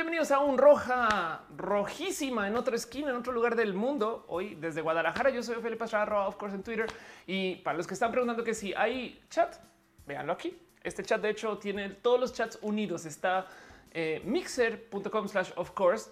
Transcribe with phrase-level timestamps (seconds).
[0.00, 4.24] bienvenidos a un roja rojísima en otra esquina, en otro lugar del mundo.
[4.28, 5.28] Hoy desde Guadalajara.
[5.28, 6.86] Yo soy Felipe Estrada, of course, en Twitter.
[7.26, 9.56] Y para los que están preguntando que si hay chat,
[10.06, 10.58] véanlo aquí.
[10.82, 13.04] Este chat, de hecho, tiene todos los chats unidos.
[13.04, 13.46] Está
[13.90, 16.10] eh, mixer.com slash of course.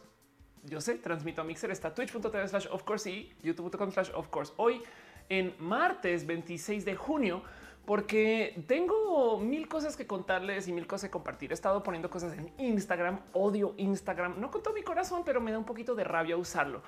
[0.64, 1.70] Yo sé, transmito a Mixer.
[1.70, 4.52] Está twitch.tv slash of course y youtube.com slash of course.
[4.59, 4.82] Hoy
[5.30, 7.43] en martes 26 de junio
[7.89, 11.52] porque tengo mil cosas que contarles y mil cosas que compartir.
[11.52, 15.52] He estado poniendo cosas en Instagram, odio Instagram, no con todo mi corazón, pero me
[15.52, 16.83] da un poquito de rabia usarlo.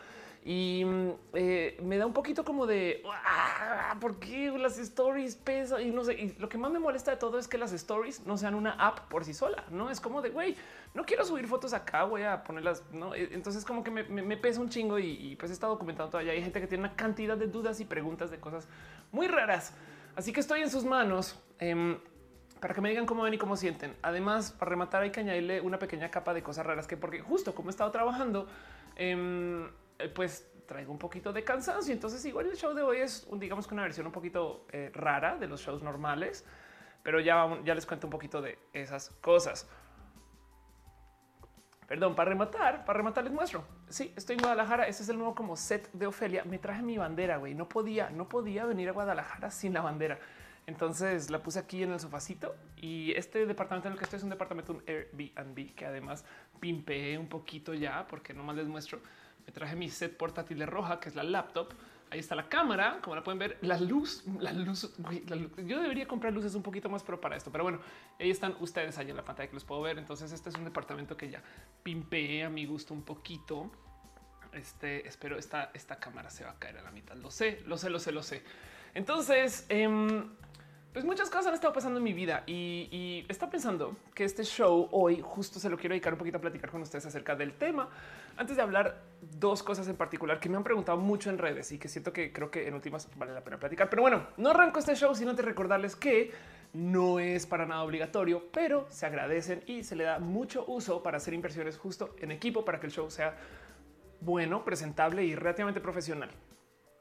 [0.44, 5.80] Y mm, eh, me da un poquito como de ah, por qué las stories pesan
[5.80, 6.12] y no sé.
[6.20, 8.72] Y lo que más me molesta de todo es que las stories no sean una
[8.72, 9.64] app por sí sola.
[9.70, 10.54] No es como de güey,
[10.92, 12.82] no quiero subir fotos acá, voy a ponerlas.
[12.92, 16.32] No, e, entonces, como que me, pesa un chingo y, pues he estado comentando todavía.
[16.32, 18.68] Hay gente que tiene una cantidad de dudas y preguntas de cosas
[19.12, 19.72] muy raras.
[20.16, 21.98] Así que estoy en sus manos em,
[22.60, 23.96] para que me digan cómo ven y cómo sienten.
[24.02, 27.54] Además, para rematar, hay que añadirle una pequeña capa de cosas raras que, porque justo
[27.54, 28.46] como he estado trabajando,
[28.96, 29.66] em,
[29.98, 31.92] eh, pues traigo un poquito de cansancio.
[31.92, 35.36] Entonces, igual el show de hoy es, digamos que una versión un poquito eh, rara
[35.36, 36.44] de los shows normales,
[37.02, 39.68] pero ya, ya les cuento un poquito de esas cosas.
[41.90, 43.64] Perdón, para rematar, para rematar les muestro.
[43.88, 44.86] Sí, estoy en Guadalajara.
[44.86, 46.44] Este es el nuevo como set de Ofelia.
[46.44, 47.52] Me traje mi bandera, güey.
[47.52, 50.20] No podía, no podía venir a Guadalajara sin la bandera.
[50.68, 54.22] Entonces la puse aquí en el sofacito y este departamento en el que estoy es
[54.22, 56.24] un departamento, un Airbnb que además
[56.60, 59.00] pimpeé un poquito ya porque nomás les muestro.
[59.44, 61.72] Me traje mi set portátil de roja, que es la laptop
[62.10, 64.92] Ahí está la cámara, como la pueden ver, la luz, la luz,
[65.64, 67.80] Yo debería comprar luces un poquito más pro para esto, pero bueno,
[68.18, 69.96] ahí están ustedes allá en la pantalla que los puedo ver.
[69.96, 71.42] Entonces, este es un departamento que ya
[71.82, 73.70] pimpeé a mi gusto un poquito.
[74.52, 77.14] Este espero esta, esta cámara se va a caer a la mitad.
[77.14, 78.42] Lo sé, lo sé, lo sé, lo sé.
[78.92, 79.88] Entonces, eh,
[80.92, 84.88] pues muchas cosas han estado pasando en mi vida y, está pensando que este show
[84.90, 87.88] hoy justo se lo quiero dedicar un poquito a platicar con ustedes acerca del tema.
[88.40, 91.78] Antes de hablar dos cosas en particular que me han preguntado mucho en redes y
[91.78, 93.90] que siento que creo que en últimas vale la pena platicar.
[93.90, 96.32] Pero bueno, no arranco este show sino antes recordarles que
[96.72, 101.18] no es para nada obligatorio, pero se agradecen y se le da mucho uso para
[101.18, 103.36] hacer inversiones justo en equipo para que el show sea
[104.22, 106.30] bueno, presentable y relativamente profesional.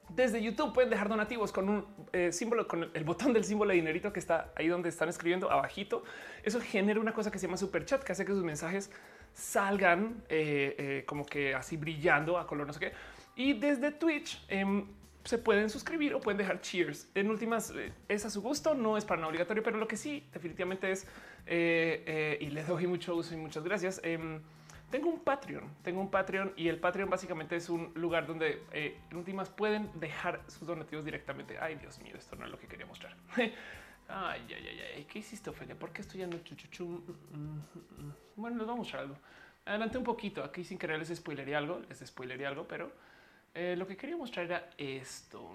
[0.09, 3.77] Desde YouTube pueden dejar donativos con un eh, símbolo, con el botón del símbolo de
[3.77, 6.03] dinerito que está ahí donde están escribiendo abajito.
[6.43, 8.91] Eso genera una cosa que se llama super chat, que hace que sus mensajes
[9.33, 12.93] salgan eh, eh, como que así brillando a color, no sé qué.
[13.35, 14.85] Y desde Twitch em,
[15.23, 17.09] se pueden suscribir o pueden dejar cheers.
[17.15, 17.73] En últimas,
[18.07, 21.07] es a su gusto, no es para nada obligatorio, pero lo que sí definitivamente es,
[21.47, 24.41] y les doy mucho uso y muchas gracias em,
[24.89, 28.97] tengo un Patreon, tengo un Patreon y el Patreon básicamente es un lugar donde eh,
[29.11, 31.57] en últimas pueden dejar sus donativos directamente.
[31.59, 33.15] Ay, Dios mío, esto no es lo que quería mostrar.
[34.09, 35.75] ay, ay, ay, ay, ¿qué hiciste, Ophelia?
[35.75, 36.85] ¿Por qué estoy ya no chuchuchu?
[36.85, 39.17] Mm, mm, mm, bueno, les vamos a mostrar algo.
[39.65, 40.43] Adelante un poquito.
[40.43, 42.91] Aquí sin querer les spoileré algo, les spoileré algo, pero
[43.53, 45.49] eh, lo que quería mostrar era esto.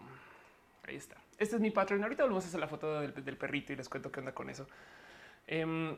[0.87, 1.17] Ahí está.
[1.39, 2.03] Este es mi Patreon.
[2.03, 4.69] Ahorita volvemos a hacer la foto del, perrito y les cuento qué onda con eso.
[5.47, 5.97] Em,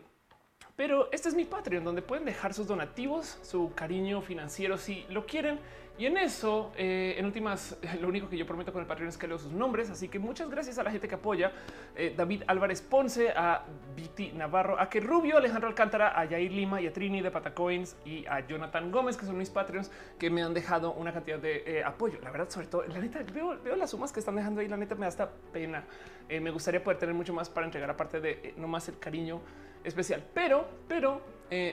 [0.76, 5.26] pero este es mi Patreon, donde pueden dejar sus donativos, su cariño financiero si lo
[5.26, 5.58] quieren.
[5.98, 9.16] Y en eso, eh, en últimas, lo único que yo prometo con el Patreon es
[9.16, 9.88] que leo sus nombres.
[9.88, 11.52] Así que muchas gracias a la gente que apoya.
[11.94, 13.64] Eh, David Álvarez Ponce, a
[13.96, 17.96] Viti Navarro, a que Rubio, Alejandro Alcántara, a Yair Lima y a Trini de Patacoins
[18.04, 21.62] y a Jonathan Gómez, que son mis Patreons, que me han dejado una cantidad de
[21.66, 22.18] eh, apoyo.
[22.22, 24.68] La verdad, sobre todo, la neta, veo, las sumas que están dejando ahí.
[24.68, 25.84] La neta me da hasta pena.
[26.28, 29.40] me gustaría poder tener mucho más para entregar, aparte de no más el cariño
[29.82, 30.22] especial.
[30.34, 31.22] Pero, pero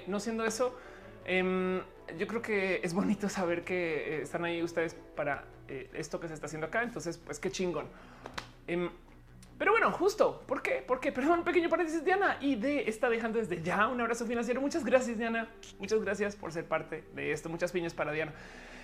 [0.07, 0.77] no siendo eso,
[1.25, 1.81] em,
[2.17, 6.27] yo creo que es bonito saber que eh, están ahí ustedes para eh, esto que
[6.27, 6.83] se está haciendo acá.
[6.83, 7.87] Entonces, pues qué chingón.
[8.67, 8.89] Em,
[9.63, 10.83] pero bueno, justo, ¿por qué?
[10.85, 14.59] Porque, perdón, pequeño paréntesis, Diana, y de está dejando desde ya un abrazo financiero.
[14.59, 15.47] Muchas gracias, Diana.
[15.79, 17.47] Muchas gracias por ser parte de esto.
[17.47, 18.33] Muchas piñas para Diana.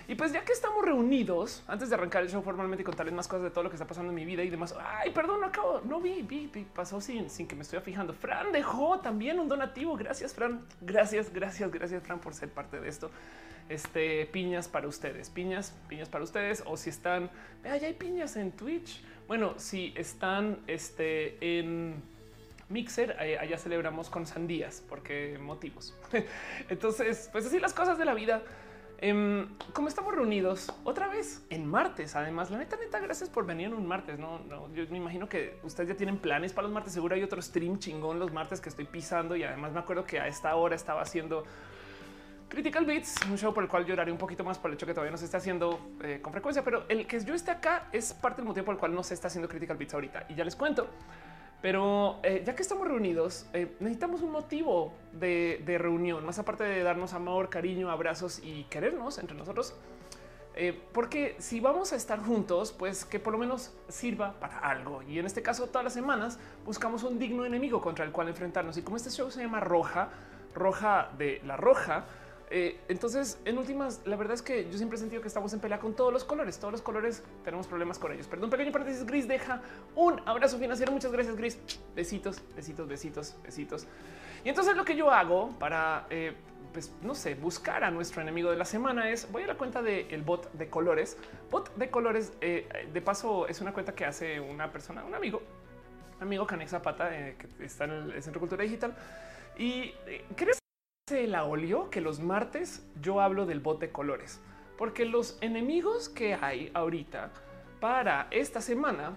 [0.08, 3.28] Y pues ya que estamos reunidos, antes de arrancar el show formalmente y contarles más
[3.28, 4.74] cosas de todo lo que está pasando en mi vida y demás.
[4.82, 8.14] Ay, perdón, acabo, no vi, vi, pasó sin, sin que me estoy fijando.
[8.14, 9.98] Fran dejó también un donativo.
[9.98, 10.64] Gracias, Fran.
[10.80, 13.10] Gracias, gracias, gracias, Fran, por ser parte de esto.
[13.68, 16.62] Este piñas para ustedes, piñas, piñas para ustedes.
[16.64, 17.30] O si están,
[17.62, 19.04] vea, ya hay piñas en Twitch.
[19.30, 22.02] Bueno, si están este, en
[22.68, 25.96] Mixer, allá celebramos con sandías, porque motivos.
[26.68, 28.42] Entonces, pues así las cosas de la vida.
[28.98, 33.68] Em, como estamos reunidos otra vez en martes, además, la neta, neta, gracias por venir
[33.68, 34.18] en un martes.
[34.18, 36.92] No, no, yo me imagino que ustedes ya tienen planes para los martes.
[36.92, 40.18] Seguro hay otro stream chingón los martes que estoy pisando y además me acuerdo que
[40.18, 41.44] a esta hora estaba haciendo
[42.50, 44.92] Critical Beats, un show por el cual lloraré un poquito más por el hecho que
[44.92, 48.12] todavía no se está haciendo eh, con frecuencia, pero el que yo esté acá es
[48.12, 50.26] parte del motivo por el cual no se está haciendo Critical Beats ahorita.
[50.28, 50.88] Y ya les cuento.
[51.62, 56.82] Pero eh, ya que estamos reunidos, eh, necesitamos un motivo de, reunión, más aparte de
[56.82, 59.74] darnos amor, cariño, abrazos y querernos entre nosotros.
[60.92, 65.02] Porque si vamos a estar juntos, pues que por lo menos sirva para algo.
[65.02, 68.76] Y en este caso, todas las semanas buscamos un digno enemigo contra el cual enfrentarnos.
[68.76, 70.10] Y como este show se llama Roja,
[70.54, 72.04] Roja de la Roja,
[72.52, 75.60] eh, entonces, en últimas, la verdad es que yo siempre he sentido que estamos en
[75.60, 76.58] pelea con todos los colores.
[76.58, 78.26] Todos los colores tenemos problemas con ellos.
[78.26, 79.06] Perdón, pequeño paréntesis.
[79.06, 79.62] Gris deja
[79.94, 80.90] un abrazo financiero.
[80.90, 81.58] Muchas gracias, Gris.
[81.94, 83.86] Besitos, besitos, besitos, besitos.
[84.44, 86.34] Y entonces lo que yo hago para, eh,
[86.72, 89.80] pues no sé, buscar a nuestro enemigo de la semana es voy a la cuenta
[89.80, 91.16] del bot de colores.
[91.52, 95.40] Bot de colores, eh, de paso, es una cuenta que hace una persona, un amigo,
[96.18, 98.92] amigo Canex Zapata, que está en el Centro Cultura Digital.
[99.56, 99.94] Y
[101.10, 104.40] crees la olio que los martes yo hablo del bot de colores,
[104.78, 107.30] porque los enemigos que hay ahorita
[107.80, 109.16] para esta semana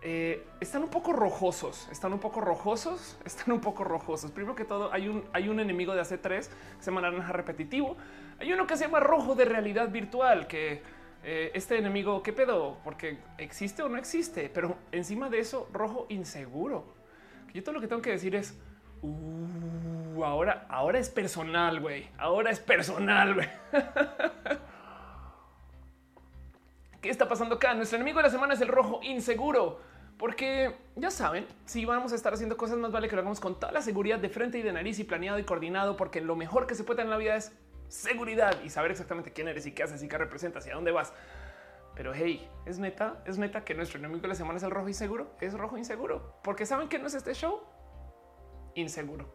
[0.00, 4.30] eh, están un poco rojosos, están un poco rojosos, están un poco rojosos.
[4.30, 7.96] Primero que todo, hay un, hay un enemigo de hace tres se llama naranja repetitivo.
[8.40, 10.82] Hay uno que se llama rojo de realidad virtual, que
[11.22, 12.78] eh, este enemigo, ¿qué pedo?
[12.82, 16.84] Porque existe o no existe, pero encima de eso, rojo inseguro.
[17.52, 18.58] Yo todo lo que tengo que decir es,
[19.02, 22.08] Uh, ahora, ahora es personal, güey.
[22.18, 23.48] Ahora es personal, güey.
[27.00, 27.74] ¿Qué está pasando acá?
[27.74, 29.80] Nuestro enemigo de la semana es el rojo inseguro.
[30.18, 33.58] Porque ya saben, si vamos a estar haciendo cosas, más vale que lo hagamos con
[33.58, 36.68] toda la seguridad de frente y de nariz y planeado y coordinado, porque lo mejor
[36.68, 37.52] que se puede tener en la vida es
[37.88, 40.92] seguridad y saber exactamente quién eres y qué haces y qué representas y a dónde
[40.92, 41.12] vas.
[41.96, 44.86] Pero hey, es neta, es neta que nuestro enemigo de la semana es el rojo
[44.86, 45.34] inseguro.
[45.40, 47.60] Es rojo inseguro porque saben que no es este show
[48.74, 49.26] inseguro.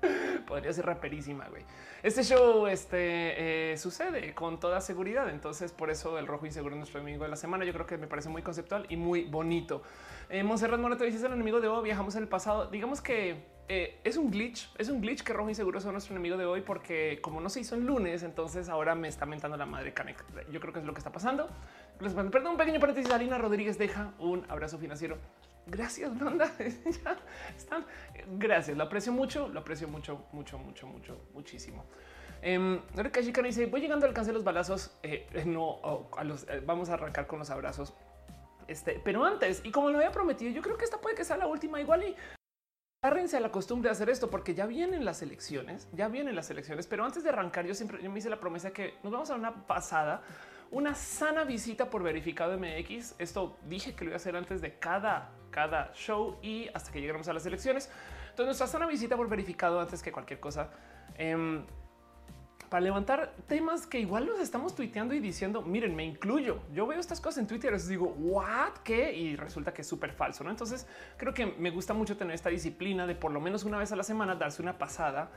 [0.46, 1.64] Podría ser raperísima, güey.
[2.02, 5.28] Este show este, eh, sucede con toda seguridad.
[5.28, 7.64] Entonces, por eso el rojo inseguro es nuestro enemigo de la semana.
[7.64, 9.82] Yo creo que me parece muy conceptual y muy bonito.
[10.30, 11.84] Eh, Monserrat Moreto dice: es el enemigo de hoy.
[11.84, 12.66] Viajamos en el pasado.
[12.70, 14.70] Digamos que eh, es un glitch.
[14.78, 17.60] Es un glitch que rojo inseguro es nuestro enemigo de hoy, porque como no se
[17.60, 20.24] hizo en lunes, entonces ahora me está mentando la madre Canek.
[20.50, 21.48] Yo creo que es lo que está pasando.
[21.98, 23.10] Perdón, un pequeño paréntesis.
[23.10, 25.18] Alina Rodríguez deja un abrazo financiero
[25.70, 27.16] Gracias, ya
[27.56, 27.84] están.
[28.38, 31.84] Gracias, lo aprecio mucho, lo aprecio mucho, mucho, mucho, mucho, muchísimo.
[32.40, 32.80] Eh,
[33.44, 34.96] dice: Voy llegando al alcance de los balazos.
[35.02, 36.08] Eh, no,
[36.48, 37.94] eh, vamos a arrancar con los abrazos.
[38.66, 41.38] Este, pero antes, y como lo había prometido, yo creo que esta puede que sea
[41.38, 42.16] la última igual y
[43.02, 46.50] agárrense a la costumbre de hacer esto porque ya vienen las elecciones, ya vienen las
[46.50, 46.86] elecciones.
[46.86, 49.36] Pero antes de arrancar, yo siempre yo me hice la promesa que nos vamos a
[49.36, 50.22] una pasada,
[50.70, 53.14] una sana visita por verificado MX.
[53.18, 57.00] Esto dije que lo iba a hacer antes de cada cada show y hasta que
[57.00, 57.90] lleguemos a las elecciones.
[58.30, 60.70] Entonces, nuestra sana visita por verificado antes que cualquier cosa.
[61.16, 61.64] Em,
[62.68, 66.60] para levantar temas que igual los estamos tuiteando y diciendo, miren, me incluyo.
[66.72, 69.12] Yo veo estas cosas en Twitter y digo, what, qué?
[69.12, 70.44] Y resulta que es súper falso.
[70.44, 70.50] ¿no?
[70.50, 70.86] Entonces
[71.16, 73.96] creo que me gusta mucho tener esta disciplina de por lo menos una vez a
[73.96, 75.30] la semana darse una pasada,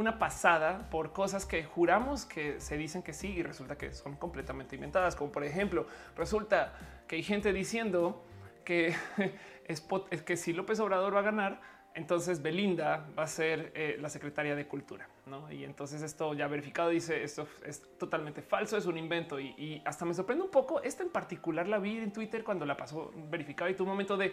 [0.00, 4.16] una pasada por cosas que juramos que se dicen que sí y resulta que son
[4.16, 5.14] completamente inventadas.
[5.14, 5.86] Como por ejemplo,
[6.16, 6.74] resulta
[7.06, 8.24] que hay gente diciendo
[8.64, 8.94] que
[9.66, 9.82] es,
[10.22, 11.60] que si López Obrador va a ganar,
[11.94, 15.08] entonces Belinda va a ser eh, la secretaria de Cultura.
[15.26, 15.50] ¿no?
[15.52, 20.04] Y entonces esto ya verificado dice esto es totalmente falso, es un invento y, hasta
[20.04, 20.80] me sorprende un poco.
[20.82, 24.32] Esta en particular la vi en Twitter cuando la pasó verificado y un momento de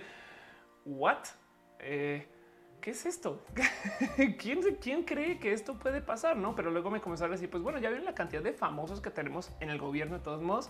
[0.86, 1.26] what?
[1.80, 2.26] Eh,
[2.88, 3.44] ¿Qué es esto?
[4.40, 6.38] ¿Quién, ¿Quién cree que esto puede pasar?
[6.38, 9.02] No, pero luego me comenzaron a decir, pues bueno, ya ven la cantidad de famosos
[9.02, 10.70] que tenemos en el gobierno de todos modos.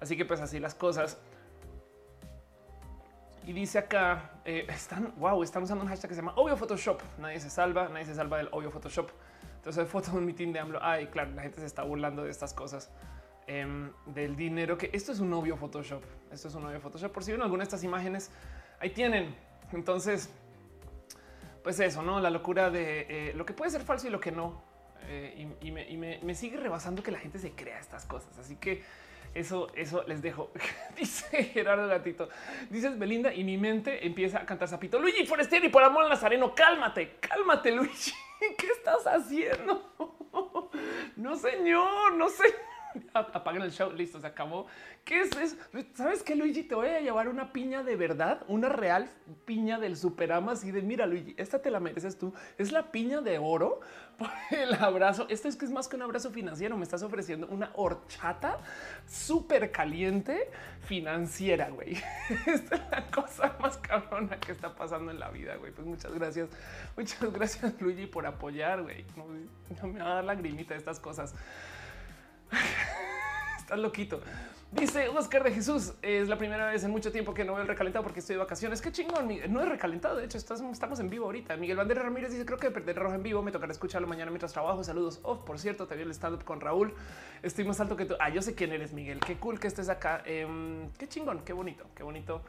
[0.00, 1.18] Así que pues así las cosas.
[3.44, 7.02] Y dice acá, eh, están, wow, están usando un hashtag que se llama obvio Photoshop.
[7.18, 9.10] Nadie se salva, nadie se salva del obvio Photoshop.
[9.56, 10.78] Entonces, foto de un mitin de AMLO.
[10.80, 12.88] Ay, claro, la gente se está burlando de estas cosas.
[13.48, 16.04] Em, del dinero que esto es un obvio Photoshop.
[16.30, 17.10] Esto es un obvio Photoshop.
[17.10, 18.30] Por si ven alguna de estas imágenes,
[18.78, 19.34] ahí tienen.
[19.72, 20.30] Entonces,
[21.62, 24.32] pues eso, no la locura de eh, lo que puede ser falso y lo que
[24.32, 24.62] no.
[25.08, 28.38] Eh, y, me, me sigue rebasando que la gente se crea estas cosas.
[28.38, 28.82] Así que
[29.34, 30.50] eso, eso les dejo.
[30.96, 32.28] Dice Gerardo Gatito.
[32.70, 34.98] Dices Belinda y mi mente empieza a cantar zapito.
[34.98, 36.54] Luigi Forestieri por amor Nazareno.
[36.54, 38.12] Cálmate, cálmate, Luigi.
[38.58, 39.90] ¿Qué estás haciendo?
[41.16, 42.44] No, señor, no sé.
[43.14, 43.90] Apaguen el show.
[43.92, 44.66] Listo, se acabó.
[45.04, 45.56] ¿Qué es eso?
[45.94, 46.62] ¿Sabes qué, Luigi?
[46.62, 49.10] Te voy a llevar una piña de verdad, una real
[49.44, 52.32] piña del Superamas y de mira, Luigi, esta te la mereces tú.
[52.58, 53.80] Es la piña de oro
[54.18, 55.26] por el abrazo.
[55.28, 56.76] Esto es que es más que un abrazo financiero.
[56.76, 58.58] Me estás ofreciendo una horchata
[59.06, 60.50] súper caliente
[60.84, 61.92] financiera, güey.
[62.46, 65.72] Esta es la cosa más cabrona que está pasando en la vida, güey.
[65.72, 66.48] Pues muchas gracias.
[66.96, 69.04] Muchas gracias, Luigi, por apoyar, güey.
[69.16, 71.34] No, me va a dar lagrimita de estas cosas.
[73.58, 74.20] Estás loquito.
[74.72, 77.68] Dice Oscar de Jesús, es la primera vez en mucho tiempo que no veo el
[77.68, 78.80] recalentado porque estoy de vacaciones.
[78.80, 80.16] Qué chingón, no es recalentado.
[80.16, 81.58] De hecho, estamos en vivo ahorita.
[81.58, 84.54] Miguel Bandera Ramírez dice: Creo que perder rojo en vivo me tocará escucharlo mañana mientras
[84.54, 84.82] trabajo.
[84.82, 85.20] Saludos.
[85.24, 86.94] Oh, por cierto, te vi el stand up con Raúl.
[87.42, 88.14] Estoy más alto que tú.
[88.18, 89.20] Ah, yo sé quién eres, Miguel.
[89.20, 90.22] Qué cool que estés acá.
[90.24, 92.40] Em, qué chingón, qué bonito, qué bonito.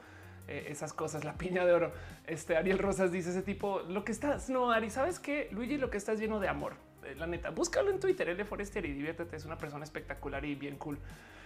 [0.47, 1.91] Eh, esas cosas, la piña de oro.
[2.25, 5.49] Este Ariel Rosas dice ese tipo, lo que estás, no, Ari, ¿sabes qué?
[5.51, 6.75] Luigi, lo que estás lleno de amor.
[7.05, 9.35] Eh, la neta, búscalo en Twitter, L Forester y diviértete.
[9.35, 10.97] Es una persona espectacular y bien cool.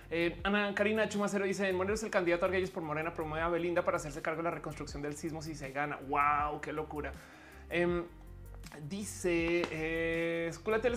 [0.10, 3.50] Eh, Ana Karina Chumacero dice: Moreno es el candidato a Arguelles por Morena, promueve a
[3.50, 5.98] Belinda para hacerse cargo de la reconstrucción del sismo si se gana.
[6.08, 7.12] Wow, qué locura.
[7.70, 8.06] Em,
[8.88, 10.52] dice eh,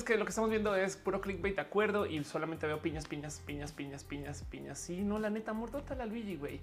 [0.07, 3.40] que lo que estamos viendo es puro clickbait de acuerdo y solamente veo piñas, piñas,
[3.45, 4.79] piñas, piñas, piñas, piñas.
[4.79, 6.61] Sí, no, la neta, mordota la Luigi, güey.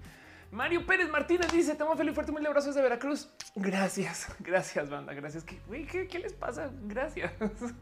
[0.50, 3.28] Mario Pérez Martínez dice: Te feliz fuerte, mil abrazos de Veracruz.
[3.54, 5.14] Gracias, gracias, banda.
[5.14, 5.44] Gracias.
[5.44, 6.70] ¿Qué, ¿qué, qué les pasa?
[6.84, 7.32] Gracias.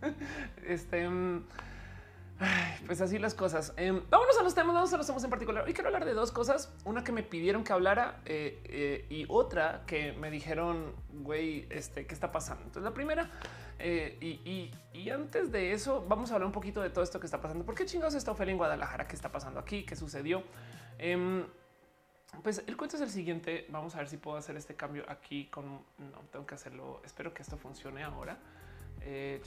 [0.67, 1.09] este.
[1.09, 1.45] Mm,
[2.87, 3.73] pues así las cosas.
[3.77, 5.65] Em, vámonos a los temas, vamos a los temas en particular.
[5.65, 6.73] Hoy quiero hablar de dos cosas.
[6.85, 12.07] Una que me pidieron que hablara eh, eh, y otra que me dijeron, güey, este,
[12.07, 12.65] ¿qué está pasando?
[12.65, 13.31] Entonces la primera,
[13.79, 14.19] eh,
[14.93, 17.65] y, antes de eso, vamos a hablar un poquito de todo esto que está pasando.
[17.65, 19.07] ¿Por qué chingados está Ofelia en Guadalajara?
[19.07, 19.85] ¿Qué está pasando aquí?
[19.85, 20.43] ¿Qué sucedió?
[22.43, 23.67] Pues el cuento es el siguiente.
[23.71, 25.67] Vamos a ver si puedo hacer este cambio aquí con...
[25.67, 27.01] No, tengo que hacerlo.
[27.05, 28.39] Espero que esto funcione ahora.
[29.03, 29.41] Eh,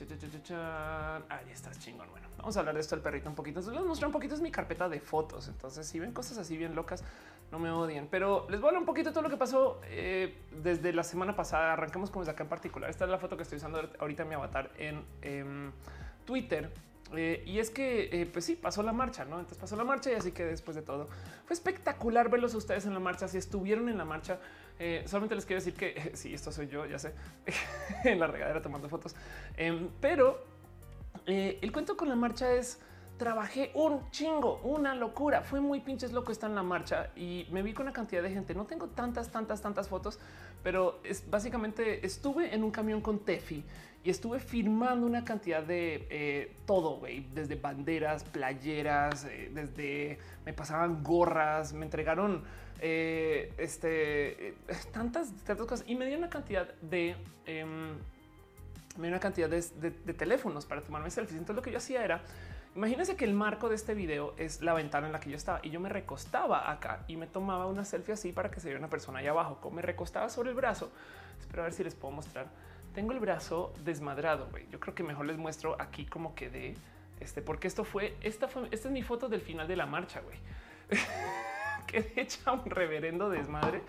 [1.30, 2.10] Ahí estás chingón.
[2.12, 3.60] Bueno, vamos a hablar de esto del perrito un poquito.
[3.60, 5.48] Entonces les mostrar un poquito es mi carpeta de fotos.
[5.50, 7.04] Entonces, si ven cosas así bien locas,
[7.52, 9.82] no me odien, pero les voy a hablar un poquito de todo lo que pasó
[9.86, 11.74] eh, desde la semana pasada.
[11.74, 12.90] Arranquemos con desde acá en particular.
[12.90, 15.72] Esta es la foto que estoy usando ahorita en mi avatar en em,
[16.26, 16.72] Twitter.
[17.16, 19.38] Eh, y es que, eh, pues sí, pasó la marcha, ¿no?
[19.40, 21.08] Entonces pasó la marcha y así que después de todo
[21.46, 23.28] fue espectacular verlos a ustedes en la marcha.
[23.28, 24.40] Si estuvieron en la marcha,
[24.78, 27.14] eh, solamente les quiero decir que sí, esto soy yo, ya sé,
[28.04, 29.16] en la regadera tomando fotos.
[29.58, 30.60] Em, pero
[31.26, 32.80] el cuento con la marcha es
[33.20, 35.42] trabajé un chingo, una locura.
[35.42, 38.32] Fue muy pinches loco estar en la marcha y me vi con una cantidad de
[38.32, 38.56] gente.
[38.56, 40.18] No tengo tantas, tantas, tantas fotos,
[40.64, 43.64] pero es básicamente estuve en un camión con Tefi
[44.04, 51.04] y estuve firmando una cantidad de eh, todo, güey, desde banderas, playeras, desde me pasaban
[51.04, 52.44] gorras, me entregaron
[52.82, 54.54] eh, este, eh,
[54.94, 57.90] tantas, tantas cosas y me dio una cantidad de, em,
[58.96, 61.38] me dio una cantidad de, teléfonos para tomarme selfies.
[61.38, 62.22] Entonces lo que yo hacía era,
[62.76, 65.60] imagínense que el marco de este video es la ventana en la que yo estaba
[65.62, 68.80] y yo me recostaba acá y me tomaba una selfie así para que se viera
[68.80, 69.60] una persona allá abajo.
[69.60, 70.90] Como me recostaba sobre el brazo,
[71.42, 72.48] espero a ver si les puedo mostrar.
[72.94, 74.48] Tengo el brazo desmadrado.
[74.52, 74.68] güey.
[74.72, 76.76] Yo creo que mejor les muestro aquí cómo quedé.
[77.20, 80.22] Este, porque esto fue, esta fue, esta es mi foto del final de la marcha,
[80.22, 80.38] güey.
[81.88, 83.82] que hecha un reverendo desmadre.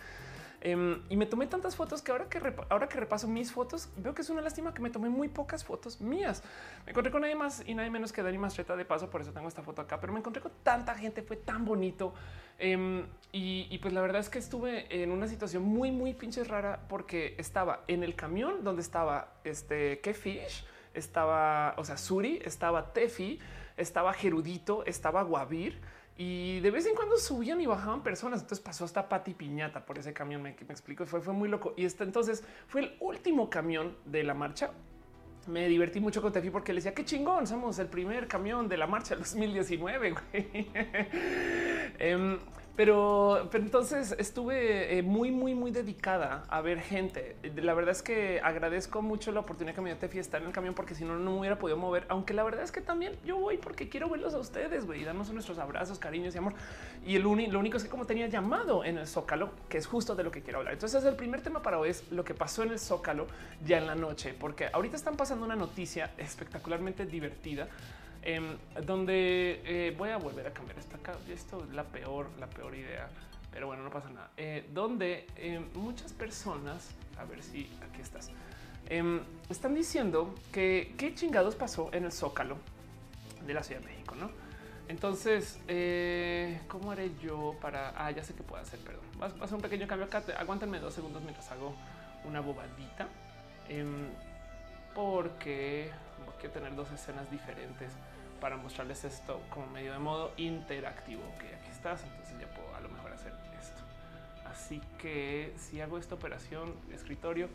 [0.62, 2.38] Em, y me tomé tantas fotos que ahora que
[2.69, 5.64] ahora que repaso mis fotos, veo que es una lástima que me tomé muy pocas
[5.64, 6.43] fotos mías.
[6.85, 9.33] Me encontré con nadie más y nadie menos que Dani Mastreta de paso, por eso
[9.33, 12.12] tengo esta foto acá, pero me encontré con tanta gente, fue tan bonito.
[12.59, 16.81] Em, y, pues la verdad es que estuve en una situación muy, muy pinches rara
[16.88, 23.38] porque estaba en el camión donde estaba este Kefish, estaba, o sea, Suri, estaba Tefi,
[23.79, 25.81] estaba Gerudito, estaba Guavir
[26.23, 28.43] y de vez en cuando subían y bajaban personas.
[28.43, 30.43] Entonces pasó hasta Pati Piñata por ese camión.
[30.43, 31.07] Me, me explico.
[31.07, 31.73] Fue, fue muy loco.
[31.79, 34.71] Y este entonces fue el último camión de la marcha.
[35.47, 37.47] Me divertí mucho con Tefi porque le decía qué chingón.
[37.47, 40.15] Somos el primer camión de la marcha 2019.
[40.35, 42.39] eh,
[42.83, 47.37] pero, entonces estuve eh, muy, muy, muy dedicada a ver gente.
[47.57, 50.55] La verdad es que agradezco mucho la oportunidad que me dio Tefi estar en el
[50.55, 52.07] camión, porque si no, no me hubiera podido mover.
[52.09, 55.05] Aunque la verdad es que también yo voy porque quiero verlos a ustedes güey, y
[55.05, 56.55] darnos nuestros abrazos, cariños y amor.
[57.05, 60.15] Y el lo único es que, como tenía llamado en el Zócalo, que es justo
[60.15, 60.73] de lo que quiero hablar.
[60.73, 63.27] Entonces, el primer tema para hoy es lo que pasó en el Zócalo
[63.63, 67.69] ya en la noche, porque ahorita están pasando una noticia espectacularmente divertida
[68.23, 70.99] Em, donde eh, voy a volver a cambiar esta.
[71.33, 73.09] Esto es la peor, la peor idea,
[73.50, 74.31] pero bueno, no pasa nada.
[74.37, 78.31] Eh, donde em, muchas personas, a ver si aquí estás,
[78.89, 82.59] em, están diciendo que qué chingados pasó en el Zócalo
[83.47, 84.31] de la Ciudad de México, no?
[84.89, 87.95] Entonces, eh, ¿cómo haré yo para?
[87.97, 89.05] Ah, ya sé que puedo hacer, perdón.
[89.19, 90.23] Vas a hacer un pequeño cambio acá.
[90.37, 91.75] Aguántenme dos segundos mientras hago
[92.25, 93.09] una bobadita,
[94.95, 95.91] porque
[96.41, 97.93] quiero tener dos escenas diferentes
[98.40, 101.23] para mostrarles esto como medio de modo interactivo.
[101.35, 103.82] Ok, aquí estás, entonces ya puedo a lo mejor hacer esto.
[104.47, 107.49] Así que si hago esta operación escritorio,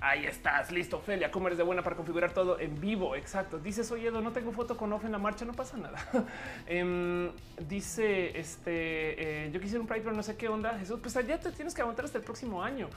[0.00, 1.30] Ahí estás, listo, Felia.
[1.30, 3.14] ¿Cómo eres de buena para configurar todo en vivo?
[3.16, 3.58] Exacto.
[3.58, 5.98] Dices, oye, no tengo foto con off en la marcha, no pasa nada.
[6.66, 7.30] Em,
[7.68, 10.78] dice, este, eh, yo quisiera un Pride, pero no sé qué onda.
[10.78, 12.88] Jesús, pues allá te tienes que aguantar hasta el próximo año.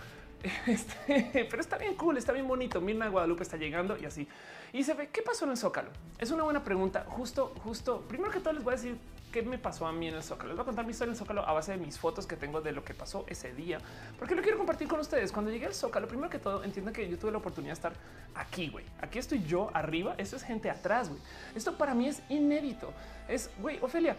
[0.68, 2.82] Este, pero está bien cool, está bien bonito.
[2.82, 4.28] Mirna Guadalupe está llegando y así.
[4.74, 5.90] Y se ve, ¿qué pasó en el Zócalo?
[6.20, 7.06] Es una buena pregunta.
[7.08, 8.98] Justo, justo, primero que todo les voy a decir
[9.32, 10.50] qué me pasó a mí en el Zócalo.
[10.50, 12.36] Les voy a contar mi historia en el Zócalo a base de mis fotos que
[12.36, 13.80] tengo de lo que pasó ese día,
[14.18, 15.32] porque lo quiero compartir con ustedes.
[15.32, 17.94] Cuando llegué al Zócalo, primero que todo, entiendan que yo tuve la oportunidad de estar
[18.36, 18.86] aquí, güey.
[19.02, 21.22] Aquí estoy yo arriba, esto es gente atrás, güey.
[21.56, 22.94] Esto para mí es inédito.
[23.28, 24.16] Es, güey, Ofelia,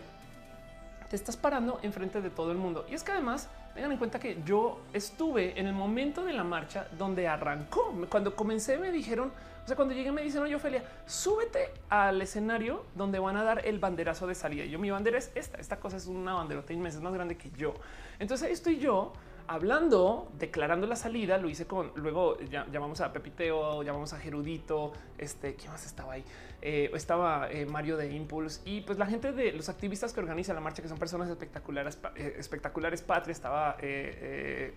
[1.08, 2.86] te estás parando enfrente de todo el mundo.
[2.90, 3.48] Y es que además
[3.78, 7.94] tengan en cuenta que yo estuve en el momento de la marcha donde arrancó.
[8.10, 9.30] Cuando comencé me dijeron,
[9.64, 13.64] o sea, cuando llegué me dicen, oye, Ofelia, súbete al escenario donde van a dar
[13.64, 14.64] el banderazo de salida.
[14.64, 15.58] Y yo, mi bandera es esta.
[15.58, 17.74] Esta cosa es una banderota inmensa, es más grande que yo.
[18.18, 19.12] Entonces ahí estoy yo
[19.48, 22.38] hablando, declarando la salida, lo hice con, luego
[22.70, 26.24] llamamos a Pepiteo, llamamos a Gerudito, este, ¿quién más estaba ahí?
[26.60, 30.54] Eh, estaba eh, Mario de Impulse y pues la gente de los activistas que organizan
[30.54, 33.76] la marcha, que son personas espectaculares, eh, espectaculares patria, estaba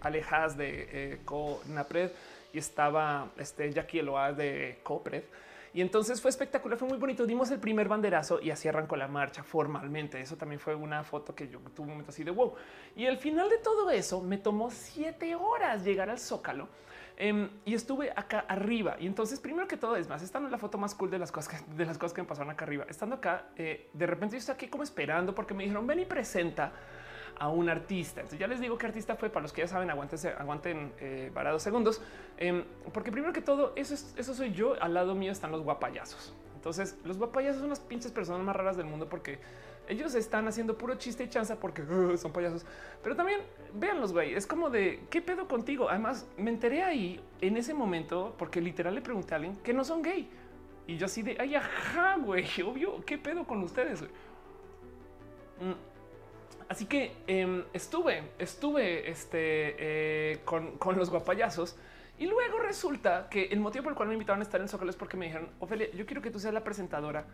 [0.01, 2.11] Alejas de Co-Napred
[2.53, 5.23] y estaba este, Jackie Eloaz de Copred.
[5.73, 7.25] Y entonces fue espectacular, fue muy bonito.
[7.25, 10.19] Dimos el primer banderazo y así arrancó la marcha formalmente.
[10.19, 12.53] Eso también fue una foto que yo tuve un momento así de wow.
[12.95, 16.67] Y al final de todo eso me tomó siete horas llegar al Zócalo.
[17.17, 18.97] Em, y estuve acá arriba.
[18.99, 21.19] Y entonces, primero que todo, es más, esta no es la foto más cool de
[21.19, 22.85] las cosas que, de las cosas que me pasaron acá arriba.
[22.89, 26.05] Estando acá, eh, de repente yo estoy aquí como esperando porque me dijeron ven y
[26.05, 26.71] presenta
[27.41, 28.21] a un artista.
[28.21, 31.31] Entonces ya les digo qué artista fue para los que ya saben, aguanten, aguanten eh,
[31.33, 31.99] para dos segundos,
[32.37, 34.75] em, porque primero que todo, eso, es, eso soy yo.
[34.79, 36.35] Al lado mío están los guapayazos.
[36.53, 39.39] Entonces, los guapayazos son las pinches personas más raras del mundo porque
[39.87, 42.63] ellos están haciendo puro chiste y chanza porque uh, son payasos.
[43.01, 43.39] Pero también
[43.73, 44.35] véanlos, güey.
[44.35, 45.89] Es como de qué pedo contigo.
[45.89, 49.83] Además, me enteré ahí en ese momento porque literal le pregunté a alguien que no
[49.83, 50.29] son gay.
[50.85, 54.03] Y yo así de ay, ajá, güey, obvio, qué pedo con ustedes.
[56.71, 61.75] Así que em, estuve, estuve este, eh, con, los guapayazos.
[62.17, 64.89] Y luego resulta que el motivo por el cual me invitaron a estar en Zócalo
[64.89, 67.25] es porque me dijeron, Ofelia, yo quiero que tú seas la presentadora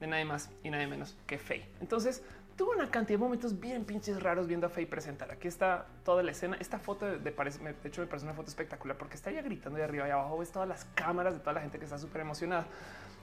[0.00, 1.64] de nadie más y nadie menos que Faye.
[1.80, 2.24] Entonces
[2.56, 5.30] tuve una cantidad de momentos bien pinches raros viendo a Faye presentar.
[5.30, 6.56] Aquí está toda la escena.
[6.58, 9.78] Esta foto de, parece, de hecho me parece una foto espectacular porque está ella gritando
[9.78, 10.38] de arriba y abajo.
[10.38, 12.66] Ves todas las cámaras de toda la gente que está súper emocionada.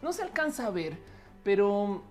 [0.02, 0.98] No se alcanza a ver,
[1.44, 2.02] pero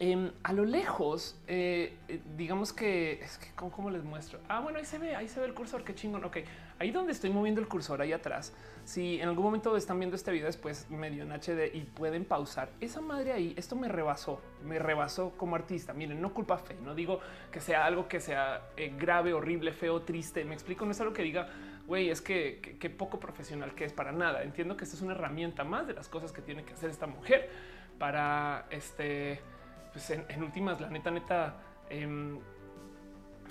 [0.00, 4.38] Em, a lo lejos, eh, eh, digamos que es que ¿cómo, les muestro.
[4.48, 5.82] Ah, bueno, ahí se ve, ahí se ve el cursor.
[5.82, 6.22] Qué chingón.
[6.24, 6.36] Ok,
[6.78, 8.54] ahí donde estoy moviendo el cursor ahí atrás.
[8.84, 12.70] Si en algún momento están viendo este video después medio en HD y pueden pausar
[12.80, 15.92] esa madre ahí, esto me rebasó, me rebasó como artista.
[15.92, 17.18] Miren, no culpa fe, no digo
[17.50, 20.44] que sea algo que sea eh, grave, horrible, feo, triste.
[20.44, 21.48] Me explico, no es algo que diga,
[21.88, 24.44] güey, es que, qué poco profesional que es para nada.
[24.44, 27.08] Entiendo que esta es una herramienta más de las cosas que tiene que hacer esta
[27.08, 27.50] mujer
[27.98, 29.40] para este
[29.92, 31.56] pues en, últimas, la neta, neta,
[31.90, 32.38] em,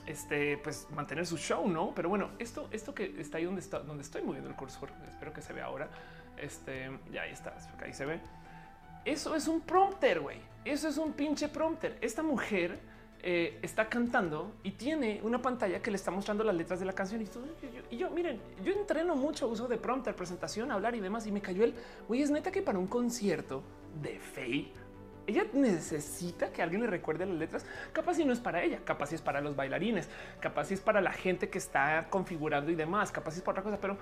[0.05, 1.93] este, pues mantener su show, no?
[1.93, 5.33] Pero bueno, esto, esto que está ahí donde está, donde estoy moviendo el cursor, espero
[5.33, 5.89] que se vea ahora.
[6.37, 8.19] Este ya ahí está, ahí se ve.
[9.05, 10.37] Eso es un prompter, güey.
[10.65, 11.97] Eso es un pinche prompter.
[12.01, 12.79] Esta mujer
[13.23, 16.93] eh, está cantando y tiene una pantalla que le está mostrando las letras de la
[16.93, 17.21] canción.
[17.21, 17.41] Y, yo,
[17.89, 21.25] y yo, miren, yo entreno mucho uso de prompter, presentación, hablar y demás.
[21.25, 21.73] Y me cayó el
[22.07, 22.21] güey.
[22.21, 23.63] Es neta que para un concierto
[24.01, 24.71] de Faye
[25.27, 27.65] ella necesita que alguien le recuerde las letras.
[27.91, 30.09] Capaz si no es para ella, capaz si es para los bailarines,
[30.39, 33.59] capaz si es para la gente que está configurando y demás, capaz si es para
[33.59, 33.97] otra cosa, pero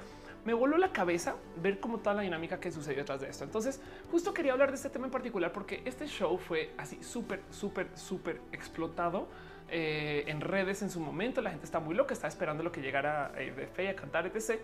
[0.45, 3.43] me voló la cabeza ver cómo toda la dinámica que sucedió detrás de esto.
[3.43, 7.41] Entonces, justo quería hablar de este tema en particular porque este show fue así súper,
[7.49, 9.27] súper, súper explotado.
[9.67, 12.81] Eh, en redes en su momento la gente está muy loca, está esperando lo que
[12.81, 14.59] llegara eh, de Fe a cantar, etc.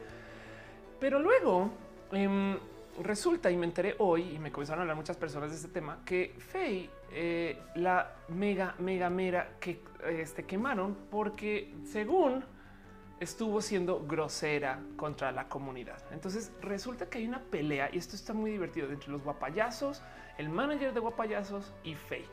[1.00, 1.72] Pero luego
[2.12, 2.60] em,
[3.02, 6.00] resulta y me enteré hoy y me comenzaron a hablar muchas personas de este tema
[6.06, 12.44] que Faye eh, la mega, mega, mera que este, quemaron porque según
[13.20, 16.02] estuvo siendo grosera contra la comunidad.
[16.12, 20.02] Entonces resulta que hay una pelea y esto está muy divertido entre los guapayazos,
[20.38, 22.26] el manager de guapayazos y Faye.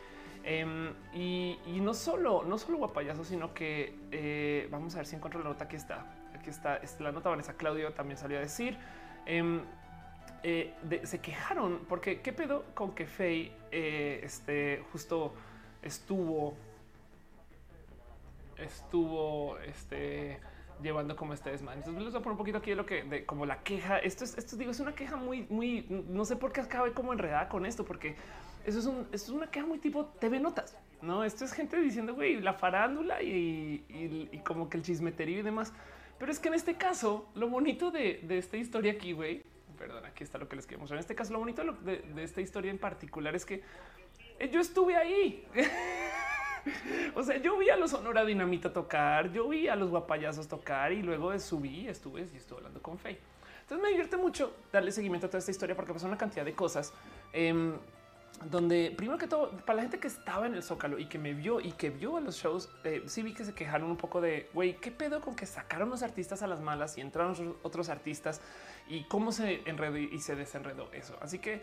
[0.45, 5.43] Em, y, no solo, no solo guapayazos, sino que eh, vamos a ver si encuentro
[5.43, 5.65] la nota.
[5.65, 6.07] Aquí está.
[6.35, 7.29] Aquí está, es la nota.
[7.29, 8.79] Vanessa Claudio también salió a decir.
[9.27, 9.61] Em,
[10.43, 10.75] eh,
[11.05, 15.35] se quejaron porque qué pedo con que Faye eh, este, justo
[15.83, 16.55] estuvo
[18.59, 20.39] estuvo este,
[20.83, 21.79] llevando como este desmadre.
[21.79, 23.99] Entonces les voy a poner un poquito aquí de lo que de como la queja.
[23.99, 27.13] Esto es, esto digo, es una queja muy, muy, no sé por qué acabé como
[27.13, 28.17] enredada con esto, porque
[28.65, 30.77] eso es, un, es una queja muy tipo TV Notas.
[31.01, 33.85] No, esto es gente diciendo, güey, la farándula y,
[34.33, 35.73] y, como que el chismeterio y demás.
[36.19, 39.45] Pero es que en este caso, lo bonito de, de esta historia aquí, güey,
[39.79, 40.99] perdón, aquí está lo que les quería mostrar.
[40.99, 43.63] En este caso, lo bonito de, esta historia en particular es que
[44.39, 45.47] eh, yo estuve ahí.
[47.15, 50.93] o sea, yo vi a los Sonora Dinamita tocar, yo vi a los guapayazos tocar
[50.93, 53.19] y luego subí, estuve y estuve hablando con Faye.
[53.63, 56.55] Entonces me divierte mucho darle seguimiento a toda esta historia porque pasó una cantidad de
[56.55, 56.93] cosas.
[57.33, 57.75] Em,
[58.51, 61.35] donde primero que todo, para la gente que estaba en el Zócalo y que me
[61.35, 64.21] vio y que vio a los shows, eh, sí vi que se quejaron un poco
[64.21, 67.89] de, güey, ¿qué pedo con que sacaron los artistas a las malas y entraron otros
[67.89, 68.41] artistas
[68.89, 71.17] y cómo se enredó y se desenredó eso?
[71.21, 71.63] Así que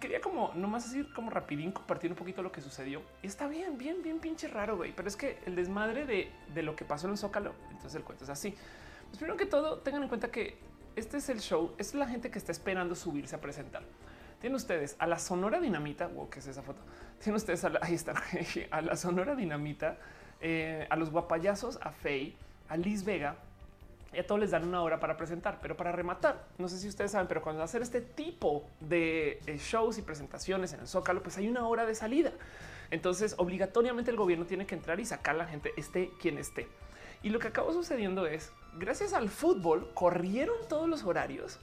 [0.00, 3.76] quería como nomás decir como rapidín compartir un poquito lo que sucedió y está bien,
[3.76, 7.06] bien, bien pinche raro, güey, pero es que el desmadre de, de lo que pasó
[7.06, 8.54] en el Zócalo, entonces el cuento es así.
[9.06, 10.58] Pues primero que todo, tengan en cuenta que
[10.96, 13.82] este es el show, es la gente que está esperando subirse a presentar.
[14.40, 16.06] Tienen ustedes a la Sonora Dinamita.
[16.08, 16.82] Wow, ¿qué es esa foto?
[17.18, 18.14] Tienen ustedes a la, ahí está,
[18.70, 19.96] a la Sonora Dinamita,
[20.40, 22.36] eh, a los guapayazos, a Faye,
[22.68, 23.36] a Liz Vega.
[24.14, 26.88] Y a todos les dan una hora para presentar, pero para rematar, no sé si
[26.88, 31.22] ustedes saben, pero cuando hacer este tipo de eh, shows y presentaciones en el Zócalo,
[31.22, 32.32] pues hay una hora de salida.
[32.90, 36.68] Entonces, obligatoriamente el gobierno tiene que entrar y sacar a la gente, esté quien esté.
[37.22, 41.58] Y lo que acabó sucediendo es, gracias al fútbol, corrieron todos los horarios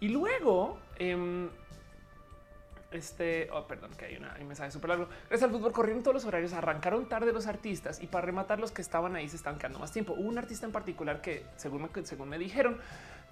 [0.00, 1.48] y luego em,
[2.94, 5.08] este, oh, perdón, que hay, una, un mensaje súper largo.
[5.28, 8.72] Gracias al fútbol corrieron todos los horarios, arrancaron tarde los artistas y para rematar los
[8.72, 10.14] que estaban ahí se estaban quedando más tiempo.
[10.14, 12.78] Hubo un artista en particular que, según me, según me dijeron,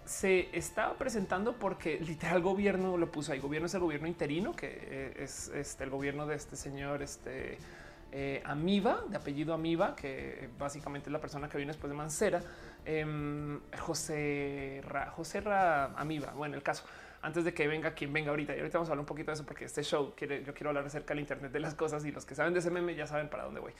[0.04, 3.38] se estaba presentando porque literal gobierno lo puso ahí.
[3.38, 7.58] Gobierno es el gobierno interino, que eh, es este, el gobierno de este señor, este
[8.10, 12.42] eh, Amiba, de apellido Amiba, que básicamente es la persona que viene después de Mancera.
[12.84, 14.82] Em, José
[15.14, 16.32] José Ra Amiba.
[16.32, 16.84] Bueno, el caso
[17.22, 18.54] antes de que venga quien venga ahorita.
[18.54, 20.70] Y ahorita vamos a hablar un poquito de eso porque este show quiere, yo quiero
[20.70, 23.06] hablar acerca del Internet de las cosas y los que saben de ese meme ya
[23.06, 23.72] saben para dónde voy.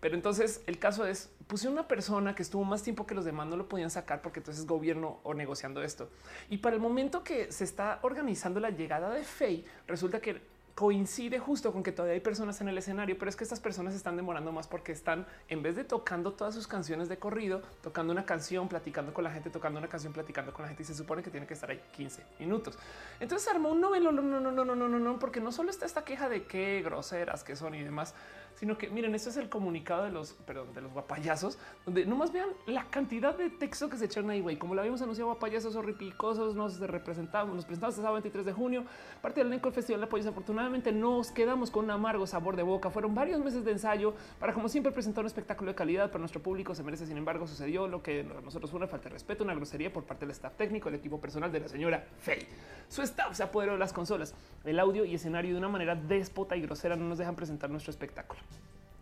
[0.00, 3.46] Pero entonces el caso es puse una persona que estuvo más tiempo que los demás
[3.46, 6.10] no lo podían sacar porque entonces es gobierno o negociando esto.
[6.50, 10.40] Y para el momento que se está organizando la llegada de Faye, resulta que
[10.74, 13.94] coincide justo con que todavía hay personas en el escenario, pero es que estas personas
[13.94, 18.12] están demorando más porque están, en vez de tocando todas sus canciones de corrido, tocando
[18.12, 20.94] una canción, platicando con la gente, tocando una canción, platicando con la gente y se
[20.94, 22.76] supone que tiene que estar ahí 15 minutos.
[23.20, 25.70] Entonces armó un novelo, no, no, no, no, no, no, no, no, porque no solo
[25.70, 28.14] está esta queja de qué groseras que son y demás,
[28.54, 32.32] sino que miren, esto es el comunicado de los, perdón, de los guapayazos, donde nomás
[32.32, 34.56] vean la cantidad de texto que se echaron ahí, güey.
[34.56, 38.84] Como lo habíamos anunciado, guapayazos horripicosos, nos representamos, nos presentamos el 23 de junio,
[39.20, 40.26] parte del elenco del Festival de Apoyos.
[40.26, 42.90] Afortunadamente nos quedamos con un amargo sabor de boca.
[42.90, 46.42] Fueron varios meses de ensayo para, como siempre, presentar un espectáculo de calidad para nuestro
[46.42, 46.74] público.
[46.74, 49.54] Se merece, sin embargo, sucedió lo que a nosotros fue una falta de respeto, una
[49.54, 52.46] grosería por parte del staff técnico, el equipo personal de la señora Faye.
[52.88, 56.56] Su staff se apoderó de las consolas, el audio y escenario de una manera déspota
[56.56, 58.40] y grosera no nos dejan presentar nuestro espectáculo.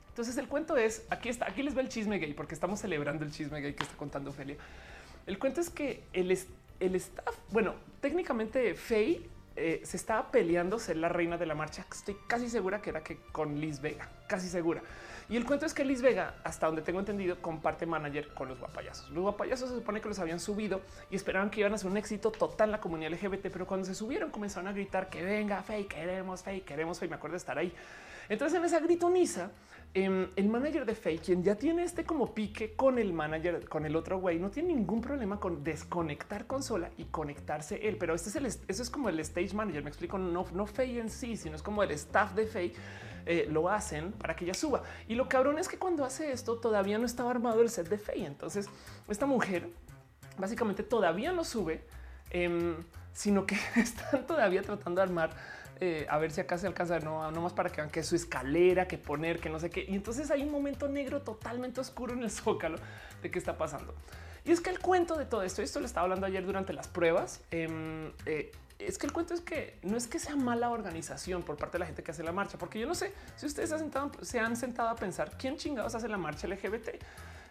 [0.09, 3.24] Entonces el cuento es, aquí está, aquí les va el chisme gay, porque estamos celebrando
[3.24, 4.57] el chisme gay que está contando Ophelia.
[5.26, 6.37] El cuento es que el,
[6.81, 9.22] el staff, bueno, técnicamente Faye
[9.55, 11.87] eh, se estaba peleando ser la reina de la marcha.
[11.90, 14.83] Estoy casi segura que era que con Liz Vega, casi segura.
[15.28, 18.59] Y el cuento es que Liz Vega, hasta donde tengo entendido, comparte manager con los
[18.59, 19.11] guapayazos.
[19.11, 21.96] Los guapayazos se supone que los habían subido y esperaban que iban a ser un
[21.96, 25.62] éxito total en la comunidad LGBT, pero cuando se subieron comenzaron a gritar que venga,
[25.62, 27.11] Faye, queremos, Faye, queremos, Faye.
[27.11, 27.72] Me acuerdo de estar ahí.
[28.29, 29.51] Entonces en esa gritoniza
[29.95, 33.85] Em, el manager de Faye, quien ya tiene este como pique con el manager, con
[33.85, 37.99] el otro güey, no tiene ningún problema con desconectar consola y conectarse él.
[37.99, 39.83] Pero este es el, eso es como el stage manager.
[39.83, 42.73] Me explico, no, no Faye en sí, sino es como el staff de Faye.
[43.27, 44.83] Eh, lo hacen para que ella suba.
[45.09, 47.99] Y lo cabrón es que cuando hace esto todavía no estaba armado el set de
[47.99, 48.25] Faye.
[48.25, 48.71] Entonces
[49.09, 49.69] esta mujer
[50.39, 51.85] básicamente todavía no sube,
[52.31, 52.77] em,
[53.13, 55.37] sino que están todavía tratando de armar
[55.85, 58.14] eh, a ver si acá se alcanza, no, no más para que vean que su
[58.14, 59.85] escalera, que poner, que no sé qué.
[59.88, 62.79] Y entonces hay un momento negro totalmente oscuro en el zócalo
[63.21, 63.92] de qué está pasando.
[64.45, 66.87] Y es que el cuento de todo esto, esto lo estaba hablando ayer durante las
[66.87, 71.42] pruebas, em, eh, es que el cuento es que no es que sea mala organización
[71.42, 73.71] por parte de la gente que hace la marcha, porque yo no sé si ustedes
[73.71, 76.90] se han sentado, se han sentado a pensar quién chingados hace la marcha LGBT.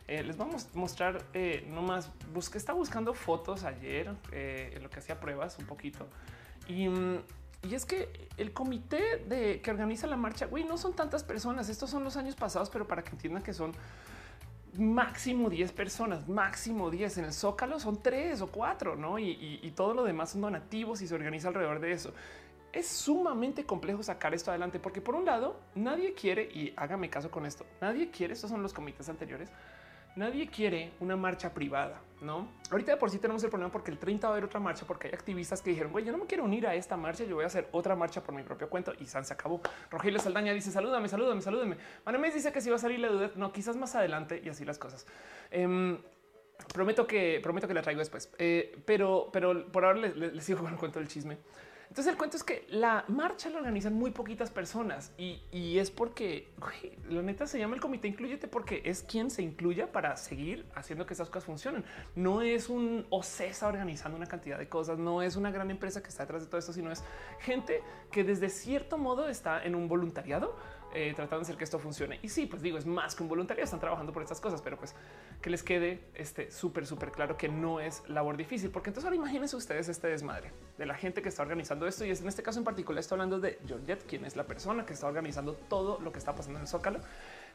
[0.08, 5.00] Eh, les vamos a mostrar eh, nomás, busqué, está buscando fotos ayer en lo que
[5.00, 6.08] hacía pruebas un poquito
[6.68, 7.20] y mm,
[7.64, 11.70] y es que el comité de que organiza la marcha, güey, no son tantas personas.
[11.70, 13.74] Estos son los años pasados, pero para que entiendan que son
[14.78, 19.20] máximo 10 personas, máximo 10 en el Zócalo son tres o cuatro, no?
[19.20, 22.14] Y, y, todo lo demás son donativos y se organiza alrededor de eso.
[22.74, 27.30] Es sumamente complejo sacar esto adelante porque por un lado nadie quiere y hágame caso
[27.30, 27.66] con esto.
[27.82, 28.34] Nadie quiere.
[28.34, 29.50] Estos son los comités anteriores
[30.16, 32.50] Nadie quiere una marcha privada, no?
[32.70, 34.86] Ahorita de por sí tenemos el problema porque el 30 va a haber otra marcha
[34.86, 37.36] porque hay activistas que dijeron, güey, yo no me quiero unir a esta marcha, yo
[37.36, 39.62] voy a hacer otra marcha por mi propio cuento y San se acabó.
[39.90, 41.78] Rogelio Saldaña dice, salúdame, salúdame, salúdame.
[42.06, 44.66] Manemes dice que si va a salir la duda, no, quizás más adelante y así
[44.66, 45.08] las cosas.
[45.50, 45.98] Em,
[46.74, 50.74] prometo que prometo que la traigo después, eh, pero, pero por ahora les, sigo con
[50.74, 51.38] el cuento del chisme.
[51.92, 55.42] Entonces el cuento es que la marcha la organizan muy poquitas personas y,
[55.78, 56.48] es porque
[57.10, 61.06] la neta se llama el comité incluyete porque es quien se incluya para seguir haciendo
[61.06, 61.84] que esas cosas funcionen.
[62.16, 66.08] No es un OCESA organizando una cantidad de cosas, no es una gran empresa que
[66.08, 67.04] está detrás de todo esto, sino es
[67.42, 70.56] gente que desde cierto modo está en un voluntariado
[70.94, 72.20] eh, tratando de hacer que esto funcione.
[72.22, 74.78] Y sí, pues digo, es más que un voluntario, están trabajando por estas cosas, pero
[74.78, 74.96] pues
[75.42, 79.16] que les quede este súper, súper claro que no es labor difícil, porque entonces ahora
[79.16, 82.06] imagínense ustedes este desmadre de la gente que está organizando esto.
[82.06, 84.86] Y es en este caso en particular, estoy hablando de Georgette, quien es la persona
[84.86, 87.00] que está organizando todo lo que está pasando en el Zócalo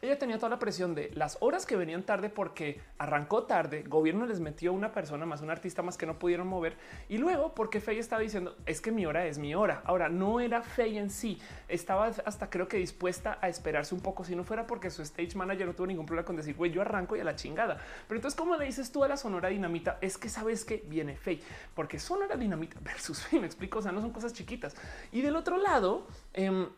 [0.02, 4.26] ella tenía toda la presión de las horas que venían tarde porque arrancó tarde, gobierno
[4.26, 6.76] les metió una persona más, un artista más que no pudieron mover
[7.08, 9.82] y luego porque Faye estaba diciendo es que mi hora es mi hora.
[9.84, 14.24] Ahora no era Faye en sí, estaba hasta creo que dispuesta a esperarse un poco
[14.24, 16.82] si no fuera porque su stage manager no tuvo ningún problema con decir güey yo
[16.82, 17.78] arranco y a la chingada.
[18.08, 21.16] Pero entonces como le dices tú a la Sonora Dinamita es que sabes que viene
[21.16, 21.40] Faye
[21.74, 24.74] porque Sonora Dinamita versus Faye me explico, o sea no son cosas chiquitas
[25.12, 26.68] y del otro lado eh,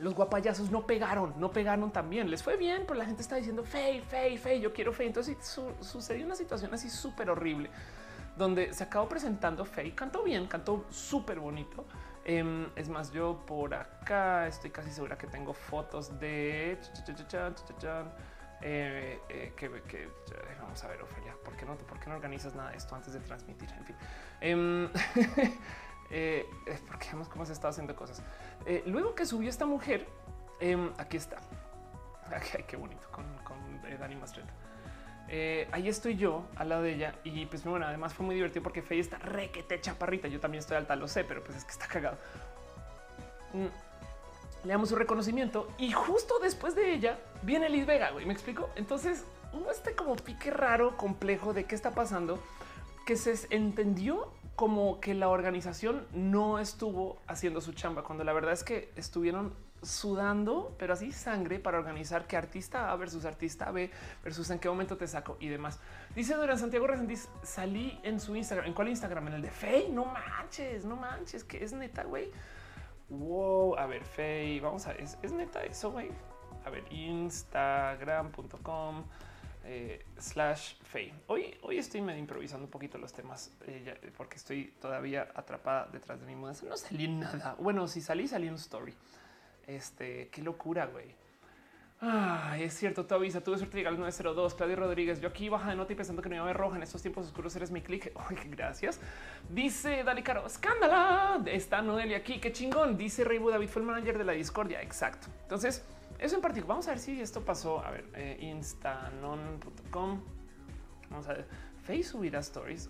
[0.00, 2.30] los guapayazos no pegaron, no pegaron también.
[2.30, 5.06] Les fue bien, pero la gente está diciendo fe, fe, fe, yo quiero fe.
[5.06, 5.36] Entonces
[5.80, 7.70] sucedió una situación así súper horrible
[8.38, 9.94] donde se acabó presentando Faye.
[9.94, 11.84] Cantó bien, cantó súper bonito.
[12.24, 16.78] Em, es más, yo por acá estoy casi segura que tengo fotos de
[18.60, 19.68] eh, eh, que,
[20.60, 23.12] vamos a ver, Ofelia, ¿por qué no, por qué no organizas nada de esto antes
[23.12, 23.68] de transmitir?
[23.70, 23.96] En fin,
[24.40, 24.88] em,
[26.10, 26.46] eh,
[26.86, 28.22] porque vemos cómo se está haciendo cosas.
[28.68, 30.06] Eh, luego que subió esta mujer,
[30.60, 31.38] em, aquí está.
[32.30, 33.24] Ay, qué bonito con,
[33.86, 34.52] eh, Dani Mastreta.
[35.30, 38.62] Eh, ahí estoy yo al lado de ella y pues bueno, además fue muy divertido
[38.62, 40.28] porque Faye está requete chaparrita.
[40.28, 42.18] Yo también estoy alta, lo sé, pero pues es que está cagado.
[43.54, 48.34] Mm, le damos su reconocimiento y justo después de ella viene Liz Vega, güey, ¿me
[48.34, 48.68] explico?
[48.76, 52.38] Entonces hubo este como pique raro, complejo de qué está pasando,
[53.06, 58.52] que se entendió como que la organización no estuvo haciendo su chamba, cuando la verdad
[58.52, 63.88] es que estuvieron sudando, pero así sangre para organizar qué artista A versus artista B
[64.24, 65.78] versus en qué momento te saco y demás.
[66.16, 68.66] Dice Durán Santiago Resendiz, salí en su Instagram.
[68.66, 69.28] ¿En cuál Instagram?
[69.28, 69.92] En el de Fey.
[69.92, 72.32] No manches, no manches, que es neta, güey.
[73.10, 76.10] Wow, a ver, Fey, vamos a ver, es, es neta eso, güey.
[76.64, 79.04] A ver, instagram.com
[79.70, 81.12] eh, slash Fey.
[81.26, 86.18] Hoy, hoy estoy medio improvisando un poquito los temas eh, porque estoy todavía atrapada detrás
[86.18, 86.64] de mi mudanza.
[86.66, 87.54] No salí nada.
[87.60, 88.94] Bueno, si salí, salí un story.
[89.66, 91.14] Este, qué locura, güey.
[92.00, 94.54] Ah, es cierto, tú avisa, tuve suerte de llegar al 902.
[94.54, 96.76] Claudio Rodríguez, yo aquí baja de nota y pensando que no iba a ver roja
[96.76, 98.10] en estos tiempos oscuros, eres mi clic.
[98.50, 99.00] gracias.
[99.50, 101.42] Dice Dali Caro, escándala.
[101.44, 102.96] Está Noelia aquí, qué chingón.
[102.96, 104.80] Dice Reibu David, fue el manager de la discordia.
[104.80, 105.26] Exacto.
[105.42, 105.84] Entonces,
[106.18, 107.84] eso en particular, vamos a ver si esto pasó.
[107.84, 110.20] A ver, eh, instanon.com.
[111.10, 111.46] Vamos a ver.
[111.82, 112.88] Face subirá stories.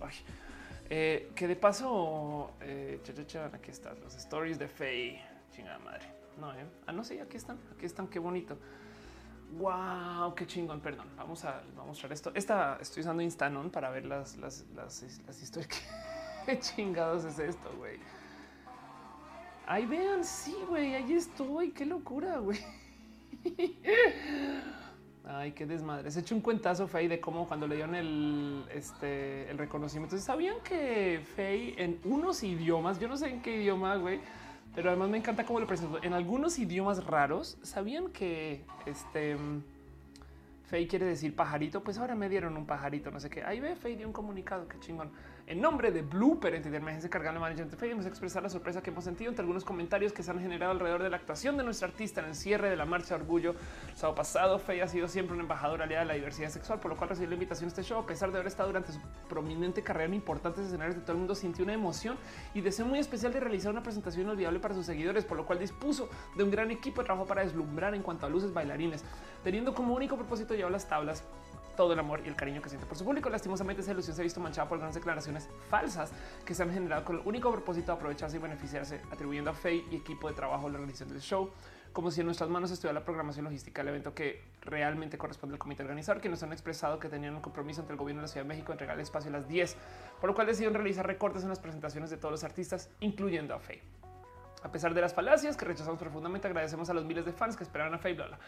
[0.91, 3.01] Eh, que de paso, eh,
[3.53, 5.23] aquí están los stories de Faye.
[5.51, 6.07] Chingada madre.
[6.41, 6.65] No, eh.
[6.87, 7.59] Ah, no sé, aquí están.
[7.77, 8.09] Aquí están.
[8.09, 8.57] Qué bonito.
[9.59, 10.81] Wow, qué chingón.
[10.81, 11.09] Perdón.
[11.17, 12.33] Vamos a, mostrar esto.
[12.35, 15.83] Esta estoy usando Instanon para ver las, las, las historias.
[16.47, 17.99] ¿Qué chingados es esto, güey?
[19.67, 21.73] Ahí vean, sí, güey, ahí estoy.
[21.73, 22.59] Qué locura, güey.
[25.31, 26.11] Ay, qué desmadre.
[26.11, 30.17] Se hecho un cuentazo Faye de cómo cuando le dieron el, este, el reconocimiento.
[30.17, 34.21] ¿Sabían que Faye en unos idiomas, yo no sé en qué idioma, güey,
[34.75, 36.03] pero además me encanta cómo lo presento.
[36.03, 39.37] En algunos idiomas raros, ¿sabían que este
[40.65, 41.83] Faye quiere decir pajarito?
[41.83, 43.45] Pues ahora me dieron un pajarito, no sé qué.
[43.45, 45.11] Ahí ve, Faye dio un comunicado, qué chingón.
[45.49, 48.91] En nombre de Blooper, entidad de emergencia cargando management de hemos expresar la sorpresa que
[48.91, 51.89] hemos sentido entre algunos comentarios que se han generado alrededor de la actuación de nuestra
[51.89, 53.55] artista en el cierre de la marcha orgullo.
[53.89, 56.91] El sábado pasado, Faye ha sido siempre un embajador aliada de la diversidad sexual, por
[56.91, 57.99] lo cual recibió la invitación a este show.
[57.99, 61.19] A pesar de haber estado durante su prominente carrera en importantes escenarios de todo el
[61.21, 62.19] mundo, sintió una emoción
[62.53, 65.61] y deseo muy especial de realizar una presentación inolvidable para sus seguidores, por lo cual
[65.61, 69.03] dispuso de un gran equipo de trabajo para deslumbrar en cuanto a luces bailarines,
[69.43, 71.25] teniendo como único propósito llevar las tablas
[71.79, 73.31] todo el amor y el cariño que siente por su público.
[73.31, 76.11] Lastimosamente, esa ilusión se ha visto manchada por grandes declaraciones falsas
[76.45, 79.85] que se han generado con el único propósito de aprovecharse y beneficiarse, atribuyendo a Faye
[79.89, 81.53] y equipo de trabajo la organización del show,
[81.93, 85.61] como si en nuestras manos estuviera la programación logística del evento que realmente corresponde al
[85.61, 88.33] comité organizador, que nos han expresado que tenían un compromiso entre el gobierno de la
[88.33, 89.77] Ciudad de México en entregar el espacio a las 10,
[90.21, 93.61] por lo cual decidieron realizar recortes en las presentaciones de todos los artistas, incluyendo a
[93.61, 93.83] Faye.
[94.65, 97.63] A pesar de las falacias que rechazamos profundamente, agradecemos a los miles de fans que
[97.63, 98.17] esperaron a Faye.
[98.17, 98.39] Bla, bla.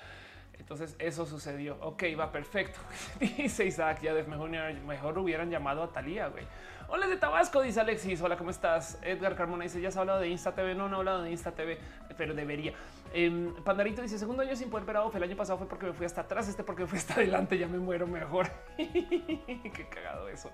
[0.61, 1.77] Entonces eso sucedió.
[1.81, 2.79] Ok, va perfecto.
[3.21, 6.45] dice Isaac, ya mejor, mejor hubieran llamado a Talía, güey.
[6.89, 8.21] Hola de Tabasco, dice Alexis.
[8.21, 8.99] Hola, ¿cómo estás?
[9.03, 10.75] Edgar Carmona dice, ya has hablado de Insta TV.
[10.75, 11.79] No, no he hablado de Insta TV,
[12.17, 12.75] pero debería.
[13.15, 15.19] Eh, Pandarito dice, segundo año sin poder ver a Ofe.
[15.19, 17.57] El año pasado fue porque me fui hasta atrás, este porque me fui hasta adelante,
[17.57, 18.49] ya me muero mejor.
[18.77, 20.51] Qué cagado eso.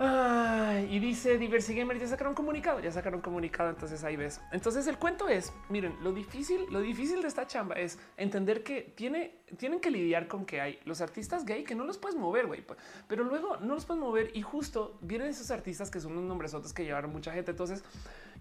[0.00, 4.40] Y dice Diversi Gamer, ya sacaron comunicado, ya sacaron comunicado, entonces ahí ves.
[4.52, 8.82] Entonces el cuento es, miren, lo difícil, lo difícil de esta chamba es entender que
[8.82, 12.46] tiene, tienen que lidiar con que hay los artistas gay que no los puedes mover,
[12.46, 12.64] güey,
[13.08, 16.54] pero luego no los puedes mover y justo vienen esos artistas que son unos nombres
[16.54, 17.50] otros que llevaron mucha gente.
[17.50, 17.84] Entonces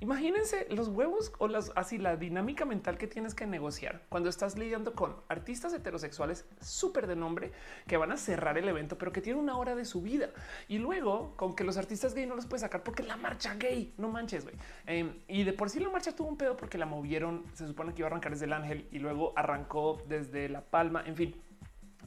[0.01, 4.57] Imagínense los huevos o las así la dinámica mental que tienes que negociar cuando estás
[4.57, 7.51] lidiando con artistas heterosexuales súper de nombre
[7.85, 10.31] que van a cerrar el evento, pero que tienen una hora de su vida.
[10.67, 13.93] Y luego con que los artistas gay no los puedes sacar porque la marcha gay,
[13.99, 14.55] no manches, güey.
[14.87, 17.45] Em, y de por sí la marcha tuvo un pedo porque la movieron.
[17.53, 21.00] Se supone que iba a arrancar desde el ángel y luego arrancó desde la palma.
[21.05, 21.35] En fin,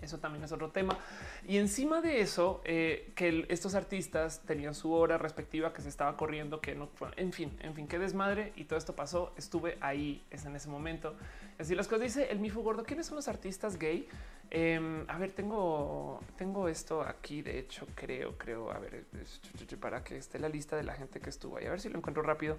[0.00, 0.98] eso también es otro tema.
[1.46, 6.16] Y encima de eso, eh, que estos artistas tenían su hora respectiva que se estaba
[6.16, 8.52] corriendo, que no fue, en fin, en fin, qué desmadre.
[8.56, 9.32] Y todo esto pasó.
[9.36, 11.16] Estuve ahí, es en ese momento.
[11.58, 12.84] Así las cosas dice el Mifu Gordo.
[12.84, 14.08] ¿Quiénes son los artistas gay?
[14.50, 17.42] Em, a ver, tengo, tengo esto aquí.
[17.42, 19.04] De hecho, creo, creo, a ver,
[19.80, 21.66] para que esté la lista de la gente que estuvo ahí.
[21.66, 22.58] A ver si lo encuentro rápido.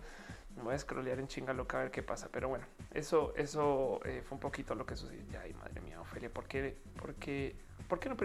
[0.55, 2.29] Me voy a scrollear en chinga loca a ver qué pasa.
[2.31, 5.23] Pero bueno, eso, eso eh, fue un poquito lo que sucedió.
[5.41, 6.77] Ay, madre mía, Ofelia, ¿por qué?
[6.99, 7.55] ¿Por qué?
[7.87, 8.15] ¿Por qué no?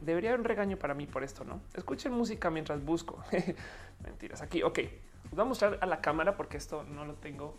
[0.00, 1.60] debería haber un regaño para mí por esto, ¿no?
[1.74, 3.22] Escuchen música mientras busco.
[4.04, 4.42] Mentiras.
[4.42, 4.80] Aquí, ok.
[5.30, 7.58] voy a mostrar a la cámara porque esto no lo tengo.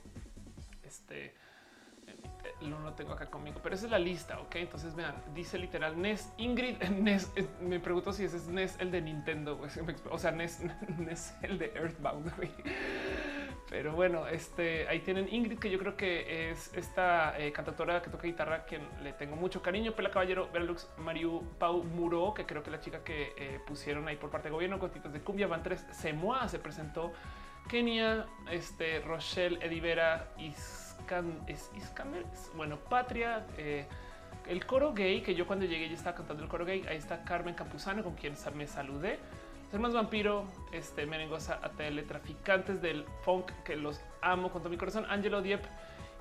[0.84, 1.34] Este
[2.66, 4.40] no lo tengo acá conmigo, pero esa es la lista.
[4.40, 7.32] Ok, entonces vean, dice literal NES Ingrid NES.
[7.62, 9.60] Me pregunto si ese es NES el de Nintendo,
[10.10, 10.62] o sea, NES,
[10.98, 12.32] NES el de Earthbound.
[13.70, 18.12] Pero bueno, este ahí tienen Ingrid, que yo creo que es esta eh, cantautora que
[18.12, 19.94] toca guitarra, quien le tengo mucho cariño.
[19.94, 24.18] Pela Caballero, Verlux, Mariu Pau Muro, que creo que la chica que eh, pusieron ahí
[24.18, 25.86] por parte del gobierno, Cotitos de Cumbia, van tres.
[25.92, 27.12] Semoa se presentó.
[27.68, 30.28] Kenia, este Rochelle, Edivera,
[31.48, 33.86] Es Iscamer, bueno, Patria, eh,
[34.48, 36.84] el coro gay, que yo cuando llegué ya estaba cantando el coro gay.
[36.90, 39.20] Ahí está Carmen Campuzano, con quien me saludé.
[39.70, 44.78] Ser más vampiro, este merengosa a teletraficantes del funk que los amo con todo mi
[44.78, 45.06] corazón.
[45.10, 45.64] Angelo Diep.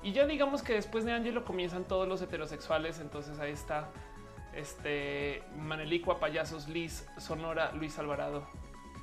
[0.03, 2.99] Y ya digamos que después de Angelo comienzan todos los heterosexuales.
[2.99, 3.89] Entonces ahí está
[4.53, 8.47] este Manelicua, Payasos, Liz, Sonora, Luis Alvarado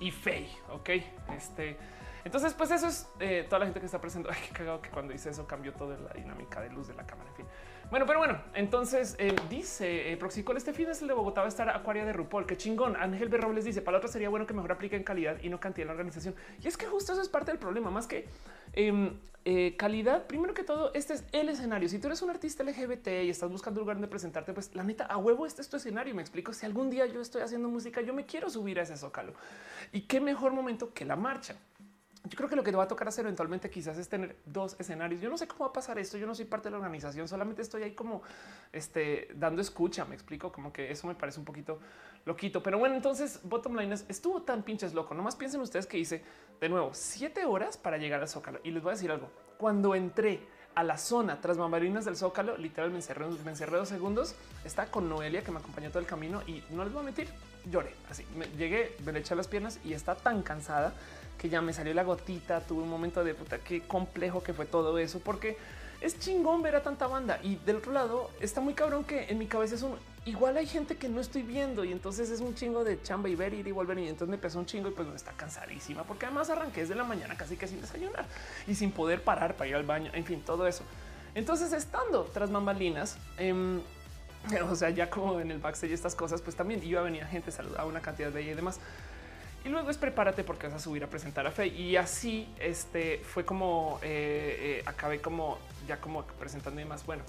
[0.00, 0.48] y Fey.
[0.70, 0.90] Ok,
[1.36, 1.76] este.
[2.24, 4.28] Entonces, pues eso es eh, toda la gente que está presente.
[4.32, 7.06] Ay, qué cagado que cuando hice eso cambió toda la dinámica de luz de la
[7.06, 7.30] cámara.
[7.30, 7.46] En fin.
[7.92, 11.46] Bueno, pero bueno, entonces eh, dice eh, Proxicol, este fin es el de Bogotá va
[11.46, 12.46] a estar Acuaria de RuPaul.
[12.46, 12.96] Qué chingón.
[12.96, 13.36] Ángel B.
[13.36, 15.88] Robles dice, para la otra sería bueno que mejor apliquen calidad y no cantidad en
[15.88, 16.34] la organización.
[16.62, 18.26] Y es que justo eso es parte del problema, más que
[18.72, 20.26] em, eh, calidad.
[20.26, 21.86] Primero que todo, este es el escenario.
[21.86, 24.84] Si tú eres un artista LGBT y estás buscando un lugar donde presentarte, pues la
[24.84, 26.14] neta, a huevo, este es escenario.
[26.14, 26.54] Me explico.
[26.54, 29.34] Si algún día yo estoy haciendo música, yo me quiero subir a ese zócalo.
[29.92, 31.56] Y qué mejor momento que la marcha.
[32.24, 34.76] Yo creo que lo que te va a tocar hacer eventualmente quizás es tener dos
[34.78, 35.20] escenarios.
[35.20, 36.16] Yo no sé cómo va a pasar esto.
[36.16, 38.22] Yo no soy parte de la organización, solamente estoy ahí como
[38.72, 40.04] este, dando escucha.
[40.04, 41.80] Me explico como que eso me parece un poquito
[42.24, 42.62] loquito.
[42.62, 45.14] Pero bueno, entonces bottom line es, estuvo tan pinches loco.
[45.14, 46.22] Nomás piensen ustedes que hice
[46.60, 48.60] de nuevo siete horas para llegar al Zócalo.
[48.62, 49.28] Y les voy a decir algo.
[49.58, 50.40] Cuando entré
[50.74, 54.36] a la zona tras bambalinas del Zócalo, literal me encerré, me encerré dos segundos.
[54.64, 57.28] Está con Noelia que me acompañó todo el camino y no les voy a mentir,
[57.70, 57.94] lloré.
[58.08, 60.94] Así me llegué, me le eché las piernas y está tan cansada
[61.42, 64.64] que ya me salió la gotita, tuve un momento de puta, qué complejo que fue
[64.64, 65.56] todo eso, porque
[66.00, 69.38] es chingón ver a tanta banda y del otro lado está muy cabrón que en
[69.38, 72.54] mi cabeza es un igual hay gente que no estoy viendo y entonces es un
[72.54, 74.92] chingo de chamba y ver ir y volver y entonces me pesó un chingo y
[74.92, 78.24] pues me está cansadísima porque además arranqué desde la mañana casi que sin desayunar
[78.68, 80.84] y sin poder parar para ir al baño, en fin, todo eso.
[81.34, 83.80] Entonces estando tras mambalinas, em,
[84.70, 87.50] o sea, ya como en el backstage estas cosas, pues también iba a venir gente,
[87.50, 88.78] saludaba una cantidad de ella y demás.
[89.64, 91.68] Y luego es prepárate porque vas a subir a presentar a Fe.
[91.68, 97.06] Y así este fue como eh, eh, acabé como ya como presentando y más.
[97.06, 97.22] Bueno,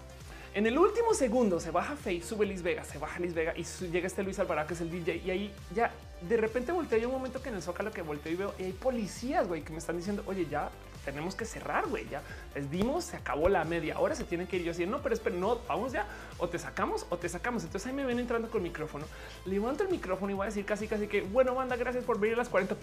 [0.56, 3.64] en el último segundo se baja Fe, sube Liz Vega, se baja Liz Vega y
[3.88, 5.22] llega este Luis Alvarado que es el DJ.
[5.26, 5.92] Y ahí ya
[6.22, 7.00] de repente volteé.
[7.00, 9.62] Hay un momento que en el zócalo que volteo y veo y hay policías güey,
[9.62, 10.70] que me están diciendo, oye, ya
[11.04, 12.08] tenemos que cerrar, güey.
[12.10, 12.22] Ya
[12.56, 14.64] les dimos, se acabó la media hora, se tienen que ir.
[14.64, 16.06] Yo así, no, pero espera, no, vamos ya,
[16.38, 17.64] o te sacamos o te sacamos.
[17.64, 19.06] Entonces ahí me ven entrando con micrófono,
[19.46, 22.36] levanto el micrófono y voy a decir casi, casi que, bueno, banda, gracias por venir
[22.36, 22.76] a las 40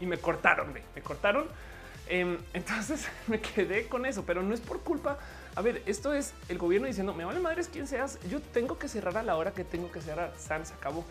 [0.00, 1.46] y me cortaron, me cortaron.
[2.10, 5.16] Em, entonces me quedé con eso, pero no es por culpa.
[5.54, 8.88] A ver, esto es el gobierno diciendo, me vale madres quien seas, yo tengo que
[8.88, 10.32] cerrar a la hora que tengo que cerrar.
[10.36, 11.04] San se acabó.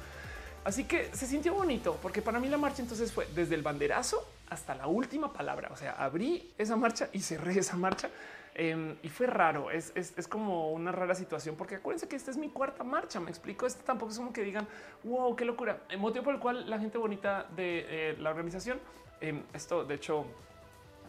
[0.65, 4.27] Así que se sintió bonito porque para mí la marcha entonces fue desde el banderazo
[4.49, 5.69] hasta la última palabra.
[5.71, 8.09] O sea, abrí esa marcha y cerré esa marcha
[8.55, 9.71] em, y fue raro.
[9.71, 9.91] Es,
[10.27, 13.19] como una rara situación porque acuérdense que esta es mi cuarta marcha.
[13.19, 13.65] Me explico.
[13.65, 14.67] Esto tampoco es como que digan
[15.03, 15.79] wow, qué locura.
[15.89, 18.79] El motivo por el cual la gente bonita de eh, la organización,
[19.21, 20.25] em, esto de hecho,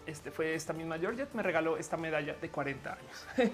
[0.07, 3.27] este fue esta misma Georgette, me regaló esta medalla de 40 años.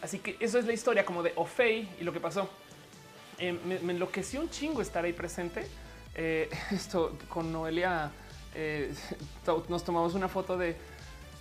[0.00, 2.48] Así que eso es la historia como de Ofei y lo que pasó.
[3.38, 5.66] eh, me, enloqueció un chingo estar ahí presente.
[6.20, 8.10] Eh, esto con Noelia
[8.52, 8.92] eh,
[9.68, 10.76] nos tomamos una foto de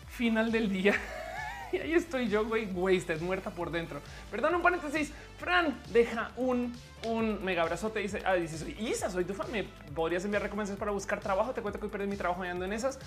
[0.07, 0.93] final del día.
[1.71, 3.99] y ahí estoy yo, güey, wasted, muerta por dentro.
[4.29, 5.11] Perdón, un paréntesis.
[5.39, 6.73] Fran deja un,
[7.03, 7.99] un mega abrazote.
[7.99, 9.51] Dice, ah, dice, soy Isa, soy tu fan.
[9.51, 9.63] Me
[9.95, 11.53] podrías enviar recomendaciones para buscar trabajo.
[11.53, 12.99] Te cuento que hoy perdí mi trabajo ando en esas.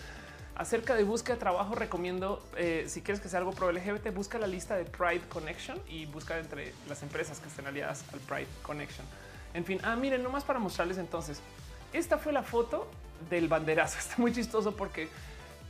[0.56, 4.38] Acerca de búsqueda de trabajo, recomiendo eh, si quieres que sea algo pro LGBT, busca
[4.38, 8.48] la lista de Pride Connection y busca entre las empresas que estén aliadas al Pride
[8.62, 9.06] Connection.
[9.54, 11.40] En fin, ah, miren, nomás para mostrarles entonces.
[11.93, 12.88] Esta fue la foto
[13.28, 13.99] del banderazo.
[14.01, 15.09] Está muy chistoso porque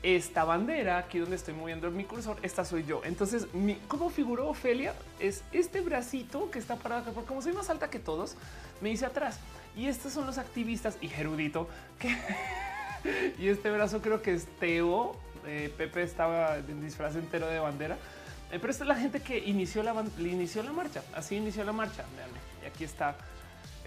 [0.02, 3.02] esta bandera aquí donde estoy moviendo mi cursor, esta soy yo.
[3.04, 7.52] Entonces, mi, cómo figuró Ofelia es este bracito que está parado acá, porque como soy
[7.52, 8.34] más alta que todos,
[8.80, 9.38] me hice atrás.
[9.76, 11.68] Y estos son los activistas y Gerudito
[11.98, 12.16] que
[13.38, 15.16] y este brazo creo que es Teo.
[15.46, 17.96] Eh, Pepe estaba en disfraz entero de bandera.
[18.52, 21.02] Eh, pero esta es la gente que inició la, inició la marcha.
[21.14, 22.04] Así inició la marcha.
[22.62, 23.16] Y aquí está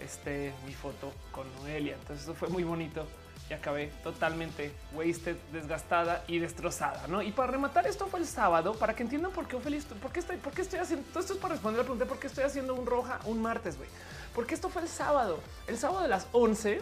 [0.04, 1.94] este, mi foto con Noelia.
[1.94, 3.06] Entonces eso fue muy bonito
[3.48, 7.06] y acabé totalmente wasted, desgastada y destrozada.
[7.08, 7.22] ¿no?
[7.22, 10.20] Y para rematar, esto fue el sábado para que entiendan por qué feliz, por qué
[10.20, 12.44] estoy, por qué estoy haciendo todo esto es para responder la pregunta por qué estoy
[12.44, 13.88] haciendo un roja un martes, güey.
[14.34, 16.80] Porque esto fue el sábado, el sábado de las 11.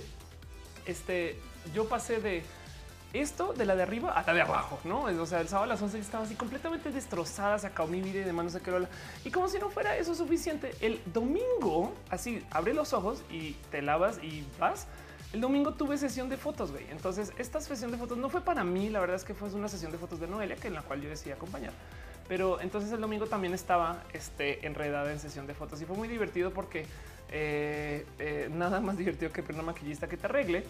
[0.86, 1.40] Este
[1.74, 2.42] yo pasé de
[3.12, 5.02] esto de la de arriba a la de abajo, no?
[5.02, 8.20] O sea, el sábado a las 11 estaba así completamente destrozada, se acabó mi vida
[8.20, 8.72] y de manos de qué
[9.24, 13.82] Y como si no fuera eso suficiente, el domingo, así abre los ojos y te
[13.82, 14.86] lavas y vas.
[15.32, 16.86] El domingo tuve sesión de fotos, güey.
[16.90, 18.90] Entonces, esta sesión de fotos no fue para mí.
[18.90, 21.00] La verdad es que fue una sesión de fotos de Noelia, que en la cual
[21.00, 21.72] yo decidí acompañar.
[22.28, 26.08] Pero entonces el domingo también estaba este, enredada en sesión de fotos y fue muy
[26.08, 26.86] divertido porque
[27.30, 30.64] eh, eh, nada más divertido que una maquillista que te arregle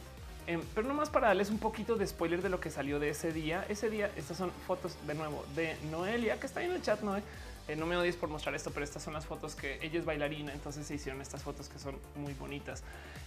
[0.47, 3.33] Em, pero nomás para darles un poquito de spoiler de lo que salió de ese
[3.33, 3.65] día.
[3.69, 7.01] Ese día, estas son fotos de nuevo de Noelia, que está ahí en el chat,
[7.03, 7.23] Noé.
[7.69, 10.05] Eh, no me odies por mostrar esto, pero estas son las fotos que ella es
[10.05, 12.83] bailarina, entonces se hicieron estas fotos que son muy bonitas.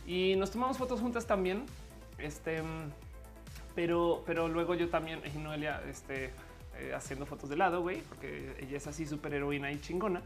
[0.05, 1.65] Y nos tomamos fotos juntas también.
[2.17, 2.61] Este,
[3.75, 6.31] pero, pero luego yo también, y Noelia, este,
[6.77, 10.21] eh, haciendo fotos de lado, güey, porque ella es así súper heroína y chingona.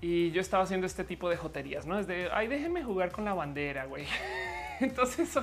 [0.00, 3.24] Y yo estaba haciendo este tipo de joterías, no es de ay, déjenme jugar con
[3.24, 4.04] la bandera, güey.
[4.80, 5.28] Entonces,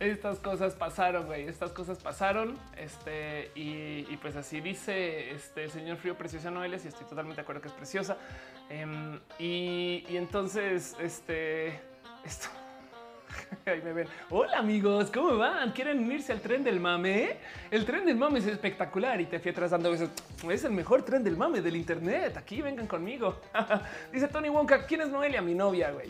[0.00, 1.46] estas cosas pasaron, güey.
[1.46, 2.58] Estas cosas pasaron.
[2.76, 6.78] Este, y, pues así dice este el señor Frío Preciosa Noelia.
[6.82, 8.16] Y estoy totalmente de acuerdo que es preciosa.
[8.68, 11.80] Em, y, entonces, este,
[12.24, 12.48] esto.
[13.66, 14.08] Ahí me ven.
[14.30, 15.72] Hola amigos, ¿cómo van?
[15.72, 17.36] ¿Quieren unirse al tren del mame?
[17.70, 20.10] El tren del mame es espectacular y te fui atrás dando besos.
[20.50, 22.36] Es el mejor tren del mame del internet.
[22.38, 23.40] Aquí vengan conmigo.
[24.12, 25.42] Dice Tony Wonka, ¿quién es Noelia?
[25.42, 26.08] Mi novia, güey.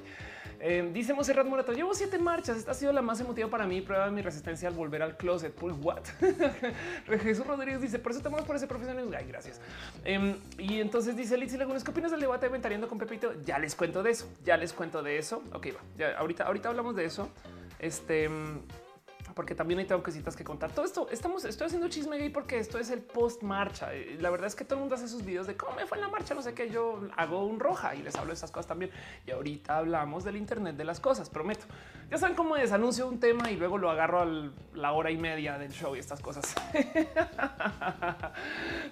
[0.60, 2.56] Eh, dice Monserrat Morato, llevo siete marchas.
[2.56, 3.80] Esta ha sido la más emotiva para mí.
[3.80, 5.52] Prueba de mi resistencia al volver al closet.
[5.52, 6.02] Pues what?
[7.22, 9.08] Jesús Rodríguez dice, por eso te por ese profesional.
[9.16, 9.60] Ay, gracias.
[10.04, 13.32] Em, y entonces dice Lizy Lagunes, ¿qué opinas del debate de Ventariando con Pepito?
[13.44, 14.28] Ya les cuento de eso.
[14.44, 15.42] Ya les cuento de eso.
[15.52, 15.80] Ok, va.
[15.96, 17.28] Ya, ahorita, ahorita hablamos de eso.
[17.78, 18.28] Este
[19.38, 20.72] porque también hay tengo cositas que contar.
[20.72, 23.94] Todo esto estamos, estoy haciendo chisme gay porque esto es el post marcha.
[23.94, 25.96] Eh, la verdad es que todo el mundo hace sus videos de cómo me fue
[25.96, 26.34] en la marcha.
[26.34, 26.70] No sé qué.
[26.70, 28.90] Yo hago un roja y les hablo de esas cosas también.
[29.28, 31.30] Y ahorita hablamos del Internet de las cosas.
[31.30, 31.66] Prometo.
[32.10, 32.72] Ya saben cómo es.
[32.72, 34.26] Anuncio un tema y luego lo agarro a
[34.74, 36.52] la hora y media del show y estas cosas.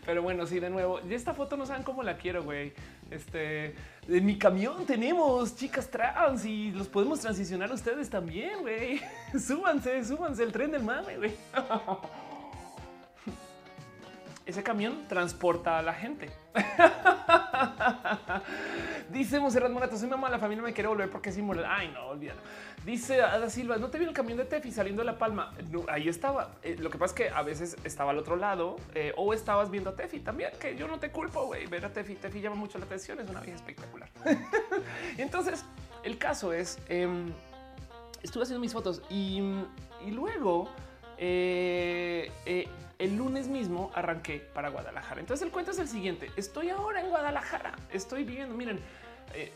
[0.06, 1.00] Pero bueno, sí, de nuevo.
[1.00, 2.72] Y esta foto no saben cómo la quiero, güey.
[3.10, 3.74] Este
[4.08, 9.00] en mi camión tenemos chicas trans y los podemos transicionar ustedes también, güey.
[9.38, 11.34] súbanse, súbanse el tren del mame, güey.
[14.46, 16.30] Ese camión transporta a la gente.
[19.10, 21.66] Dice Monserrat Morato, soy mamá, la familia me quiere volver porque es inmoral.
[21.68, 22.40] Ay, no, olvídalo.
[22.84, 25.52] Dice Ada Silva, no te vi el camión de Tefi saliendo de La Palma.
[25.88, 26.52] ahí estaba.
[26.62, 29.68] Eh, lo que pasa es que a veces estaba al otro lado eh, o estabas
[29.68, 31.66] viendo a Tefi también, que yo no te culpo, güey.
[31.66, 34.08] Ver a Tefi, Tefi llama mucho la atención, es una vieja espectacular.
[35.18, 35.64] entonces,
[36.04, 37.32] el caso es, em,
[38.22, 39.42] estuve haciendo mis fotos y,
[40.08, 40.70] luego...
[41.18, 42.30] Eh,
[42.98, 45.20] el lunes mismo arranqué para Guadalajara.
[45.20, 46.30] Entonces el cuento es el siguiente.
[46.36, 47.74] Estoy ahora en Guadalajara.
[47.92, 48.54] Estoy viviendo.
[48.54, 48.80] Miren,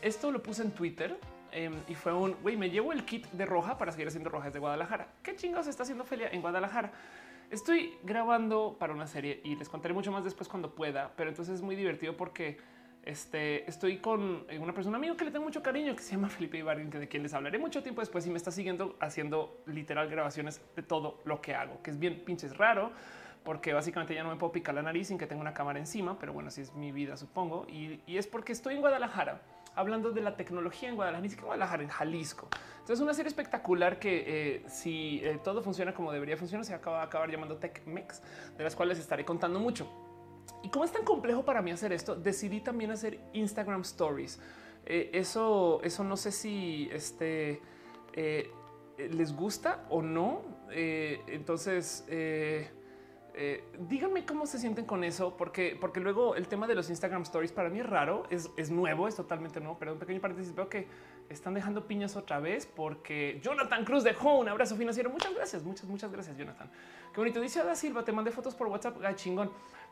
[0.01, 1.17] esto lo puse en Twitter
[1.51, 4.53] Em, y fue un güey, me llevo el kit de roja para seguir haciendo rojas
[4.53, 5.07] de Guadalajara.
[5.21, 6.91] ¿Qué chingados está haciendo Felia en Guadalajara?
[7.49, 11.55] Estoy grabando para una serie y les contaré mucho más después cuando pueda, pero entonces
[11.55, 12.57] es muy divertido porque
[13.03, 16.57] este, estoy con una persona amigo que le tengo mucho cariño que se llama Felipe
[16.57, 20.61] Ibarguen, de quien les hablaré mucho tiempo después y me está siguiendo haciendo literal grabaciones
[20.75, 22.91] de todo lo que hago, que es bien pinches raro
[23.43, 26.17] porque básicamente ya no me puedo picar la nariz sin que tenga una cámara encima,
[26.19, 27.65] pero bueno, así es mi vida, supongo.
[27.67, 29.41] Y, es porque estoy en Guadalajara
[29.73, 32.47] hablando de la tecnología en Guadalajara, ni siquiera Guadalajara, en Jalisco.
[32.73, 36.99] Entonces, una serie espectacular que eh, si eh, todo funciona como debería funcionar, se acaba
[36.99, 38.21] de acabar llamando TechMex,
[38.57, 40.10] de las cuales estaré contando mucho.
[40.63, 44.39] Y como es tan complejo para mí hacer esto, decidí también hacer Instagram Stories.
[44.85, 47.61] Eh, eso, eso no sé si este
[48.13, 48.51] eh,
[48.97, 50.41] les gusta o no.
[50.71, 52.05] Eh, entonces,
[53.79, 57.51] díganme cómo se sienten con eso, porque, porque luego el tema de los Instagram Stories
[57.51, 59.77] para mí es raro, es, es nuevo, es totalmente nuevo.
[59.79, 60.87] Pero un pequeño paréntesis, veo que
[61.29, 65.09] están dejando piñas otra vez porque Jonathan Cruz dejó un abrazo financiero.
[65.09, 66.69] Muchas gracias, muchas, muchas gracias, Jonathan.
[67.13, 67.39] Qué bonito.
[67.41, 68.97] Dice Ada Silva, te mandé fotos por WhatsApp.
[69.03, 69.51] Ay, chingón.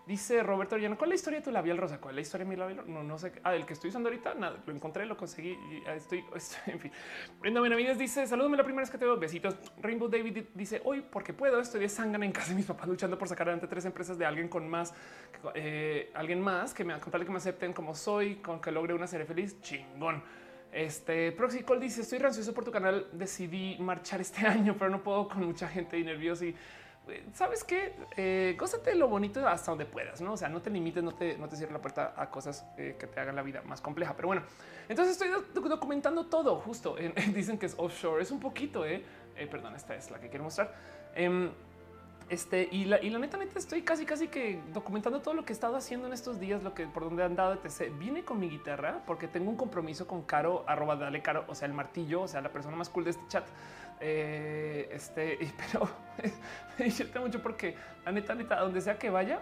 [0.09, 1.99] Dice Roberto Orellana, ¿cuál es la historia de tu labial rosa?
[1.99, 2.83] ¿Cuál es la historia de mi labial?
[2.91, 3.31] No, no sé.
[3.43, 6.25] Ah, el que estoy usando ahorita, nada, lo encontré, lo conseguí y estoy,
[6.65, 6.91] en fin.
[7.39, 9.55] Brenda Benavides dice, salúdame la primera vez que te veo, besitos.
[9.79, 13.19] Rainbow David dice, hoy porque puedo, estoy de sangre en casa de mis papás luchando
[13.19, 14.95] por sacar adelante tres empresas de alguien con más,
[15.53, 19.05] eh, alguien más que me contarle que me acepten como soy, con que logre una
[19.05, 20.23] serie feliz, chingón.
[20.71, 23.07] Este Proxicol dice: Estoy ansioso por tu canal.
[23.11, 26.45] Decidí marchar este año, pero no puedo con mucha gente y nervioso.
[27.33, 30.33] Sabes que eh, gózate lo bonito hasta donde puedas, no?
[30.33, 32.95] O sea, no te limites, no te, no te cierres la puerta a cosas eh,
[32.99, 34.15] que te hagan la vida más compleja.
[34.15, 34.43] Pero bueno,
[34.87, 36.95] entonces estoy documentando todo justo.
[37.33, 39.03] dicen que es offshore, es un poquito, eh?
[39.49, 40.73] perdón, esta es la que quiero mostrar.
[41.15, 41.49] Em,
[42.29, 45.51] este y la, y la neta, neta, estoy casi, casi que documentando todo lo que
[45.51, 47.91] he estado haciendo en estos días, lo que por donde han dado, etc.
[47.97, 51.67] Vine con mi guitarra porque tengo un compromiso con Caro, arroba dale Caro, o sea,
[51.67, 53.45] el martillo, o sea, la persona más cool de este chat.
[54.01, 55.37] Eh, este,
[55.71, 55.89] pero
[56.77, 57.75] divierte mucho porque
[58.05, 59.39] la neta, neta, donde sea que vaya,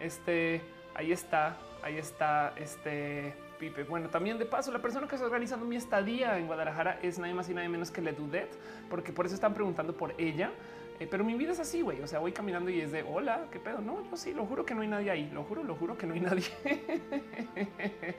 [0.00, 0.60] este,
[0.94, 3.34] ahí está, ahí está, este.
[3.56, 3.84] Pipe.
[3.84, 7.32] Bueno, también de paso, la persona que está organizando mi estadía en Guadalajara es nadie
[7.32, 8.50] más y nadie menos que Le Dudet,
[8.90, 10.50] porque por eso están preguntando por ella.
[10.98, 12.00] Eh, pero mi vida es así, güey.
[12.00, 13.80] O sea, voy caminando y es de hola, qué pedo.
[13.80, 15.30] No, yo sí, lo juro que no hay nadie ahí.
[15.32, 16.44] Lo juro, lo juro que no hay nadie.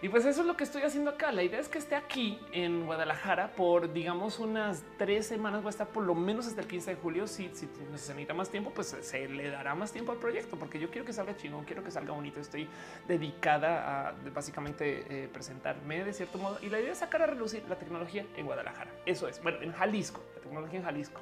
[0.00, 1.32] y pues eso es lo que estoy haciendo acá.
[1.32, 5.62] La idea es que esté aquí en Guadalajara por, digamos, unas tres semanas.
[5.62, 7.26] Voy a estar por lo menos hasta el 15 de julio.
[7.26, 10.88] Si, si necesita más tiempo, pues se le dará más tiempo al proyecto porque yo
[10.88, 12.38] quiero que salga chingón, quiero que salga bonito.
[12.38, 12.68] Estoy
[13.08, 16.58] dedicada a básicamente eh, presentarme de cierto modo.
[16.62, 18.92] Y la idea es sacar a relucir la tecnología en Guadalajara.
[19.04, 21.20] Eso es, bueno, en Jalisco, la tecnología en Jalisco.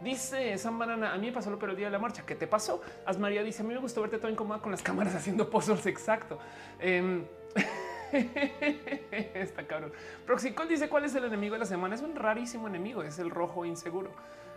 [0.00, 2.24] Dice San Banana, a mí me pasó lo peor el día de la marcha.
[2.26, 2.82] ¿Qué te pasó?
[3.18, 5.86] María dice, a mí me gustó verte todo incómoda con las cámaras haciendo pozos.
[5.86, 6.38] Exacto.
[6.80, 7.22] Eh,
[9.34, 9.92] está cabrón.
[10.26, 11.94] Proxicol dice, ¿cuál es el enemigo de la semana?
[11.94, 14.10] Es un rarísimo enemigo, es el rojo inseguro.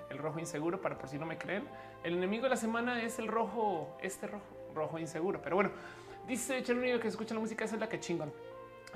[0.09, 1.67] El rojo inseguro, para por si no me creen.
[2.03, 4.45] El enemigo de la semana es el rojo, este rojo,
[4.75, 5.41] rojo inseguro.
[5.41, 5.71] Pero bueno,
[6.27, 8.31] dice Chernobyl que escucha la música, esa es la que chingan.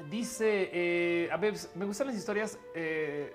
[0.09, 3.33] Dice, eh, a ver, me gustan las historias eh,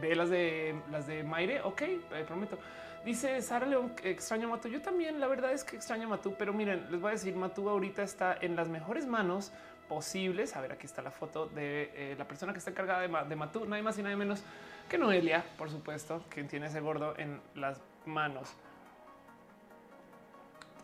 [0.00, 1.60] de las de las de Maire.
[1.62, 2.58] Ok, eh, prometo.
[3.04, 4.68] Dice Sara León, extraño a Matú.
[4.68, 7.36] Yo también, la verdad es que extraño a Matú, pero miren, les voy a decir,
[7.36, 9.52] Matú ahorita está en las mejores manos
[9.88, 10.54] posibles.
[10.56, 13.64] A ver, aquí está la foto de eh, la persona que está encargada de, Matú,
[13.64, 14.42] nadie más y nadie menos
[14.88, 18.54] que Noelia, por supuesto, quien tiene ese gordo en las manos.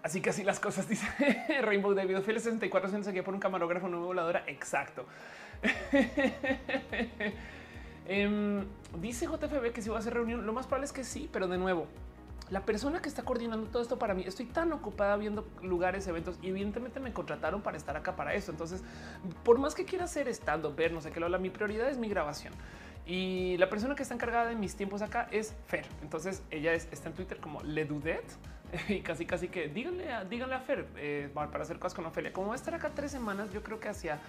[0.03, 1.07] Así que así las cosas, dice
[1.63, 2.21] Rainbow David.
[2.21, 4.45] Fieles 64 se seguía por un camarógrafo nuevo voladora.
[4.47, 5.07] Exacto.
[8.07, 8.67] Em,
[9.01, 11.49] dice JFB que si va a hacer reunión, lo más probable es que sí, pero
[11.49, 11.87] de nuevo,
[12.55, 16.39] la persona que está coordinando todo esto para mí, estoy tan ocupada viendo lugares, eventos
[16.41, 18.53] y evidentemente me contrataron para estar acá para eso.
[18.53, 18.85] Entonces,
[19.43, 21.99] por más que quiera hacer estando, ver, no sé qué lo habla, mi prioridad es
[21.99, 22.55] mi grabación.
[23.07, 25.85] Y la persona que está encargada de mis tiempos acá es Fer.
[26.01, 28.25] Entonces ella está en Twitter como Ledudet
[28.89, 32.33] y casi casi que díganle a, díganle a Fer eh, para hacer cosas con Ofelia.
[32.33, 34.21] Como va a estar acá tres semanas, yo creo que hacia,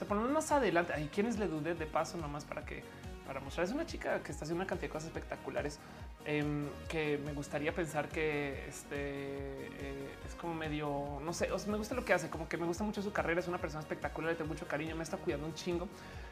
[0.00, 2.82] o más adelante, hay quienes le dudé de paso nomás para que
[3.26, 3.66] para mostrar.
[3.66, 5.78] Es una chica que está haciendo una cantidad de cosas espectaculares
[6.24, 11.94] em, que me gustaría pensar que este eh, es como medio, no sé, me gusta
[11.94, 13.40] lo que hace, como que me gusta mucho su carrera.
[13.40, 15.88] Es una persona espectacular, le tengo mucho cariño, me está cuidando un chingo.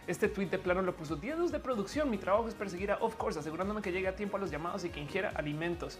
[0.07, 2.11] Este tweet de plano lo puso días de producción.
[2.11, 4.85] Mi trabajo es perseguir a Of Course, asegurándome que llegue a tiempo a los llamados
[4.85, 5.99] y que ingiera alimentos.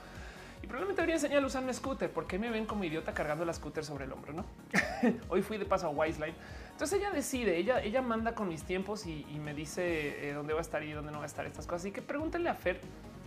[0.63, 3.53] Y probablemente debería enseñar a usar un scooter porque me ven como idiota cargando la
[3.53, 4.33] scooter sobre el hombro.
[4.33, 4.45] No
[5.29, 6.35] hoy fui de paso a Wiseline.
[6.83, 10.59] Entonces ella decide, ella, ella manda con mis tiempos y, me dice eh, dónde va
[10.59, 11.83] a estar y dónde no va a estar estas cosas.
[11.83, 12.81] Así que pregúntenle a Fer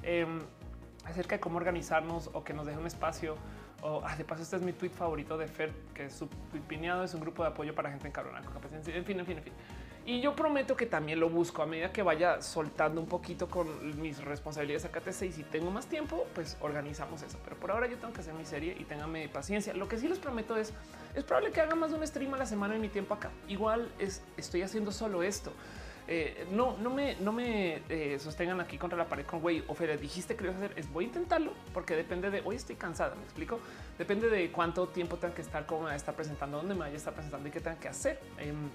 [0.04, 0.42] em,
[1.06, 3.38] acerca de cómo organizarnos o que nos deje un espacio.
[3.82, 6.64] O ah, de paso, este es mi tweet favorito de Fer, que es su tweet
[6.68, 8.42] piñado, es un grupo de apoyo para gente en Carolina.
[8.74, 9.54] En fin, en fin, en fin.
[10.08, 14.00] Y yo prometo que también lo busco a medida que vaya soltando un poquito con
[14.00, 17.40] mis responsabilidades a KTC y si tengo más tiempo, pues organizamos eso.
[17.44, 19.74] Pero por ahora yo tengo que hacer mi serie y ténganme paciencia.
[19.74, 20.74] Lo que sí les prometo es,
[21.16, 23.32] es probable que haga más de un stream a la semana en mi tiempo acá.
[23.48, 25.52] Igual es, estoy haciendo solo esto.
[26.08, 29.64] Eh, no, no me, no me eh, sostengan aquí contra la pared con güey.
[29.68, 30.78] Oferta, dijiste que ibas a hacer.
[30.78, 33.16] Es voy a intentarlo porque depende de hoy estoy cansada.
[33.16, 33.60] Me explico.
[33.98, 36.82] Depende de cuánto tiempo tenga que estar, cómo me va a estar presentando, dónde me
[36.82, 38.20] vaya a estar presentando y qué tenga que hacer.
[38.38, 38.70] Em,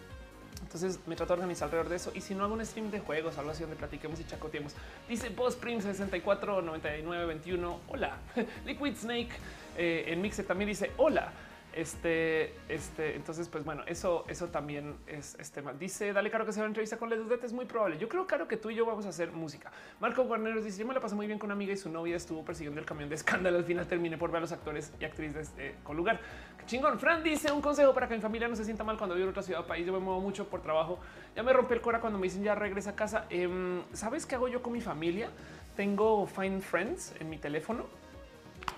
[0.62, 2.12] entonces me trato de organizar alrededor de eso.
[2.14, 4.74] Y si no hago un stream de juegos, algo así donde platiquemos y chacoteemos.
[5.08, 7.80] Dice Post Prim 64 99 21.
[7.88, 8.16] Hola.
[8.66, 9.30] Liquid Snake
[9.76, 11.32] eh, en Mixe también dice hola.
[11.72, 16.58] Este, este, entonces, pues bueno, eso, eso también es este Dice, dale caro que se
[16.60, 17.96] va a entrevista con Ledudete, es muy probable.
[17.98, 19.70] Yo creo, claro, que tú y yo vamos a hacer música.
[20.00, 22.16] Marco Guarneros dice, yo me la pasé muy bien con una amiga y su novia
[22.16, 23.58] estuvo persiguiendo el camión de escándalo.
[23.58, 26.20] Al final terminé por ver a los actores y actrices de este, con lugar.
[26.66, 26.98] Chingón.
[26.98, 29.30] Fran dice, un consejo para que mi familia no se sienta mal cuando vivo en
[29.30, 29.86] otra ciudad o país.
[29.86, 30.98] Yo me muevo mucho por trabajo.
[31.36, 33.26] Ya me rompe el cora cuando me dicen ya regresa a casa.
[33.30, 35.30] Em, ¿Sabes qué hago yo con mi familia?
[35.76, 37.99] Tengo Find Friends en mi teléfono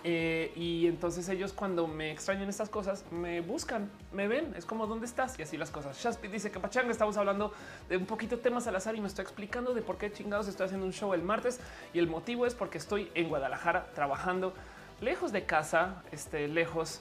[0.04, 4.86] eh, y entonces ellos cuando me extrañan estas cosas me buscan, me ven, es como
[4.86, 5.96] dónde estás y así las cosas.
[6.02, 7.52] Shaspi dice que Pachanga estamos hablando
[7.88, 10.66] de un poquito temas al azar y me estoy explicando de por qué chingados estoy
[10.66, 11.60] haciendo un show el martes
[11.94, 14.52] y el motivo es porque estoy en Guadalajara trabajando
[15.00, 17.00] lejos de casa, este, lejos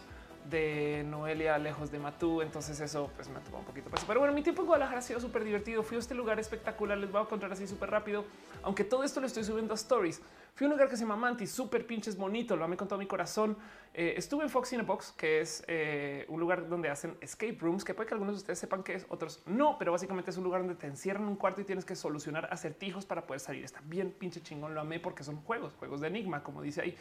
[0.49, 2.41] de Noelia, lejos de Matú.
[2.41, 5.19] Entonces eso pues me tomado un poquito Pero bueno, mi tiempo en Guadalajara ha sido
[5.19, 5.83] súper divertido.
[5.83, 6.97] Fui a este lugar espectacular.
[6.97, 8.25] Les voy a contar así súper rápido.
[8.63, 10.21] Aunque todo esto lo estoy subiendo a stories.
[10.53, 12.55] Fui a un lugar que se llama Manti, súper pinches bonito.
[12.55, 13.57] Lo amé con todo mi corazón.
[13.93, 17.93] Eh, estuve en Fox Cinebox, que es eh, un lugar donde hacen escape rooms, que
[17.93, 20.61] puede que algunos de ustedes sepan que es, otros no, pero básicamente es un lugar
[20.61, 23.63] donde te encierran en un cuarto y tienes que solucionar acertijos para poder salir.
[23.63, 24.75] Está bien pinche chingón.
[24.75, 26.97] Lo amé porque son juegos, juegos de enigma, como dice ahí.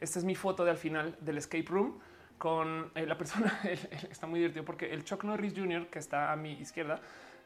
[0.00, 1.98] Esta es mi foto de al final del escape room
[2.38, 3.60] con eh, la persona.
[4.10, 7.00] está muy divertido porque el Chuck Norris Jr., que está a mi izquierda,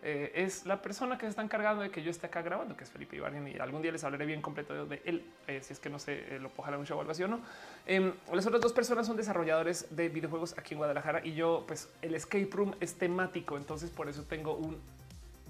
[0.07, 2.85] eh, es la persona que se está encargando de que yo esté acá grabando, que
[2.85, 5.79] es Felipe Ibargen, y algún día les hablaré bien completo de él, eh, si es
[5.79, 7.41] que no sé, lo puedo jalar un show o algo o no.
[7.87, 11.89] Em, las otras dos personas son desarrolladores de videojuegos aquí en Guadalajara y yo, pues
[12.03, 14.79] el escape room es temático, entonces por eso tengo un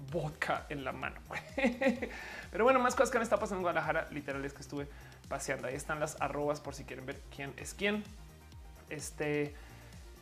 [0.09, 1.19] vodka en la mano.
[2.51, 4.87] Pero bueno, más cosas que han estado pasando en Guadalajara, literal es que estuve
[5.27, 5.67] paseando.
[5.67, 8.05] Ahí están las arrobas por si quieren ver quién es quién.
[8.89, 9.53] Este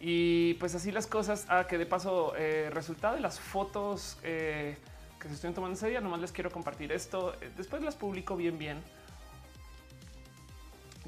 [0.06, 1.46] y pues así las cosas.
[1.48, 4.76] Ah, que de paso, eh, resultado de las fotos eh,
[5.18, 7.34] que se estén tomando ese día, nomás les quiero compartir esto.
[7.40, 8.84] Eh, después las publico bien, bien.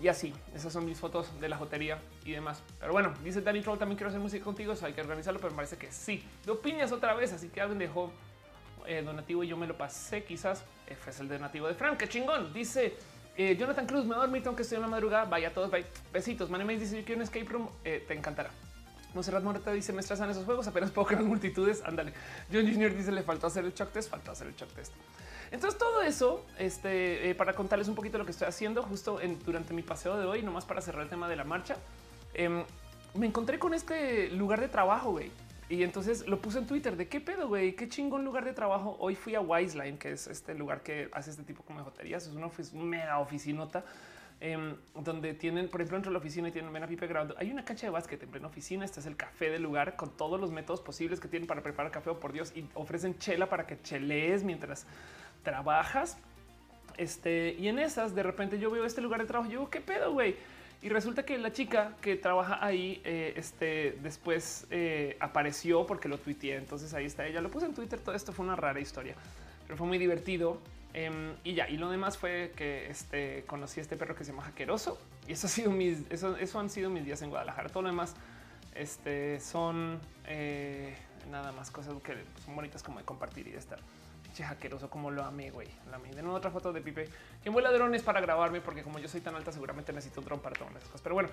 [0.01, 2.63] Y así, esas son mis fotos de la jotería y demás.
[2.79, 5.51] Pero bueno, dice Danny Troll, también quiero hacer música contigo, eso hay que organizarlo, pero
[5.51, 6.23] me parece que sí.
[6.45, 8.13] De opinias otra vez, así que alguien dejó
[9.03, 10.63] donativo y yo me lo pasé, quizás.
[10.87, 12.53] F es el donativo de Frank, qué chingón.
[12.53, 12.95] Dice
[13.35, 15.25] eh, Jonathan Cruz, me voy a dormir, tengo que estoy en la madrugada.
[15.25, 15.85] Vaya todos, bye.
[16.13, 16.49] Besitos.
[16.49, 18.51] Maneme dice: Yo quiero un escape room, eh, te encantará.
[19.15, 21.81] Monserrat Moreta dice: Me estresan esos juegos, apenas puedo crear multitudes.
[21.83, 22.13] Ándale.
[22.51, 24.93] John Junior dice: Le faltó hacer el shock test, faltó hacer el shock test.
[25.51, 29.73] Entonces, todo eso este, eh, para contarles un poquito lo que estoy haciendo justo durante
[29.73, 31.77] mi paseo de hoy, nomás para cerrar el tema de la marcha.
[32.33, 32.63] Em,
[33.13, 35.31] me encontré con este lugar de trabajo, güey.
[35.67, 38.97] Y entonces lo puse en Twitter de qué pedo, güey, qué chingón lugar de trabajo.
[38.99, 42.27] Hoy fui a Wiseline, que es este lugar que hace este tipo de joterías.
[42.27, 42.51] Es una,
[42.83, 43.83] mega oficinota
[44.39, 47.35] em, donde tienen, por ejemplo, dentro de la oficina y tienen ven a Pipe grabando.
[47.37, 48.85] Hay una cancha de básquet en plena oficina.
[48.85, 51.91] Este es el café del lugar con todos los métodos posibles que tienen para preparar
[51.91, 52.09] café.
[52.09, 54.85] Oh, por Dios, y ofrecen chela para que chelees mientras
[55.43, 56.17] trabajas.
[56.97, 59.49] Este y en esas, de repente yo veo este lugar de trabajo.
[59.49, 60.35] Yo digo, qué pedo, güey
[60.85, 66.19] y resulta que la chica que trabaja ahí, eh, este, después eh, apareció porque lo
[66.19, 66.57] tuiteé.
[66.57, 67.41] Entonces ahí está ella.
[67.41, 67.99] Lo puse en Twitter.
[67.99, 69.15] Todo esto fue una rara historia,
[69.65, 70.59] pero fue muy divertido.
[70.97, 74.31] Em, y ya, y lo demás fue que este, conocí a este perro que se
[74.31, 74.97] llama Jaqueroso.
[75.27, 77.67] Y eso ha sido mis, eso, eso han sido mis días en Guadalajara.
[77.67, 78.15] Todo lo demás
[78.73, 80.95] este, son eh,
[81.29, 82.15] nada más cosas que
[82.45, 83.79] son bonitas como de compartir y de estar
[84.43, 85.67] hackeroso como lo amé, güey.
[85.91, 87.09] La De nuevo otra foto de Pipe,
[87.41, 90.39] quien vuela drones para grabarme, porque como yo soy tan alta, seguramente necesito un dron
[90.39, 91.01] para tomar esas cosas.
[91.01, 91.29] Pero bueno,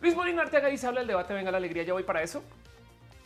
[0.00, 2.42] Luis Molina Arteaga dice, habla el debate, venga la alegría, ya voy para eso.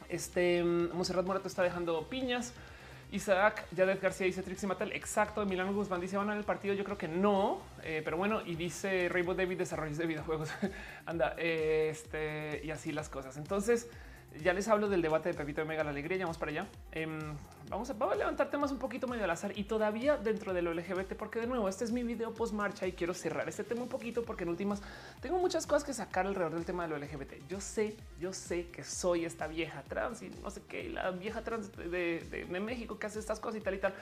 [0.08, 2.52] Este, Monserrat Morato está dejando piñas.
[3.10, 4.92] Isaac Yadet García dice Trixie Matel.
[4.92, 5.44] Exacto.
[5.46, 6.74] Milano Guzmán dice van el partido.
[6.74, 8.42] Yo creo que no, eh, pero bueno.
[8.44, 10.50] Y dice Rainbow David desarrollos de videojuegos.
[11.06, 13.36] Anda, este y así las cosas.
[13.36, 13.88] Entonces,
[14.42, 16.18] ya les hablo del debate de Pepito de Mega la Alegría.
[16.18, 16.66] Ya vamos para allá.
[16.92, 17.18] Em,
[17.68, 20.62] vamos, a, vamos a levantar temas un poquito medio al azar y todavía dentro de
[20.62, 23.64] lo LGBT, porque de nuevo, este es mi video post marcha y quiero cerrar este
[23.64, 24.82] tema un poquito porque en últimas
[25.20, 27.46] tengo muchas cosas que sacar alrededor del tema de lo LGBT.
[27.48, 31.42] Yo sé, yo sé que soy esta vieja trans y no sé qué, la vieja
[31.42, 33.94] trans de, México que hace estas cosas y tal y tal.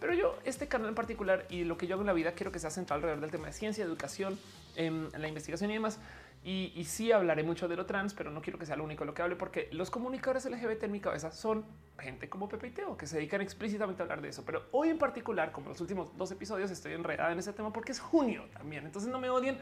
[0.00, 2.50] Pero yo, este canal en particular y lo que yo hago en la vida, quiero
[2.50, 4.38] que sea central alrededor del tema de ciencia, educación,
[4.76, 5.98] em, la investigación y demás.
[6.44, 9.14] Y, sí hablaré mucho de lo trans, pero no quiero que sea lo único lo
[9.14, 11.64] que hable, porque los comunicadores LGBT en mi cabeza son
[12.00, 14.44] gente como Pepe y Teo, que se dedican explícitamente a hablar de eso.
[14.44, 17.92] Pero hoy en particular, como los últimos dos episodios, estoy enredada en ese tema porque
[17.92, 18.84] es junio también.
[18.84, 19.56] Entonces no me odien.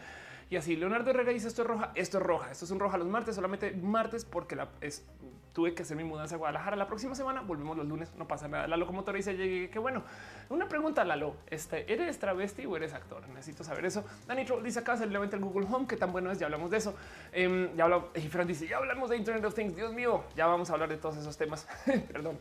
[0.49, 2.97] Y así Leonardo Herrera dice esto es roja, esto es roja, esto es un roja
[2.97, 5.05] los martes, solamente martes porque la, es
[5.53, 7.41] tuve que hacer mi mudanza a Guadalajara la próxima semana.
[7.41, 8.67] Volvemos los lunes, no pasa nada.
[8.67, 9.71] La locomotora dice llegué.
[9.71, 10.03] Qué bueno.
[10.49, 11.37] Una pregunta, Lalo.
[11.47, 13.29] Este, ¿Eres travesti o eres actor?
[13.29, 14.05] Necesito saber eso.
[14.27, 16.39] Dani Troll dice acá levanta el Google Home, que tan bueno es.
[16.39, 16.95] Ya hablamos de eso.
[17.33, 18.11] Em, ya hablamos.
[18.15, 19.77] Y Fran dice ya hablamos de Internet of Things.
[19.77, 21.67] Dios mío, ya vamos a hablar de todos esos temas.
[22.13, 22.39] Perdón.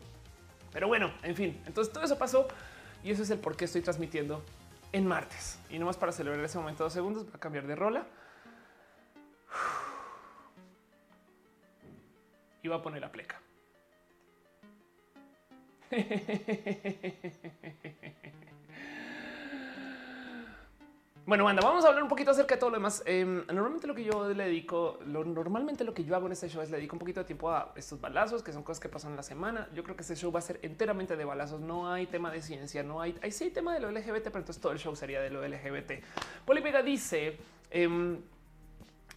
[0.72, 1.60] Pero bueno, en fin.
[1.66, 2.46] Entonces todo eso pasó
[3.02, 4.42] y eso es el por qué estoy transmitiendo
[4.92, 5.58] en martes.
[5.68, 8.06] Y nomás para celebrar ese momento dos segundos, voy a cambiar de rola.
[12.62, 13.40] Iba a poner la pleca.
[21.30, 23.04] Bueno, banda, vamos a hablar un poquito acerca de todo lo demás.
[23.06, 26.60] Em, normalmente lo que yo le dedico, normalmente lo que yo hago en este show
[26.60, 29.12] es le dedico un poquito de tiempo a estos balazos, que son cosas que pasan
[29.12, 29.68] en la semana.
[29.72, 31.60] Yo creo que este show va a ser enteramente de balazos.
[31.60, 34.38] No hay tema de ciencia, no hay, hay sí hay tema de lo LGBT, pero
[34.38, 36.02] entonces todo el show sería de lo LGBT.
[36.44, 37.36] Polipega dice,
[37.70, 38.18] em,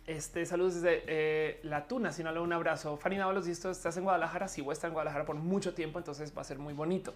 [0.05, 2.97] este saludos desde eh, la Tuna, Sinaloa, un abrazo.
[2.97, 4.47] Fanny Dávalos, y esto estás en Guadalajara.
[4.47, 6.73] Si sí, voy a estar en Guadalajara por mucho tiempo, entonces va a ser muy
[6.73, 7.13] bonito.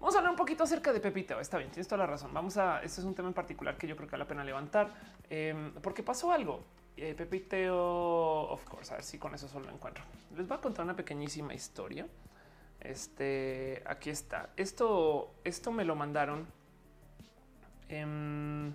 [0.00, 1.38] Vamos a hablar un poquito acerca de Pepito.
[1.40, 2.32] Está bien, tienes toda la razón.
[2.32, 2.82] Vamos a.
[2.82, 4.88] Este es un tema en particular que yo creo que vale la pena levantar
[5.30, 6.64] em, porque pasó algo.
[6.96, 10.02] Eh, Pepito, of course, a ver si con eso solo lo encuentro.
[10.36, 12.06] Les voy a contar una pequeñísima historia.
[12.80, 14.50] Este aquí está.
[14.56, 16.46] Esto, esto me lo mandaron.
[17.88, 18.72] Eh,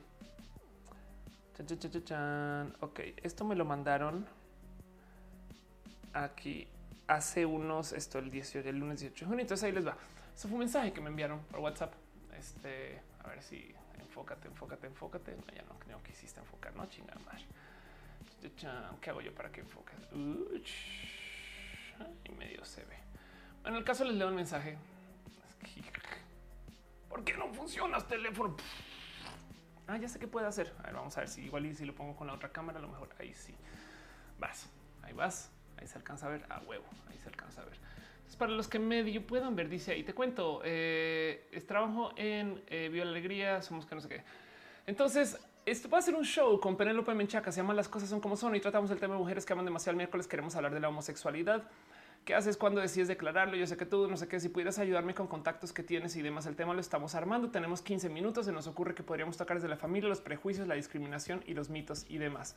[2.79, 4.25] ok, esto me lo mandaron
[6.13, 6.67] aquí
[7.07, 9.41] hace unos, esto el 18, el lunes 18 de junio.
[9.41, 9.97] Entonces ahí les va.
[10.35, 11.93] Eso fue un mensaje que me enviaron por WhatsApp.
[12.37, 15.35] Este, a ver si enfócate, enfócate, enfócate.
[15.35, 17.41] No, ya no creo que hiciste enfocar, no chingada más.
[19.01, 19.95] ¿Qué hago yo para que enfoques?
[22.25, 22.97] Y medio se ve.
[23.61, 24.77] Bueno, en el caso les leo un mensaje.
[27.07, 28.57] ¿Por qué no funciona este teléfono?
[29.87, 30.73] Ah, ya sé qué puede hacer.
[30.79, 32.79] A ver, vamos a ver si igual y si lo pongo con la otra cámara,
[32.79, 33.53] a lo mejor ahí sí.
[34.39, 34.69] Vas,
[35.01, 35.51] ahí vas.
[35.77, 36.85] Ahí se alcanza a ver a huevo.
[37.09, 37.77] Ahí se alcanza a ver
[38.35, 42.89] para los que medio puedan ver, dice ahí te cuento, eh, es trabajo en eh,
[42.91, 44.23] Viola Alegría, somos que no sé qué.
[44.85, 48.19] Entonces, esto va a ser un show con Penélope Menchaca, se llama Las cosas son
[48.19, 50.73] como son y tratamos el tema de mujeres que aman demasiado el miércoles, queremos hablar
[50.73, 51.63] de la homosexualidad.
[52.25, 53.57] ¿Qué haces cuando decides declararlo?
[53.57, 56.21] Yo sé que tú no sé qué, si pudieras ayudarme con contactos que tienes y
[56.21, 57.51] demás, el tema lo estamos armando.
[57.51, 58.45] Tenemos 15 minutos.
[58.45, 61.69] Se nos ocurre que podríamos tocar desde la familia, los prejuicios, la discriminación y los
[61.69, 62.55] mitos y demás.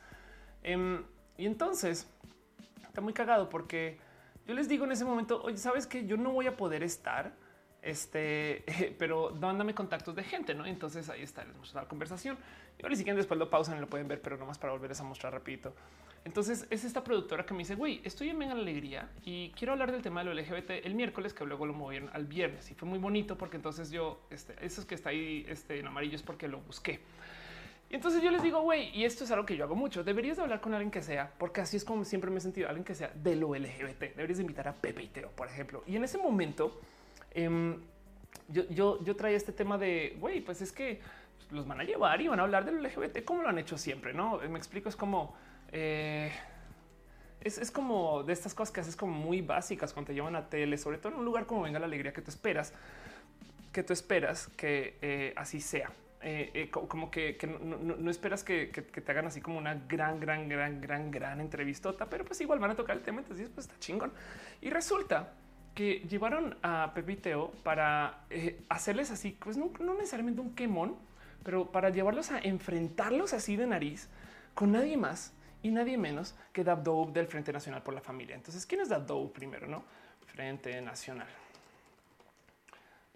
[0.63, 1.03] Em,
[1.37, 2.09] y entonces
[2.85, 3.99] está muy cagado porque
[4.47, 7.33] yo les digo en ese momento, oye, sabes que yo no voy a poder estar,
[7.81, 8.63] este,
[8.97, 10.65] pero dándome contactos de gente, no?
[10.65, 12.37] Entonces ahí está, les la conversación.
[12.79, 15.01] Y ahora si quieren después lo pausan y lo pueden ver, pero nomás para volverles
[15.01, 15.73] a mostrar rapidito.
[16.27, 19.93] Entonces es esta productora que me dice, güey, estoy en la Alegría y quiero hablar
[19.93, 22.85] del tema de lo LGBT el miércoles, que luego lo movieron al viernes y fue
[22.85, 26.23] muy bonito porque entonces yo, este, eso es que está ahí este, en amarillo es
[26.23, 26.99] porque lo busqué.
[27.89, 30.03] Y entonces yo les digo, güey, y esto es algo que yo hago mucho.
[30.03, 32.67] Deberías de hablar con alguien que sea, porque así es como siempre me he sentido,
[32.67, 34.13] alguien que sea de lo LGBT.
[34.17, 35.81] Deberías de invitar a Pepe y Teo, por ejemplo.
[35.87, 36.77] Y en ese momento
[37.31, 37.77] em,
[38.49, 40.99] yo, yo, traía este tema de, güey, pues es que
[41.51, 44.13] los van a llevar y van a hablar del LGBT como lo han hecho siempre,
[44.13, 44.39] ¿no?
[44.49, 45.46] Me explico, es como...
[45.71, 46.31] Eh,
[47.41, 50.77] es, como de estas cosas que haces como muy básicas cuando te llevan a tele,
[50.77, 52.73] sobre todo en un lugar como Venga la Alegría que tú esperas,
[53.71, 55.91] que tú esperas que eh, así sea.
[56.21, 61.09] Eh, como que, no, esperas que, te hagan así como una gran, gran, gran, gran,
[61.11, 63.21] gran entrevistota, pero pues igual van a tocar el tema.
[63.21, 64.11] Entonces, pues está chingón.
[64.59, 65.33] Y resulta
[65.73, 68.25] que llevaron a Pepiteo para
[68.67, 70.95] hacerles así, pues no, necesariamente un quemón,
[71.43, 74.09] pero para llevarlos a enfrentarlos así de nariz
[74.53, 78.35] con nadie más y nadie menos que Dabdow del Frente Nacional por la Familia.
[78.35, 79.67] Entonces, ¿quién es Dabdow primero?
[79.67, 79.83] No,
[80.25, 81.27] Frente Nacional.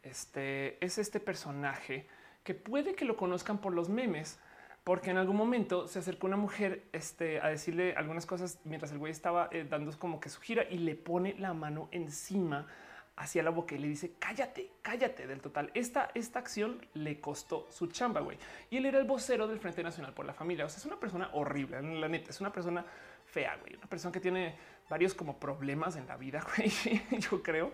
[0.03, 2.07] Este es este personaje
[2.43, 4.39] que puede que lo conozcan por los memes,
[4.83, 8.97] porque en algún momento se acercó una mujer este, a decirle algunas cosas mientras el
[8.97, 12.67] güey estaba eh, dando como que su gira y le pone la mano encima
[13.15, 15.71] hacia la boca y le dice cállate, cállate del total.
[15.73, 18.37] Esta, esta acción le costó su chamba, güey.
[18.69, 20.65] Y él era el vocero del Frente Nacional por la Familia.
[20.65, 22.85] O sea, es una persona horrible, la neta, es una persona
[23.25, 23.75] fea, güey.
[23.75, 24.55] Una persona que tiene
[24.89, 26.71] varios como problemas en la vida, güey.
[27.19, 27.71] Yo creo.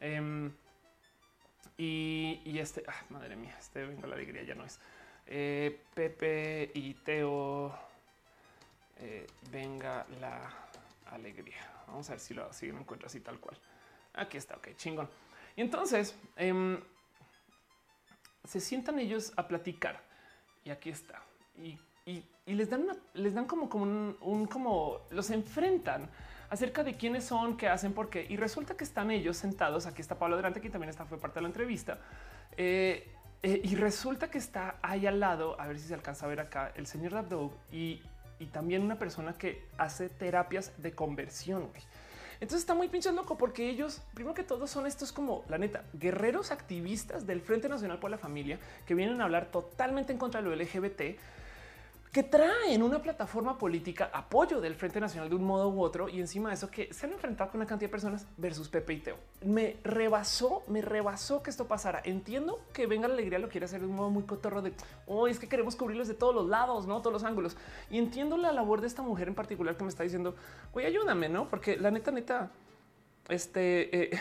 [0.00, 0.52] Em,
[1.76, 4.78] y, este, ah, madre mía, este venga la alegría ya no es.
[5.26, 7.74] Eh, Pepe y Teo,
[8.98, 10.48] eh, venga la
[11.06, 11.68] alegría.
[11.86, 13.56] Vamos a ver si lo, si lo encuentro así tal cual.
[14.14, 15.08] Aquí está, ok, chingón.
[15.56, 16.80] Y entonces em,
[18.44, 20.02] se sientan ellos a platicar
[20.64, 21.22] y aquí está.
[21.56, 21.78] Y,
[22.46, 23.84] les dan les dan como, como
[24.20, 26.10] un, como los enfrentan
[26.50, 28.26] acerca de quiénes son, qué hacen, por qué.
[28.28, 29.86] Y resulta que están ellos sentados.
[29.86, 31.98] Aquí está Pablo Durante, que también está, fue parte de la entrevista.
[32.56, 33.08] Eh,
[33.42, 36.40] eh, y resulta que está ahí al lado, a ver si se alcanza a ver
[36.40, 38.02] acá, el señor Dabdog y,
[38.38, 41.70] y también una persona que hace terapias de conversión.
[42.42, 45.84] Entonces está muy pinche loco porque ellos, primero que todo, son estos como la neta,
[45.92, 50.42] guerreros activistas del Frente Nacional por la Familia que vienen a hablar totalmente en contra
[50.42, 51.20] de lo LGBT
[52.12, 56.20] que traen una plataforma política apoyo del Frente Nacional de un modo u otro y
[56.20, 58.98] encima de eso que se han enfrentado con una cantidad de personas versus Pepe y
[58.98, 59.16] Teo.
[59.42, 62.02] Me rebasó, me rebasó que esto pasara.
[62.04, 64.74] Entiendo que venga la alegría lo quiere hacer de un modo muy cotorro de
[65.06, 67.56] hoy es que queremos cubrirlos de todos los lados, no todos los ángulos.
[67.90, 70.36] Y entiendo la labor de esta mujer en particular que me está diciendo,
[70.74, 71.48] güey, ayúdame, no?
[71.48, 72.50] Porque la neta, neta,
[73.30, 74.20] este, eh,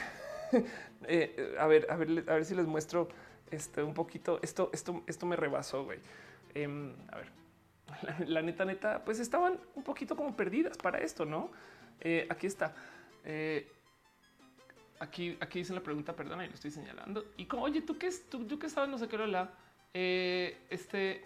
[1.07, 3.09] eh, a ver, a ver, a ver si les muestro
[3.51, 4.39] este un poquito.
[4.41, 5.99] Esto, esto, esto me rebasó, güey.
[6.53, 7.40] Em, a ver,
[8.27, 11.51] la, neta, neta, pues estaban un poquito como perdidas para esto, ¿no?
[11.99, 12.73] Eh, aquí está.
[14.99, 17.25] aquí, aquí dicen la pregunta, perdona, y lo estoy señalando.
[17.37, 19.51] Y como, oye, tú qué, tú, tú qué sabes, no sé qué, la,
[19.93, 21.23] este,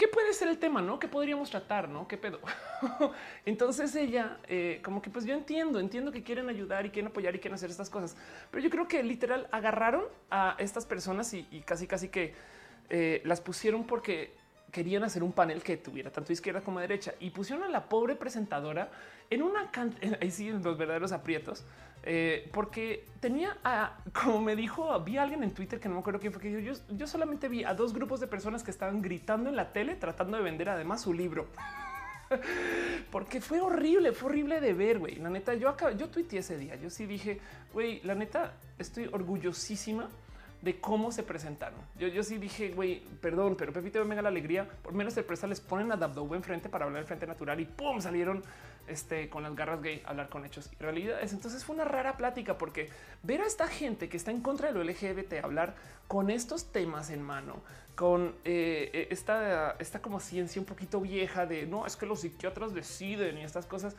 [0.00, 0.80] ¿qué puede ser el tema?
[0.80, 1.86] No, ¿Qué podríamos tratar?
[1.86, 2.40] No, qué pedo.
[3.44, 7.36] Entonces ella, eh, como que pues yo entiendo, entiendo que quieren ayudar y quieren apoyar
[7.36, 8.16] y quieren hacer estas cosas,
[8.50, 12.32] pero yo creo que literal agarraron a estas personas y, casi, casi que
[12.88, 14.32] eh, las pusieron porque
[14.70, 18.16] querían hacer un panel que tuviera tanto izquierda como derecha y pusieron a la pobre
[18.16, 18.90] presentadora
[19.28, 19.70] en una
[20.20, 21.64] ahí sí, en los verdaderos aprietos,
[22.02, 26.00] eh, porque tenía a, como me dijo, vi a alguien en Twitter que no me
[26.00, 29.02] acuerdo quién fue, que yo, yo solamente vi a dos grupos de personas que estaban
[29.02, 31.48] gritando en la tele tratando de vender además su libro.
[33.10, 35.16] porque fue horrible, fue horrible de ver, güey.
[35.16, 37.40] La neta, yo acá, yo tuiteé ese día, yo sí dije,
[37.72, 40.08] güey, la neta, estoy orgullosísima
[40.62, 41.78] de cómo se presentaron.
[41.98, 44.68] Yo, yo sí dije, güey, perdón, pero Pepito venga la alegría.
[44.82, 47.64] Por menos de presa les ponen a Dabdo enfrente para hablar del frente natural y
[47.64, 48.42] pum, salieron
[48.86, 51.32] este, con las garras gay a hablar con hechos y realidades.
[51.32, 52.90] Entonces fue una rara plática porque
[53.22, 55.74] ver a esta gente que está en contra de lo LGBT hablar
[56.08, 57.62] con estos temas en mano,
[57.94, 62.20] con eh, eh, esta, esta como ciencia un poquito vieja de no es que los
[62.20, 63.94] psiquiatras deciden y estas cosas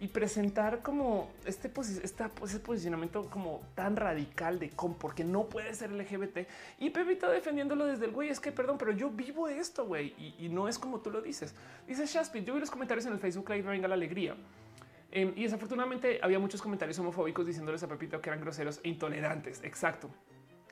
[0.00, 1.70] y presentar como este
[2.02, 7.30] esta, ese posicionamiento como tan radical de cómo porque no puede ser LGBT y Pepito
[7.30, 8.28] defendiéndolo desde el güey.
[8.28, 11.54] Es que perdón, pero yo vivo esto, güey, y, no es como tú lo dices.
[11.86, 12.44] Dice Shaspit.
[12.44, 14.36] Yo vi los comentarios en el Facebook Live, venga la alegría.
[15.10, 19.62] Em, y desafortunadamente había muchos comentarios homofóbicos diciéndoles a Pepito que eran groseros e intolerantes.
[19.62, 20.10] Exacto.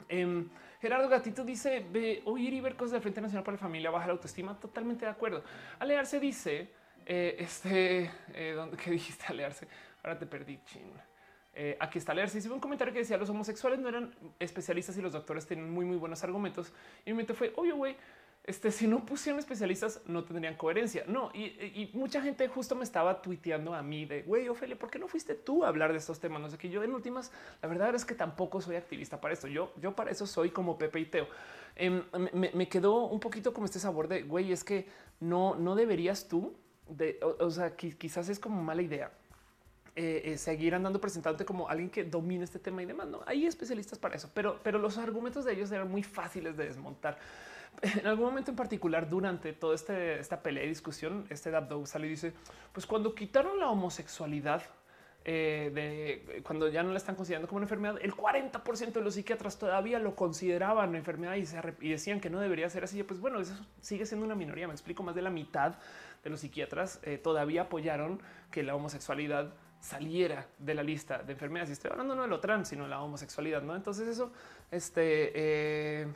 [0.09, 0.49] Em,
[0.81, 4.07] Gerardo Gatito dice ve oír y ver cosas de Frente Nacional para la Familia baja
[4.07, 4.59] la autoestima.
[4.59, 5.45] Totalmente de acuerdo.
[5.79, 6.71] Alearse dice
[7.07, 9.67] eh, este, eh, ¿dónde, ¿qué dijiste alearse?
[10.03, 10.93] Ahora te perdí, chin.
[11.55, 12.39] Eh, aquí está leerse.
[12.39, 15.85] Hice un comentario que decía los homosexuales no eran especialistas y los doctores tienen muy,
[15.85, 16.73] muy buenos argumentos.
[17.05, 17.97] Y mi mente fue obvio, güey.
[18.45, 21.05] Este, si no pusieron especialistas, no tendrían coherencia.
[21.07, 24.99] No, y, mucha gente justo me estaba tuiteando a mí de güey, Ofelia, ¿por qué
[24.99, 26.41] no fuiste tú a hablar de estos temas?
[26.41, 27.31] No sé qué yo en últimas,
[27.61, 29.47] la verdad es que tampoco soy activista para esto.
[29.47, 31.29] Yo, yo para eso soy como Pepe y Teo.
[31.77, 34.89] Em, me, me, quedó un poquito como este sabor de güey, es que
[35.21, 36.53] no, no deberías tú
[37.23, 39.11] o, sea, quizás es como mala idea.
[39.95, 43.09] Eh, eh, seguir andando presentándote como alguien que domina este tema y demás.
[43.09, 46.65] No hay especialistas para eso, pero, pero los argumentos de ellos eran muy fáciles de
[46.67, 47.19] desmontar.
[47.83, 52.07] En algún momento en particular, durante toda este, esta pelea y discusión, este Dabdo sale
[52.07, 52.33] y dice:
[52.73, 54.63] Pues cuando quitaron la homosexualidad
[55.25, 59.15] eh, de cuando ya no la están considerando como una enfermedad, el 40% de los
[59.15, 63.03] psiquiatras todavía lo consideraban una enfermedad y, se y decían que no debería ser así.
[63.03, 64.67] Pues bueno, eso sigue siendo una minoría.
[64.67, 65.75] Me explico, más de la mitad
[66.23, 68.21] de los psiquiatras eh, todavía apoyaron
[68.51, 71.71] que la homosexualidad saliera de la lista de enfermedades.
[71.71, 73.63] Y estoy hablando no de lo trans, sino de la homosexualidad.
[73.63, 74.33] No, entonces eso,
[74.71, 76.07] este, eh,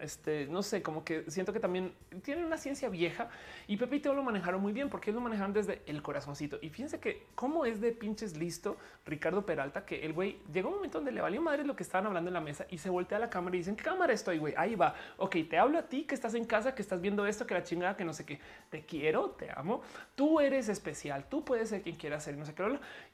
[0.00, 1.92] este, no sé, como que siento que también
[2.22, 3.28] tienen una ciencia vieja
[3.66, 6.58] y Pepe y lo manejaron muy bien porque lo manejaron desde el corazoncito.
[6.62, 10.76] Y fíjense que cómo es de pinches listo Ricardo Peralta, que el güey llegó un
[10.76, 13.18] momento donde le valió madre lo que estaban hablando en la mesa y se voltea
[13.18, 14.54] a la cámara y dicen qué cámara estoy, güey.
[14.56, 14.94] Ahí va.
[15.16, 17.62] Ok, te hablo a ti que estás en casa, que estás viendo esto, que la
[17.62, 18.40] chingada, que no sé qué.
[18.70, 19.82] Te quiero, te amo.
[20.14, 21.26] Tú eres especial.
[21.28, 22.60] Tú puedes ser quien quieras ser, no sé qué.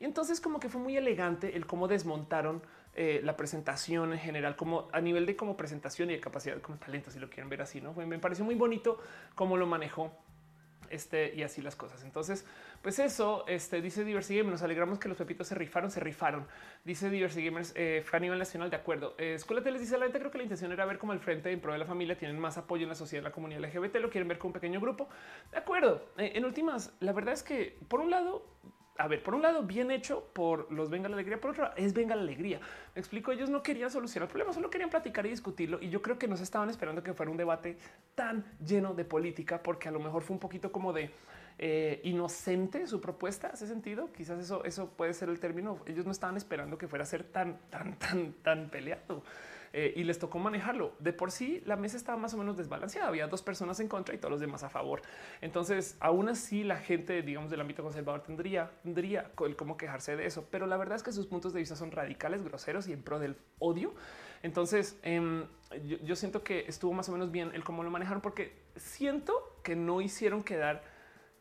[0.00, 2.62] Y entonces, como que fue muy elegante el cómo desmontaron
[2.96, 6.78] eh, la presentación en general, como a nivel de como presentación y de capacidad, como
[6.78, 8.98] talento, si lo quieren ver así, no me pareció muy bonito
[9.34, 10.12] cómo lo manejó
[10.90, 12.02] este y así las cosas.
[12.04, 12.44] Entonces,
[12.82, 14.52] pues eso este, dice Diversity Gamers.
[14.52, 16.46] Nos alegramos que los pepitos se rifaron, se rifaron.
[16.84, 18.70] Dice Diversity Gamers eh, fue a nivel nacional.
[18.70, 19.14] De acuerdo.
[19.18, 20.18] Eh, Escuela les dice la gente.
[20.18, 22.38] Creo que la intención era ver como el frente en pro de la familia tienen
[22.38, 23.96] más apoyo en la sociedad, en la comunidad LGBT.
[23.96, 25.08] Lo quieren ver con un pequeño grupo.
[25.50, 26.10] De acuerdo.
[26.18, 28.46] Eh, en últimas, la verdad es que por un lado,
[28.98, 31.92] a ver, por un lado, bien hecho por los Venga la Alegría, por otro es
[31.92, 32.60] Venga la Alegría.
[32.94, 35.78] Me explico, ellos no querían solucionar el problema, solo querían platicar y discutirlo.
[35.80, 37.76] Y yo creo que no se estaban esperando que fuera un debate
[38.14, 41.10] tan lleno de política, porque a lo mejor fue un poquito como de
[41.58, 43.48] eh, inocente su propuesta.
[43.48, 44.12] Hace sentido.
[44.12, 45.78] Quizás eso, eso puede ser el término.
[45.86, 49.22] Ellos no estaban esperando que fuera a ser tan, tan, tan, tan peleado.
[49.72, 50.92] Eh, y les tocó manejarlo.
[50.98, 53.08] De por sí, la mesa estaba más o menos desbalanceada.
[53.08, 55.02] Había dos personas en contra y todos los demás a favor.
[55.40, 60.26] Entonces, aún así, la gente, digamos, del ámbito conservador tendría, tendría el cómo quejarse de
[60.26, 60.46] eso.
[60.50, 63.18] Pero la verdad es que sus puntos de vista son radicales, groseros y en pro
[63.18, 63.94] del odio.
[64.42, 65.46] Entonces, em,
[65.84, 69.60] yo, yo siento que estuvo más o menos bien el cómo lo manejaron, porque siento
[69.62, 70.82] que no hicieron quedar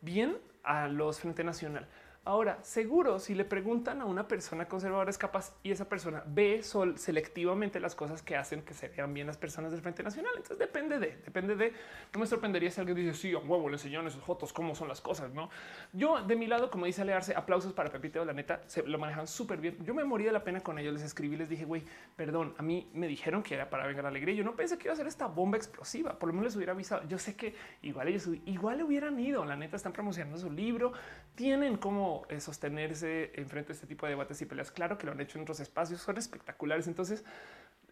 [0.00, 1.88] bien a los Frente Nacional
[2.26, 6.60] Ahora, seguro, si le preguntan a una persona conservadora es capaz y esa persona ve
[6.64, 10.32] sol selectivamente las cosas que hacen que se vean bien las personas del Frente Nacional.
[10.34, 11.72] Entonces depende de, depende de.
[12.12, 14.88] No me sorprendería si alguien dice, sí, a huevo, le enseñaron esos fotos, cómo son
[14.88, 15.50] las cosas, ¿no?
[15.92, 19.28] Yo, de mi lado, como dice Alearse, aplausos para Pepito, la neta, se lo manejan
[19.28, 19.78] súper bien.
[19.84, 21.84] Yo me morí de la pena con ellos, les escribí, les dije, güey,
[22.16, 24.34] perdón, a mí me dijeron que era para vengar la alegría.
[24.34, 26.72] Yo no pensé que iba a ser esta bomba explosiva, por lo menos les hubiera
[26.72, 27.06] avisado.
[27.06, 30.92] Yo sé que igual ellos igual hubieran ido, la neta, están promocionando su libro,
[31.36, 34.70] tienen como eh, sostenerse enfrente de este tipo de debates y peleas.
[34.70, 36.86] Claro que lo han hecho en otros espacios, son espectaculares.
[36.86, 37.24] Entonces,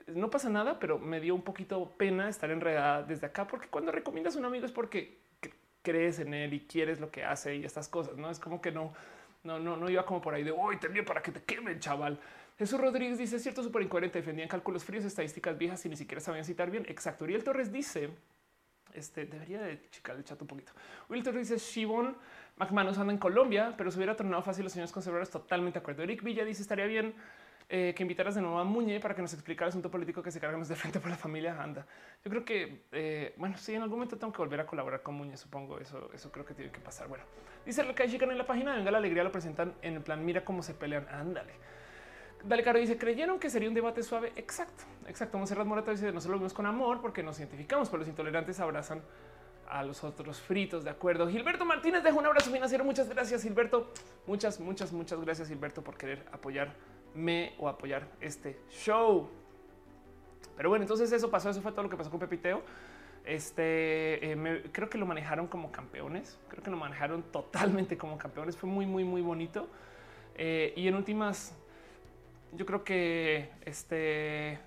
[0.07, 3.93] no pasa nada, pero me dio un poquito pena estar enredada desde acá, porque cuando
[3.93, 5.19] recomiendas a un amigo es porque
[5.83, 8.17] crees en él y quieres lo que hace y estas cosas.
[8.17, 8.93] No es como que no,
[9.45, 12.19] no, no, no iba como por ahí de hoy te para que te quemen, chaval.
[12.59, 14.19] Jesús Rodríguez dice cierto, súper incoherente.
[14.19, 16.85] Defendían cálculos fríos, estadísticas viejas y ni siquiera sabían citar bien.
[16.89, 17.25] Exacto.
[17.25, 18.11] Uriel Torres dice
[18.95, 20.73] este debería de checar el chat un poquito.
[21.09, 22.17] Uriel Torres dice Shibon
[22.57, 25.31] McManus anda en Colombia, pero se hubiera tornado fácil los señores conservadores.
[25.31, 26.03] Totalmente de acuerdo.
[26.03, 27.15] Eric Villa dice estaría bien
[27.69, 30.31] eh, que invitaras de nuevo a Muñe para que nos explicara el asunto político que
[30.31, 31.87] se cargamos de frente por la familia Anda.
[32.23, 35.15] Yo creo que, eh, bueno, sí, en algún momento tengo que volver a colaborar con
[35.15, 35.79] Muñe, supongo.
[35.79, 37.09] Eso, eso creo que tiene que pasar.
[37.09, 37.25] Bueno,
[37.65, 38.77] dice lo que en la página.
[38.77, 40.25] Venga, la alegría lo presentan en el plan.
[40.25, 41.09] Mira cómo se pelean.
[41.09, 41.55] Ándale.
[42.45, 44.33] Dale Caro dice, creyeron que sería un debate suave.
[44.37, 45.39] Exacto, exacto.
[45.39, 48.61] Monserrat Morata dice, no se lo vimos con amor porque nos identificamos, pero los intolerantes
[48.61, 49.01] abrazan
[49.75, 50.85] a los otros fritos.
[50.85, 51.29] De acuerdo.
[51.29, 52.85] Gilberto Martínez deja un abrazo financiero.
[52.85, 53.93] Muchas gracias, Gilberto.
[54.25, 59.29] Muchas, muchas, muchas gracias, Gilberto, por querer apoyarme o apoyar este show.
[60.57, 61.51] Pero bueno, entonces eso pasó.
[61.51, 62.63] Eso fue todo lo que pasó con Pepiteo.
[63.25, 66.39] Este eh, creo que lo manejaron como campeones.
[66.49, 68.57] Creo que lo manejaron totalmente como campeones.
[68.57, 69.69] Fue muy, muy, muy bonito.
[70.37, 71.53] Eh, y en últimas,
[72.53, 74.61] yo creo que este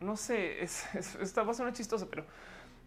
[0.00, 0.86] no sé, es,
[1.20, 2.24] esta va a ser chistoso, pero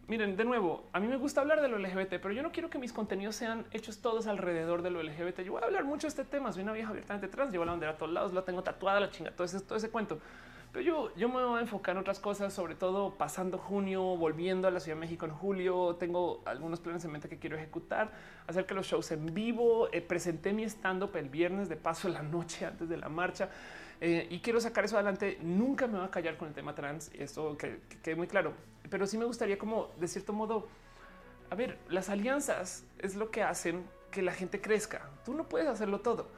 [0.08, 2.70] miren, de nuevo, a mí me gusta hablar de lo LGBT, pero yo no quiero
[2.70, 5.42] que mis contenidos sean hechos todos alrededor de lo LGBT.
[5.42, 6.52] Yo voy a hablar mucho de este tema.
[6.52, 9.10] Soy una vieja abiertamente trans, llevo la bandera a todos lados, la tengo tatuada, la
[9.10, 10.20] chinga, todo ese, todo ese cuento.
[10.72, 14.68] Pero yo, yo me voy a enfocar en otras cosas, sobre todo pasando junio, volviendo
[14.68, 15.96] a la Ciudad de México en julio.
[15.96, 18.12] Tengo algunos planes en mente que quiero ejecutar,
[18.48, 19.88] hacer que los shows en vivo.
[19.92, 23.10] Eh, presenté mi stand up el viernes de paso en la noche antes de la
[23.10, 23.50] marcha.
[24.00, 25.38] Eh, y quiero sacar eso adelante.
[25.42, 27.10] Nunca me voy a callar con el tema trans.
[27.14, 28.54] Esto que, quede muy claro.
[28.90, 30.68] Pero sí me gustaría como de cierto modo,
[31.50, 35.10] a ver, las alianzas es lo que hacen que la gente crezca.
[35.26, 36.30] Tú no puedes hacerlo todo.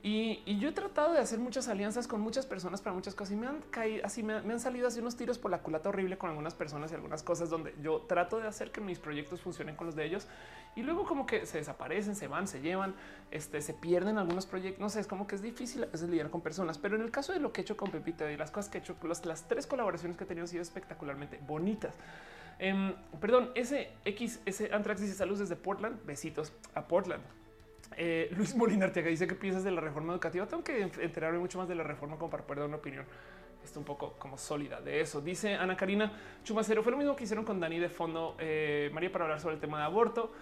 [0.00, 3.36] Y, yo he tratado de hacer muchas alianzas con muchas personas para muchas cosas y
[3.36, 6.30] me han caído así, me, han salido así unos tiros por la culata horrible con
[6.30, 9.86] algunas personas y algunas cosas donde yo trato de hacer que mis proyectos funcionen con
[9.86, 10.28] los de ellos
[10.76, 12.94] y luego como que se desaparecen, se van, se llevan,
[13.32, 14.80] este, se pierden algunos proyectos.
[14.80, 17.10] No sé, es como que es difícil a veces lidiar con personas, pero en el
[17.10, 19.48] caso de lo que he hecho con Pepita y las cosas que he hecho, las,
[19.48, 21.94] tres colaboraciones que he tenido han sido espectacularmente bonitas.
[22.60, 26.04] Em, perdón, ese X, ese Antrax dice saludos desde Portland.
[26.06, 27.22] Besitos a Portland.
[27.96, 30.46] Eh, Luis Molina Arteaga dice que piensas de la reforma educativa.
[30.46, 33.04] Tengo que enterarme mucho más de la reforma como para poder dar una opinión.
[33.64, 35.20] Está un poco como sólida de eso.
[35.20, 36.12] Dice Ana Karina
[36.44, 36.82] Chumacero.
[36.82, 39.60] Fue lo mismo que hicieron con Dani de fondo, eh, María, para hablar sobre el
[39.60, 40.32] tema de aborto.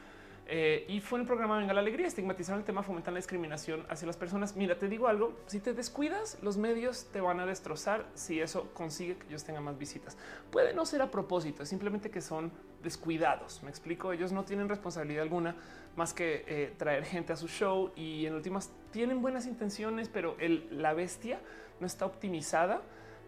[0.49, 3.85] Eh, y fue en el programa Venga la Alegría, estigmatizaron el tema, fomentan la discriminación
[3.89, 4.55] hacia las personas.
[4.55, 8.71] Mira, te digo algo, si te descuidas, los medios te van a destrozar si eso
[8.73, 10.17] consigue que ellos tengan más visitas.
[10.53, 13.63] Puede no ser a propósito, es simplemente que son descuidados.
[13.65, 15.57] Me explico, ellos no tienen responsabilidad alguna
[15.97, 20.37] más que eh, traer gente a su show y en últimas tienen buenas intenciones, pero
[20.71, 21.41] la bestia
[21.81, 22.83] no está optimizada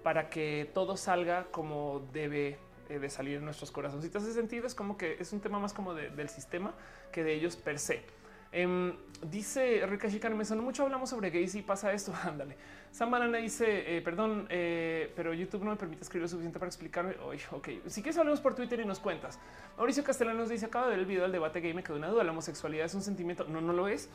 [0.05, 2.59] para que todo salga como debe
[2.89, 4.23] eh, de salir en nuestros corazoncitos.
[4.23, 6.75] Ese sentido es como que es un tema más como del sistema
[7.11, 8.03] que de ellos per se.
[8.51, 8.95] Em,
[9.31, 12.57] dice Rica Chica, me sonó mucho, hablamos sobre gays y pasa esto, ándale.
[12.91, 16.69] Sam Banana dice, eh, perdón, eh, pero YouTube no me permite escribir lo suficiente para
[16.69, 17.15] explicarme.
[17.23, 19.39] Oye, ok, si quieres hablamos por Twitter y nos cuentas.
[19.77, 22.25] Mauricio Castellanos dice, acaba de ver el video del debate gay, me quedó una duda,
[22.25, 24.09] la homosexualidad es un sentimiento, no, no lo es.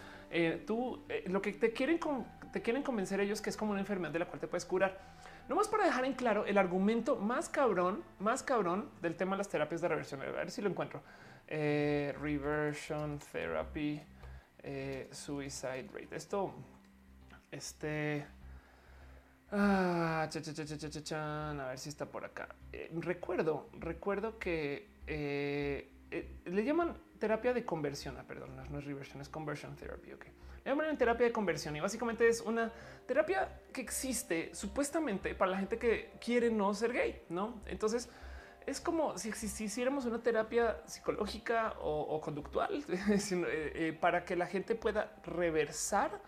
[0.66, 2.00] tú, lo que te quieren,
[2.52, 4.98] te quieren convencer ellos que es como una enfermedad de la cual te puedes curar
[5.56, 9.50] más para dejar en claro el argumento más cabrón, más cabrón del tema de las
[9.50, 10.22] terapias de reversión.
[10.22, 11.02] A ver si lo encuentro.
[11.48, 14.02] Eh, reversion therapy,
[14.64, 16.16] eh, suicide rate.
[16.16, 16.54] Esto,
[17.52, 18.26] este,
[19.52, 22.50] ah, a ver si está por acá.
[22.72, 28.18] Eh, recuerdo, recuerdo que le llaman terapia de conversión.
[28.18, 30.14] Ah, perdón, no es reversion, es conversion therapy.
[30.14, 30.26] Ok
[30.66, 32.72] en terapia de conversión y básicamente es una
[33.06, 37.62] terapia que existe supuestamente para la gente que quiere no ser gay, ¿no?
[37.66, 38.10] Entonces
[38.66, 39.30] es como si
[39.64, 46.22] hiciéramos una terapia psicológica o, conductual eh, eh, para que la gente pueda reversar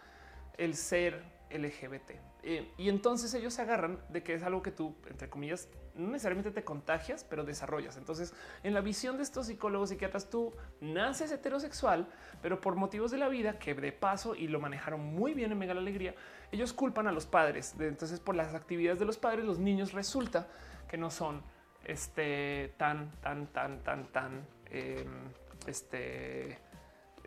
[0.57, 2.11] el ser LGBT.
[2.43, 6.09] Eh, y entonces ellos se agarran de que es algo que tú, entre comillas, no
[6.09, 7.97] necesariamente te contagias, pero desarrollas.
[7.97, 8.33] Entonces,
[8.63, 12.07] en la visión de estos psicólogos psiquiatras, tú naces heterosexual,
[12.41, 15.57] pero por motivos de la vida, que de paso y lo manejaron muy bien en
[15.57, 16.13] Mega la Alegría,
[16.51, 17.73] ellos culpan a los padres.
[17.79, 20.47] Entonces, por las actividades de los padres, los niños resulta
[20.88, 21.41] que no son
[21.86, 25.29] este, tan, tan, tan, tan, tan, em,
[25.67, 26.57] este,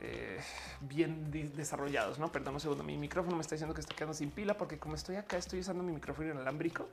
[0.00, 0.40] eh,
[0.80, 2.18] bien desarrollados.
[2.18, 2.84] No, perdón un segundo.
[2.84, 5.60] Mi micrófono me está diciendo que está quedando sin pila porque como estoy acá, estoy
[5.60, 6.88] usando mi micrófono inalámbrico.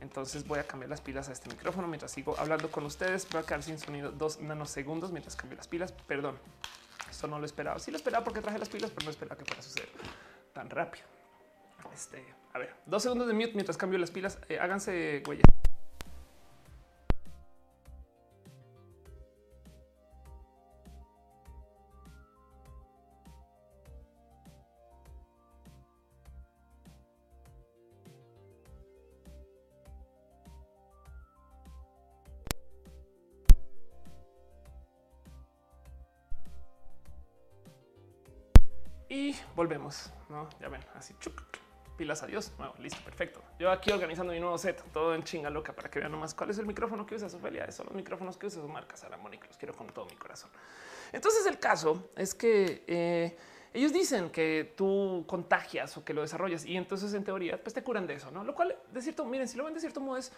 [0.00, 3.28] Entonces voy a cambiar las pilas a este micrófono mientras sigo hablando con ustedes.
[3.30, 5.92] Voy a quedar sin sonido dos nanosegundos mientras cambio las pilas.
[5.92, 6.38] Perdón,
[7.10, 7.78] esto no lo esperaba.
[7.78, 9.88] Sí lo esperaba porque traje las pilas, pero no esperaba que fuera a suceder
[10.52, 11.04] tan rápido.
[11.92, 14.38] Este, a ver, dos segundos de mute mientras cambio las pilas.
[14.48, 15.44] Eh, háganse huellas.
[39.58, 40.12] Volvemos.
[40.28, 41.14] No, ya ven, así
[41.96, 42.52] pilas adiós.
[42.56, 43.42] Bueno, listo, perfecto.
[43.58, 46.50] Yo aquí organizando mi nuevo set, todo en chinga loca para que vean nomás cuál
[46.50, 47.68] es el micrófono que usa Sofelia.
[47.72, 49.48] Son los micrófonos que usa su marca Salamónica.
[49.48, 50.48] Los quiero con todo mi corazón.
[51.10, 53.36] Entonces, el caso es que eh,
[53.74, 57.82] ellos dicen que tú contagias o que lo desarrollas y entonces en teoría pues te
[57.82, 58.44] curan de eso, no?
[58.44, 60.30] Lo cual de cierto, miren, si lo ven de cierto modo es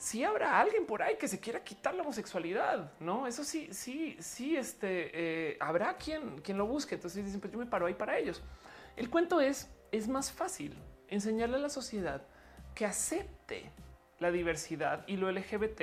[0.00, 3.26] si habrá alguien por ahí que se quiera quitar la homosexualidad, no?
[3.26, 6.94] Eso sí, sí, sí, este eh, habrá quien, quien lo busque.
[6.94, 8.42] Entonces dicen, pues yo me paro ahí para ellos.
[8.96, 10.74] El cuento es, es más fácil
[11.08, 12.22] enseñarle a la sociedad
[12.74, 13.70] que acepte
[14.20, 15.82] la diversidad y lo LGBT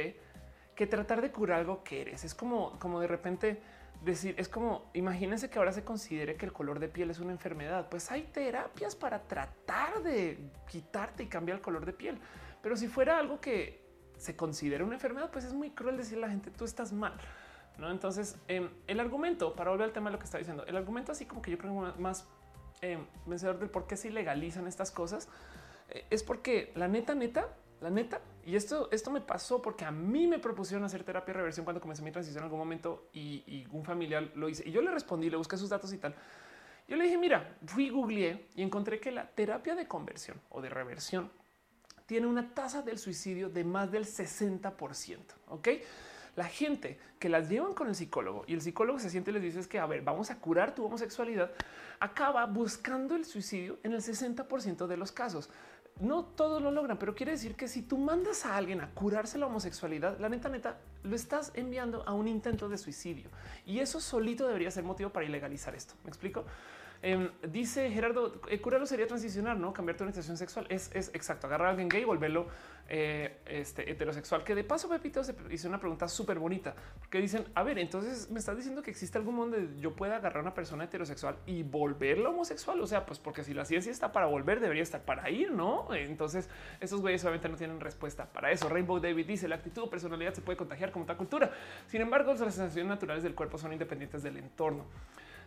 [0.73, 2.23] que tratar de curar algo que eres.
[2.23, 3.61] Es como, como de repente
[4.03, 7.33] decir, es como, imagínense que ahora se considere que el color de piel es una
[7.33, 7.87] enfermedad.
[7.87, 12.17] Pues hay terapias para tratar de quitarte y cambiar el color de piel.
[12.63, 13.85] Pero si fuera algo que
[14.17, 17.13] se considera una enfermedad, pues es muy cruel decirle a la gente tú estás mal.
[17.77, 17.91] ¿no?
[17.91, 21.11] Entonces, em, el argumento, para volver al tema de lo que está diciendo, el argumento
[21.11, 22.27] así como que yo creo más
[22.81, 25.27] em, vencedor del por qué se legalizan estas cosas,
[25.89, 27.47] eh, es porque la neta, neta,
[27.81, 31.39] la neta, y esto, esto me pasó porque a mí me propusieron hacer terapia de
[31.39, 34.81] reversión cuando comencé mi transición en algún momento y, un familiar lo hice y yo
[34.81, 36.15] le respondí, le busqué sus datos y tal.
[36.87, 40.69] Yo le dije, mira, fui, googleé y encontré que la terapia de conversión o de
[40.69, 41.29] reversión
[42.07, 45.19] tiene una tasa del suicidio de más del 60%.
[45.49, 45.67] Ok.
[46.35, 49.43] La gente que las llevan con el psicólogo y el psicólogo se siente y les
[49.43, 51.51] dice es que a ver, vamos a curar tu homosexualidad,
[51.99, 55.49] acaba buscando el suicidio en el 60% de los casos.
[55.99, 59.39] No todos lo logran, pero quiere decir que si tú mandas a alguien a curarse
[59.39, 63.29] la homosexualidad, la neta, neta, lo estás enviando a un intento de suicidio
[63.65, 65.95] y eso solito debería ser motivo para ilegalizar esto.
[66.03, 66.45] Me explico?
[67.01, 70.65] Em, dice Gerardo, eh, curarlo sería transicionar, no cambiar tu orientación sexual.
[70.69, 72.47] Es, exacto, agarrar a alguien gay y volverlo
[72.89, 74.43] eh, este, heterosexual.
[74.43, 76.75] Que de paso, Pepito se hizo una pregunta súper bonita
[77.09, 80.15] que dicen: A ver, entonces me estás diciendo que existe algún mundo donde yo pueda
[80.15, 82.81] agarrar a una persona heterosexual y volverlo homosexual.
[82.81, 85.93] O sea, pues porque si la ciencia está para volver, debería estar para ir, no?
[85.93, 88.69] Entonces, esos güeyes obviamente no tienen respuesta para eso.
[88.69, 91.51] Rainbow David dice: La actitud o personalidad se puede contagiar como tal cultura.
[91.87, 94.85] Sin embargo, las sensaciones naturales del cuerpo son independientes del entorno.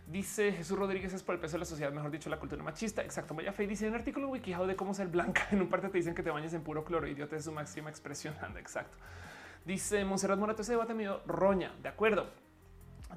[0.06, 3.02] Dice Jesús Rodríguez es por el peso de la sociedad, mejor dicho, la cultura machista.
[3.02, 3.34] Exacto.
[3.34, 5.46] Maya Fe dice un artículo en WikiHow de cómo ser blanca.
[5.52, 7.06] En un parte te dicen que te bañes en puro cloro.
[7.06, 8.34] Idiota es su máxima expresión.
[8.42, 8.96] Anda, exacto.
[9.64, 11.72] Dice Monserrat Morato, ese debate medio roña.
[11.82, 12.28] De acuerdo.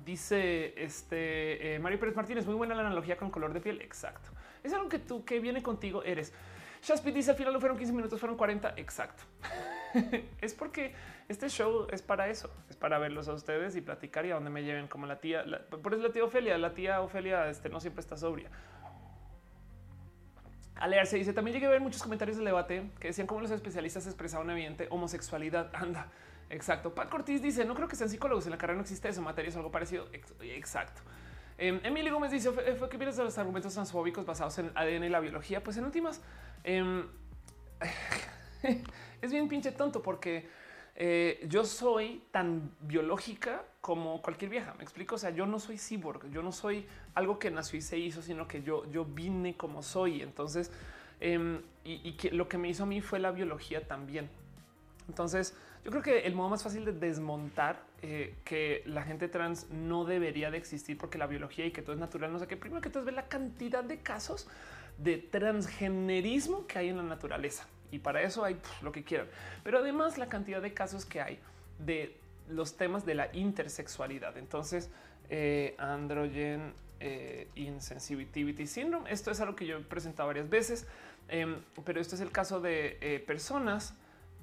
[0.05, 3.81] Dice este eh, Mario Pérez Martínez, muy buena la analogía con color de piel.
[3.81, 4.29] Exacto.
[4.63, 6.33] Es algo que tú que viene contigo eres.
[6.83, 8.73] Shaspi dice al final no fueron 15 minutos, fueron 40.
[8.77, 9.23] Exacto.
[10.41, 10.93] es porque
[11.29, 14.49] este show es para eso, es para verlos a ustedes y platicar y a donde
[14.49, 15.43] me lleven como la tía.
[15.69, 18.49] por eso la tía Ofelia, la tía Ofelia este, no siempre está sobria.
[21.05, 24.05] se dice también llegué a ver muchos comentarios del debate que decían cómo los especialistas
[24.05, 25.69] expresaban evidente homosexualidad.
[25.73, 26.07] Anda,
[26.49, 26.93] exacto.
[26.93, 29.49] Pat Cortés dice no creo que sean psicólogos en la carrera no existe eso, materia
[29.49, 30.07] es algo parecido.
[30.41, 31.01] Exacto.
[31.57, 35.09] Eh, Emilio Gómez dice fue que vienes de los argumentos transfóbicos basados en ADN y
[35.09, 35.63] la biología.
[35.63, 36.21] Pues en últimas
[36.65, 37.07] em,
[39.21, 40.49] es bien pinche tonto porque
[40.95, 44.73] eh, yo soy tan biológica como cualquier vieja.
[44.77, 45.15] Me explico.
[45.15, 46.85] O sea, yo no soy cyborg, yo no soy
[47.15, 50.21] algo que nació y se hizo, sino que yo, yo vine como soy.
[50.21, 50.71] Entonces,
[51.19, 54.29] em, y, que lo que me hizo a mí fue la biología también.
[55.07, 59.69] Entonces, yo creo que el modo más fácil de desmontar eh, que la gente trans
[59.69, 62.55] no debería de existir porque la biología y que todo es natural, no sé qué.
[62.55, 64.47] Primero que todo es ver la cantidad de casos
[64.97, 69.27] de transgenerismo que hay en la naturaleza y para eso hay lo que quieran.
[69.63, 71.39] Pero además la cantidad de casos que hay
[71.79, 72.17] de
[72.49, 74.37] los temas de la intersexualidad.
[74.37, 74.89] Entonces,
[75.29, 76.73] eh, androgen
[77.05, 79.11] eh, insensitivity syndrome.
[79.11, 80.87] Esto es algo que yo he presentado varias veces,
[81.27, 83.93] em, pero esto es el caso de eh, personas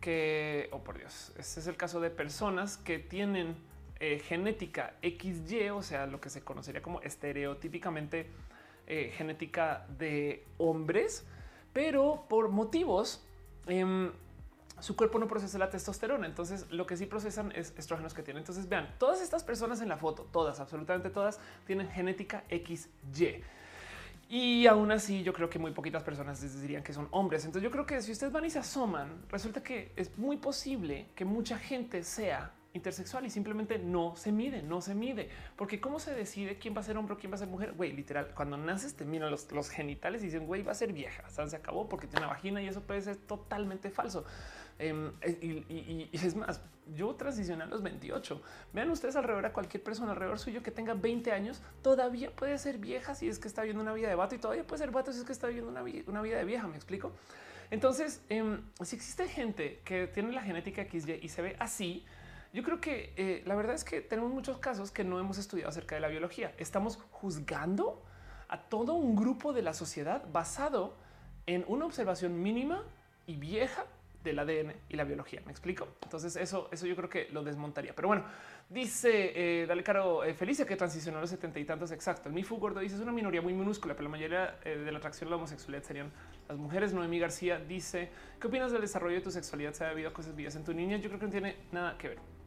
[0.00, 3.56] que, oh por Dios, este es el caso de personas que tienen
[3.98, 8.26] eh, genética XY, o sea, lo que se conocería como estereotípicamente
[8.86, 11.24] genética de hombres,
[11.72, 13.24] pero por motivos
[13.66, 14.10] em,
[14.80, 16.26] su cuerpo no procesa la testosterona.
[16.26, 18.42] Entonces lo que sí procesan es estrógenos que tienen.
[18.42, 23.42] Entonces vean, todas estas personas en la foto, todas, absolutamente todas, tienen genética XY.
[24.28, 27.44] Y aún así yo creo que muy poquitas personas dirían que son hombres.
[27.44, 31.08] Entonces yo creo que si ustedes van y se asoman, resulta que es muy posible
[31.14, 35.28] que mucha gente sea intersexual y simplemente no se mide, no se mide.
[35.56, 37.72] Porque cómo se decide quién va a ser hombre quién va a ser mujer?
[37.72, 41.28] Güey, literal, cuando naces te miran los, genitales y dicen, güey, va a ser vieja.
[41.28, 44.24] Se acabó porque tiene vagina y eso puede ser totalmente falso.
[44.78, 46.62] Em, y, es más,
[46.94, 48.40] yo transicioné a los 28.
[48.72, 52.78] Vean ustedes alrededor a cualquier persona alrededor suyo que tenga 20 años, todavía puede ser
[52.78, 55.12] vieja si es que está viendo una vida de vato y todavía puede ser vato
[55.12, 56.66] si es que está viviendo una, una vida de vieja.
[56.66, 57.12] Me explico.
[57.70, 62.04] Entonces, em, si existe gente que tiene la genética XY y se ve así,
[62.52, 65.70] yo creo que eh, la verdad es que tenemos muchos casos que no hemos estudiado
[65.70, 66.54] acerca de la biología.
[66.58, 68.02] Estamos juzgando
[68.48, 70.94] a todo un grupo de la sociedad basado
[71.46, 72.82] en una observación mínima
[73.26, 73.84] y vieja
[74.24, 75.40] del ADN y la biología.
[75.46, 75.88] Me explico.
[76.02, 77.94] Entonces, eso, eso yo creo que lo desmontaría.
[77.94, 78.24] Pero bueno,
[78.68, 81.90] dice eh, Dale Caro eh, Felicia que transicionó a los setenta y tantos.
[81.92, 82.28] Exacto.
[82.28, 85.28] El Mifu Gordo dice una minoría muy minúscula, pero la mayoría eh, de la atracción
[85.28, 86.10] a la homosexualidad serían
[86.48, 86.92] las mujeres.
[86.92, 88.10] Noemí García dice:
[88.40, 89.72] ¿Qué opinas del desarrollo de tu sexualidad?
[89.72, 90.98] ¿Se ha habido cosas vías en tu niña?
[90.98, 92.39] Yo creo que no tiene nada que ver.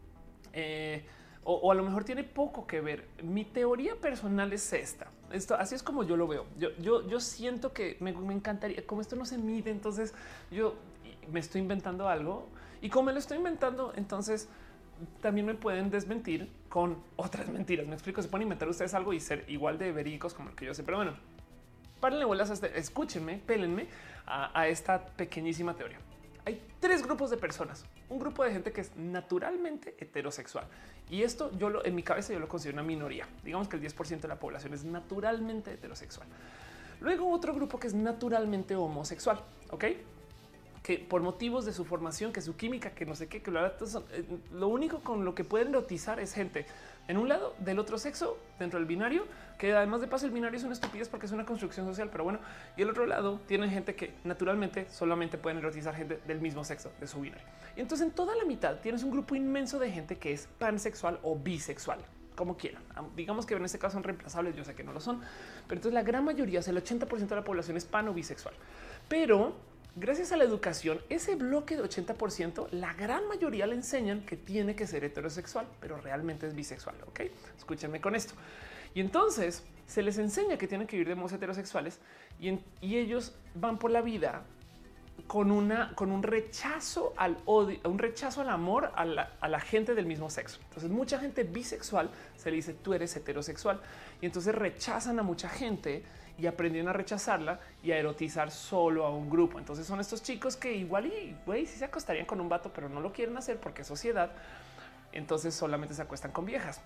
[0.53, 1.03] Eh,
[1.45, 3.07] o, a lo mejor tiene poco que ver.
[3.21, 5.07] Mi teoría personal es esta.
[5.31, 6.45] Esto así es como yo lo veo.
[6.57, 10.13] Yo, yo, siento que me, me encantaría, como esto no se mide, entonces
[10.51, 10.75] yo
[11.31, 12.47] me estoy inventando algo
[12.81, 14.47] y como me lo estoy inventando, entonces
[15.21, 17.87] también me pueden desmentir con otras mentiras.
[17.87, 20.65] Me explico, se pueden inventar ustedes algo y ser igual de verídicos como el que
[20.65, 20.83] yo sé.
[20.83, 21.13] Pero bueno,
[21.99, 23.87] párenle bolas a este, escúchenme, pélenme
[24.25, 25.99] a esta pequeñísima teoría.
[26.45, 27.85] Hay tres grupos de personas.
[28.09, 30.67] Un grupo de gente que es naturalmente heterosexual.
[31.09, 33.27] Y esto yo lo, en mi cabeza yo lo considero una minoría.
[33.43, 36.27] Digamos que el 10% de la población es naturalmente heterosexual.
[37.01, 39.41] Luego otro grupo que es naturalmente homosexual.
[39.71, 39.85] Ok,
[40.83, 43.65] que por motivos de su formación, que su química, que no sé qué, que lo,
[43.65, 43.71] eh,
[44.51, 46.65] lo único con lo que pueden erotizar es gente
[47.07, 49.25] en un lado del otro sexo dentro del binario,
[49.57, 52.23] que además de paso el binario es una estupidez porque es una construcción social, pero
[52.23, 52.39] bueno,
[52.77, 56.91] y el otro lado tienen gente que naturalmente solamente pueden erotizar gente del mismo sexo
[56.99, 57.45] de su binario.
[57.75, 61.19] Y entonces en toda la mitad tienes un grupo inmenso de gente que es pansexual
[61.23, 61.99] o bisexual
[62.35, 62.83] como quieran.
[63.15, 65.19] Digamos que en este caso son reemplazables, yo sé que no lo son,
[65.67, 68.55] pero entonces la gran mayoría, el 80% de la población es pan o bisexual.
[69.07, 69.53] Pero
[69.95, 74.75] gracias a la educación, ese bloque de 80%, la gran mayoría le enseñan que tiene
[74.75, 76.95] que ser heterosexual, pero realmente es bisexual.
[77.07, 77.21] Ok,
[77.57, 78.33] escúchenme con esto.
[78.95, 81.99] Y entonces se les enseña que tienen que vivir de modos heterosexuales
[82.39, 84.43] y, y ellos van por la vida
[85.27, 90.05] con una con un rechazo al odio, un rechazo al amor a la, gente del
[90.05, 90.59] mismo sexo.
[90.65, 93.79] Entonces, mucha gente bisexual se le dice tú eres heterosexual
[94.21, 96.03] y entonces rechazan a mucha gente
[96.37, 99.59] y aprendieron a rechazarla y a erotizar solo a un grupo.
[99.59, 102.89] Entonces, son estos chicos que igual y güey, si se acostarían con un vato, pero
[102.89, 104.31] no lo quieren hacer porque es sociedad.
[105.11, 106.81] Entonces, solamente se acuestan con viejas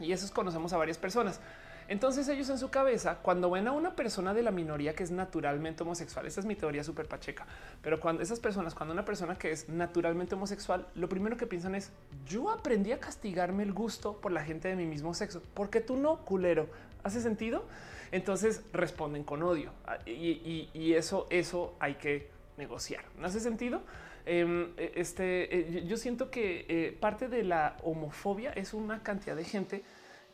[0.00, 1.40] y esos conocemos a varias personas.
[1.88, 5.12] Entonces ellos en su cabeza, cuando ven a una persona de la minoría que es
[5.12, 7.46] naturalmente homosexual, esta es mi teoría súper pacheca,
[7.80, 11.76] pero cuando esas personas, cuando una persona que es naturalmente homosexual, lo primero que piensan
[11.76, 11.92] es,
[12.26, 15.96] yo aprendí a castigarme el gusto por la gente de mi mismo sexo, porque tú
[15.96, 16.68] no, culero.
[17.04, 17.64] ¿Hace sentido?
[18.12, 23.04] Entonces responden con odio ah, y, eso, eso hay que negociar.
[23.18, 23.82] ¿No hace sentido?
[24.24, 29.36] Em, e, este, eh, yo siento que eh, parte de la homofobia es una cantidad
[29.36, 29.82] de gente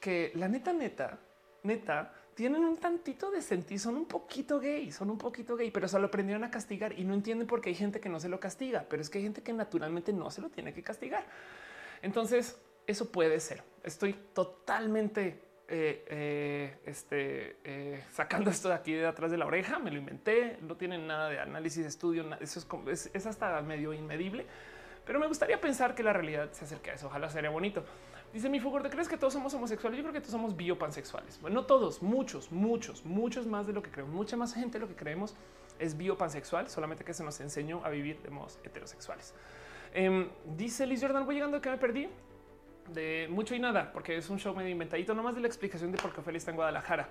[0.01, 1.19] que la neta, neta,
[1.63, 5.87] neta, tienen un tantito de sentir, son un poquito gay, son un poquito gay, pero
[5.87, 8.41] solo aprendieron a castigar y no entienden por qué hay gente que no se lo
[8.41, 11.25] castiga, pero es que hay gente que naturalmente no se lo tiene que castigar.
[12.01, 13.63] Entonces, eso puede ser.
[13.85, 19.79] Estoy totalmente eh, eh, este, eh, sacando esto de aquí de atrás de la oreja,
[19.79, 22.61] me lo inventé, no tiene nada de análisis, estudio, eso
[22.91, 24.47] es, es hasta medio inmedible,
[25.07, 27.85] pero me gustaría pensar que la realidad se acerca a eso, ojalá sería bonito.
[28.33, 29.99] Dice mi Fugor, ¿te crees que todos somos homosexuales?
[29.99, 31.39] Yo creo que todos somos biopansexuales.
[31.43, 34.15] Bueno, no todos, muchos, muchos, muchos más de lo que creemos.
[34.15, 35.37] Mucha más gente lo que creemos
[35.79, 39.35] es biopansexual, solamente que se nos enseñó a vivir de modos heterosexuales.
[39.93, 42.09] Em, dice Liz Jordan, voy llegando que me perdí
[42.89, 45.99] de mucho y nada, porque es un show medio inventadito, nomás de la explicación de
[45.99, 47.09] por qué Ophelia está en Guadalajara.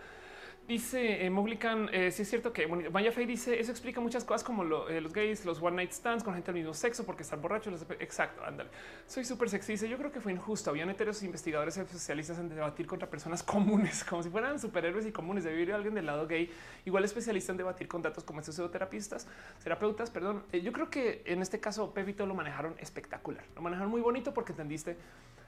[0.67, 4.23] Dice eh, Moglican, eh, sí es cierto que bueno, Maya Fey dice eso explica muchas
[4.23, 7.23] cosas como eh, los gays, los one night stands con gente del mismo sexo porque
[7.23, 7.73] están borrachos.
[7.73, 7.81] Los...
[7.99, 8.69] Exacto, ándale.
[9.07, 9.73] Soy súper sexy.
[9.73, 10.69] Dice yo creo que fue injusto.
[10.69, 15.43] Habían heteros investigadores especialistas en debatir contra personas comunes, como si fueran superhéroes y comunes.
[15.43, 16.49] Debe ir alguien del lado gay,
[16.85, 19.27] igual especialista en debatir con datos como estos pseudoterapistas,
[19.63, 20.11] terapeutas.
[20.11, 20.43] Perdón.
[20.53, 23.43] Eh, yo creo que en este caso Pepito lo manejaron espectacular.
[23.55, 24.95] Lo manejaron muy bonito porque entendiste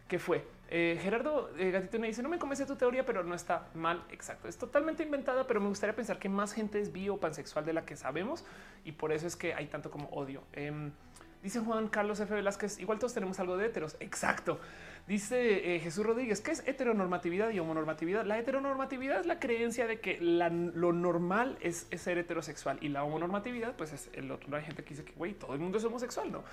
[0.07, 3.35] que fue eh, Gerardo eh, Gatito me dice no me convence tu teoría, pero no
[3.35, 4.03] está mal.
[4.09, 4.47] Exacto.
[4.47, 7.85] Es totalmente inventada, pero me gustaría pensar que más gente es bio pansexual de la
[7.85, 8.43] que sabemos
[8.84, 10.41] y por eso es que hay tanto como odio.
[10.51, 10.91] Em,
[11.43, 12.34] dice Juan Carlos F.
[12.34, 12.80] Velázquez.
[12.80, 13.97] Igual todos tenemos algo de heteros.
[13.99, 14.59] Exacto.
[15.05, 18.25] Dice eh, Jesús Rodríguez, ¿qué es heteronormatividad y homonormatividad?
[18.25, 23.75] La heteronormatividad es la creencia de que lo normal es, ser heterosexual y la homonormatividad,
[23.75, 24.57] pues es el otro.
[24.57, 26.43] Hay gente que dice que todo el mundo es homosexual, no?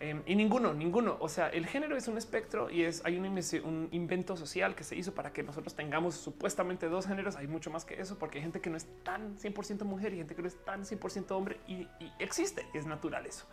[0.00, 1.16] Em, y ninguno, ninguno.
[1.20, 4.84] O sea, el género es un espectro y es hay un, un, invento social que
[4.84, 7.36] se hizo para que nosotros tengamos supuestamente dos géneros.
[7.36, 10.18] Hay mucho más que eso porque hay gente que no es tan 100% mujer y
[10.18, 11.86] gente que no es tan 100% hombre y,
[12.18, 12.66] existe.
[12.74, 13.46] es natural eso.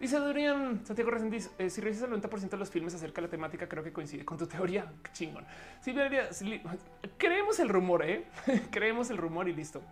[0.00, 3.30] Dice Dorian Santiago Resendiz, eh, si revisas el 90% de los filmes acerca de la
[3.30, 4.90] temática, creo que coincide con tu teoría.
[5.04, 5.44] Qué chingón.
[5.82, 5.94] Sí,
[7.18, 8.24] creemos el rumor, ¿eh?
[8.70, 9.82] creemos el rumor y listo.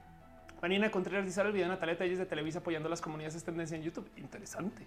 [0.60, 3.76] Vanina Contreras dice el video de Natalia Telles de Televisa apoyando las comunidades es tendencia
[3.76, 4.10] en YouTube.
[4.16, 4.86] Interesante.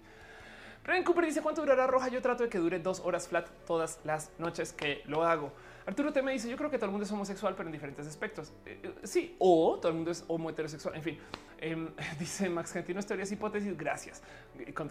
[0.84, 2.08] Ren Cooper dice cuánto durará roja.
[2.08, 5.52] Yo trato de que dure dos horas flat todas las noches que lo hago.
[5.86, 8.06] Arturo T me dice: Yo creo que todo el mundo es homosexual, pero en diferentes
[8.06, 8.52] aspectos.
[8.66, 10.96] Eh, eh, sí, o todo el mundo es homo heterosexual.
[10.96, 11.18] En fin,
[11.60, 11.88] em,
[12.18, 13.76] dice Max Gentinos, teorías, hipótesis.
[13.76, 14.22] Gracias.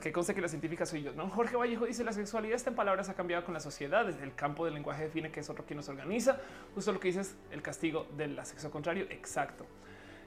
[0.02, 1.12] Que conste que la científica soy yo.
[1.14, 1.30] ¿no?
[1.30, 4.06] Jorge Vallejo dice: La sexualidad está en palabras ha cambiado con la sociedad.
[4.06, 6.40] Desde el campo del lenguaje define que es otro quien nos organiza.
[6.74, 9.08] Justo lo que dices, el castigo del sexo contrario.
[9.10, 9.66] Exacto.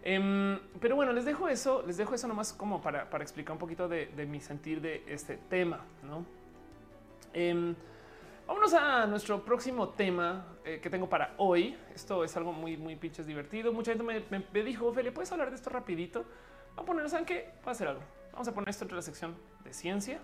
[0.06, 3.88] Em, pero bueno, les dejo eso, les dejo eso nomás como para, explicar un poquito
[3.88, 6.26] de, mi sentir de este tema, ¿no?
[7.32, 7.74] Em,
[8.46, 11.74] vámonos a nuestro próximo tema eh, que tengo para hoy.
[11.94, 13.72] Esto es algo muy, muy pinches divertido.
[13.72, 16.26] Mucha gente me, dijo, Ophelia, ¿puedes hablar de esto rapidito?
[16.76, 17.54] Vamos a poner, ¿saben qué?
[17.66, 18.02] Va a hacer algo.
[18.32, 20.20] Vamos a poner esto entre la sección de ciencia.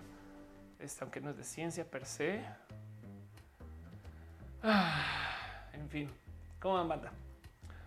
[0.77, 2.45] Este, aunque no es de ciencia per se.
[4.61, 6.07] Ah, en fin,
[6.59, 7.11] ¿cómo van, banda?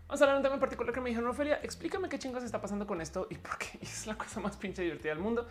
[0.07, 2.45] Vamos a hablar de un tema en particular que me dijeron, Ophelia, explícame qué chingos
[2.45, 5.47] está pasando con esto y por qué es la cosa más pinche divertida del mundo.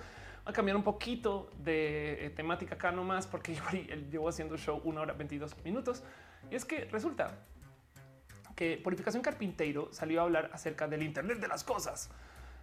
[0.46, 4.80] Va a cambiar un poquito de eh, temática acá nomás porque igual llevo haciendo show
[4.84, 6.04] una hora 22 minutos.
[6.52, 7.32] Y es que resulta
[8.56, 12.12] que Purificación Carpinteiro salió a hablar acerca del Internet de las cosas.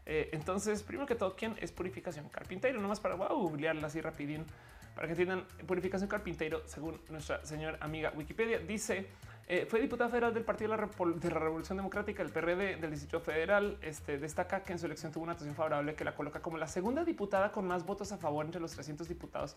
[0.06, 2.80] Eh, entonces, primero que todo, ¿quién es Purificación Carpinteiro?
[2.80, 4.46] Nomás para wow, googlearla así rapidín
[4.94, 5.44] para que entiendan.
[5.66, 9.08] Purificación Carpinteiro, según nuestra señora amiga Wikipedia, dice
[9.52, 13.78] eh, fue diputada federal del Partido de la, Revolución Democrática, el PRD del Distrito Federal.
[13.82, 16.68] Este destaca que en su elección tuvo una actuación favorable que la coloca como la
[16.68, 19.56] segunda diputada con más votos a favor entre los 300 diputados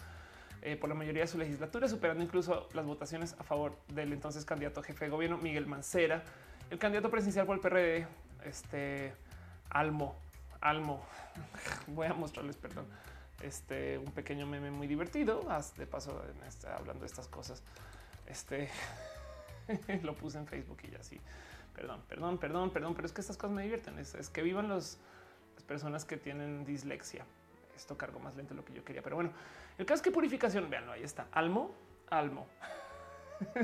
[0.63, 4.45] eh, por la mayoría de su legislatura, superando incluso las votaciones a favor del entonces
[4.45, 6.23] candidato jefe de gobierno Miguel Mancera,
[6.71, 8.07] el candidato presidencial por el PRD,
[8.45, 9.13] este
[9.69, 10.15] Almo,
[10.59, 11.05] Almo.
[11.85, 12.87] Voy a mostrarles, perdón,
[13.43, 15.41] este un pequeño meme muy divertido.
[15.77, 16.19] De paso,
[16.75, 17.61] hablando de estas cosas,
[18.25, 18.71] este
[20.03, 21.19] lo puse en Facebook y ya sí.
[21.73, 23.97] Perdón, perdón, perdón, perdón, pero es que estas cosas me divierten.
[23.99, 24.99] Es, que vivan los,
[25.55, 27.25] las personas que tienen dislexia.
[27.75, 29.31] Esto cargo más lento de lo que yo quería, pero bueno,
[29.77, 31.27] el caso es que purificación, veanlo, ahí está.
[31.31, 31.73] Almo,
[32.09, 32.47] almo.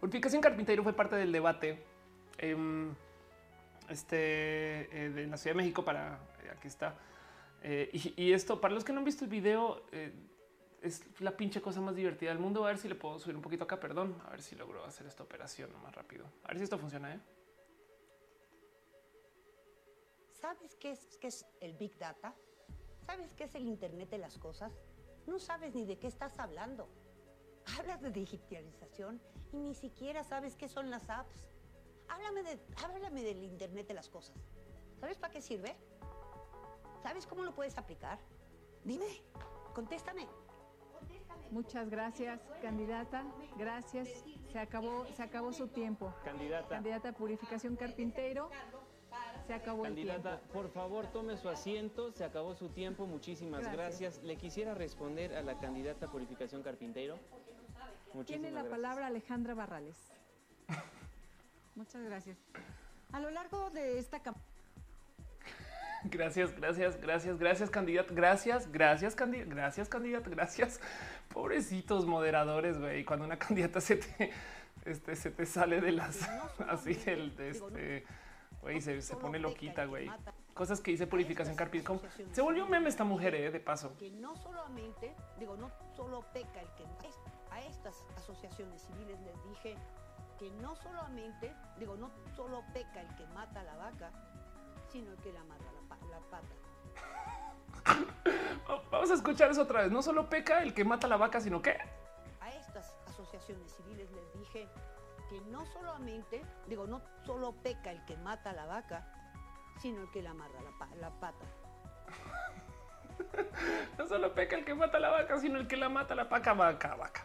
[0.00, 1.82] purificación carpintero fue parte del debate
[2.36, 2.94] em,
[3.88, 6.94] este, eh, de la Ciudad de México para, eh, aquí está.
[7.62, 9.82] Eh, y, y, esto, para los que no han visto el video,
[10.84, 12.64] es la pinche cosa más divertida del mundo.
[12.64, 14.20] A ver si le puedo subir un poquito acá, perdón.
[14.26, 16.26] A ver si logro hacer esta operación más rápido.
[16.44, 17.14] A ver si esto funciona.
[17.14, 17.20] ¿eh?
[20.32, 22.34] ¿Sabes qué es, qué es el Big Data?
[23.06, 24.72] ¿Sabes qué es el Internet de las cosas?
[25.26, 26.86] No sabes ni de qué estás hablando.
[27.78, 29.20] Hablas de digitalización
[29.52, 31.46] y ni siquiera sabes qué son las apps.
[32.08, 34.36] Háblame, de, háblame del Internet de las cosas.
[35.00, 35.74] ¿Sabes para qué sirve?
[37.02, 38.18] ¿Sabes cómo lo puedes aplicar?
[38.84, 39.22] Dime,
[39.74, 40.28] contéstame.
[41.50, 43.24] Muchas gracias, candidata.
[43.56, 44.08] Gracias.
[44.52, 46.14] Se acabó, se acabó su tiempo.
[46.24, 46.68] Candidata.
[46.68, 48.50] Candidata Purificación Carpintero.
[49.46, 50.52] Se acabó Candidata, el tiempo.
[50.52, 52.12] por favor, tome su asiento.
[52.12, 53.06] Se acabó su tiempo.
[53.06, 54.22] Muchísimas gracias.
[54.22, 57.18] Le quisiera responder a la candidata Purificación Carpintero.
[58.26, 60.12] Tiene la palabra Alejandra Barrales.
[61.74, 62.38] Muchas gracias.
[63.12, 64.54] A lo largo de esta campaña
[66.04, 68.14] Gracias, gracias, gracias, gracias, candidato.
[68.14, 69.50] Gracias, gracias, candidato.
[69.50, 70.30] Gracias, candidato.
[70.30, 70.80] Gracias.
[71.34, 73.04] Pobrecitos moderadores, güey.
[73.04, 74.32] Cuando una candidata se te,
[74.86, 76.26] este, se te sale de las
[76.68, 78.04] así de este
[78.62, 80.10] güey se, se, pone loquita, güey.
[80.54, 82.00] Cosas que dice purificación carpintero.
[82.32, 83.94] Se volvió un meme esta mujer, eh, de paso.
[83.98, 86.84] Que no solamente, digo, no solo peca el que
[87.50, 89.76] a estas asociaciones civiles les dije
[90.38, 94.10] que no solamente, digo, no solo peca el que mata a la vaca,
[94.90, 95.64] sino el que la mata
[96.10, 96.46] la, pata.
[98.90, 99.92] Vamos a escuchar eso otra vez.
[99.92, 101.76] No solo peca el que mata la vaca, sino que
[102.40, 104.68] a estas asociaciones civiles les dije
[105.28, 109.06] que no solamente, digo, no solo peca el que mata a la vaca,
[109.80, 111.44] sino el que la amarra la, la pata.
[113.98, 116.28] no solo peca el que mata a la vaca, sino el que la mata la
[116.28, 117.22] paca, vaca, vaca.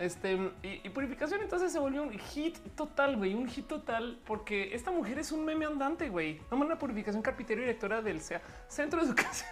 [0.00, 4.90] Este y, purificación entonces se volvió un hit total, güey, un hit total, porque esta
[4.90, 6.40] mujer es un meme andante, güey.
[6.50, 9.50] No una purificación carpintero directora del sea Centro de Educación.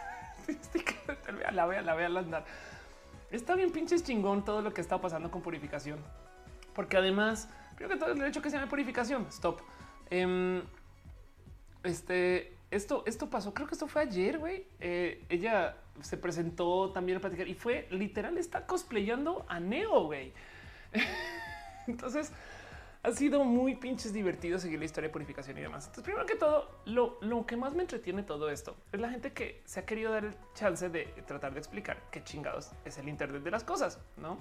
[1.52, 2.44] La vea, la vea al andar.
[3.30, 5.98] Está bien pinches chingón todo lo que está pasando con purificación,
[6.74, 9.60] porque además, creo que todo el hecho que se llame purificación, stop.
[10.10, 10.62] Em,
[11.82, 14.66] este, esto, esto pasó, creo que esto fue ayer, güey.
[14.80, 20.32] Eh, ella se presentó también a platicar y fue literal, está cosplayando a Neo, güey.
[21.86, 22.32] Entonces
[23.02, 25.86] ha sido muy pinches divertido seguir la historia de purificación y demás.
[25.86, 29.32] Entonces, primero que todo, lo, lo, que más me entretiene todo esto es la gente
[29.32, 33.08] que se ha querido dar el chance de tratar de explicar qué chingados es el
[33.08, 34.38] Internet de las cosas, no?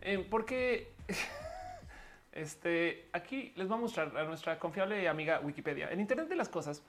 [0.00, 0.94] Eh, porque
[2.32, 5.88] este aquí les voy a mostrar a nuestra confiable amiga Wikipedia.
[5.88, 6.82] El Internet de las cosas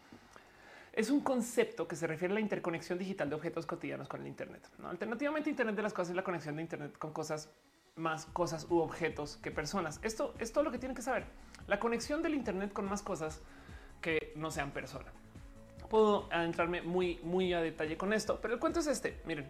[0.94, 4.28] es un concepto que se refiere a la interconexión digital de objetos cotidianos con el
[4.28, 4.70] Internet.
[4.84, 7.50] Alternativamente, Internet de las cosas es la conexión de Internet con cosas
[7.96, 10.00] más cosas u objetos que personas.
[10.04, 11.26] Esto es todo lo que tienen que saber.
[11.68, 13.42] La conexión del Internet con más cosas
[14.02, 15.14] que no sean personas.
[15.90, 19.22] Puedo adentrarme muy, muy a detalle con esto, pero el cuento es este.
[19.26, 19.48] Miren,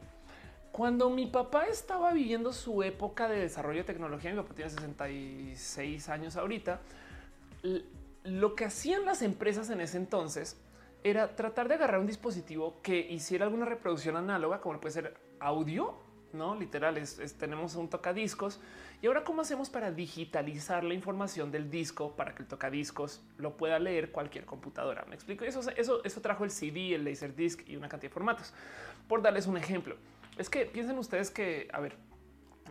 [0.73, 6.09] cuando mi papá estaba viviendo su época de desarrollo de tecnología, mi papá tiene 66
[6.09, 6.81] años ahorita,
[8.23, 10.59] lo que hacían las empresas en ese entonces
[11.03, 15.95] era tratar de agarrar un dispositivo que hiciera alguna reproducción análoga, como puede ser audio,
[16.33, 16.97] no literal.
[16.97, 18.59] Es, tenemos un tocadiscos
[19.01, 23.57] y ahora cómo hacemos para digitalizar la información del disco para que el tocadiscos lo
[23.57, 25.05] pueda leer cualquier computadora.
[25.07, 25.45] Me explico.
[25.45, 28.53] Eso, eso, trajo el CD, el Laserdisc y una cantidad de formatos.
[29.07, 29.95] Por darles un ejemplo,
[30.37, 31.95] es que piensen ustedes que, a ver,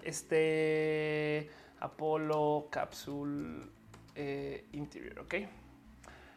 [0.03, 3.67] este Apolo Capsule
[4.15, 5.35] eh, Interior, ok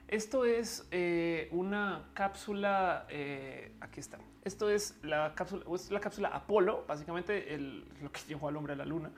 [0.08, 3.08] esto es eh, una cápsula.
[3.10, 4.20] Eh, aquí está.
[4.46, 8.76] Esto es la cápsula, es la cápsula Apolo, básicamente lo que llevó al hombre a
[8.76, 9.12] la luna.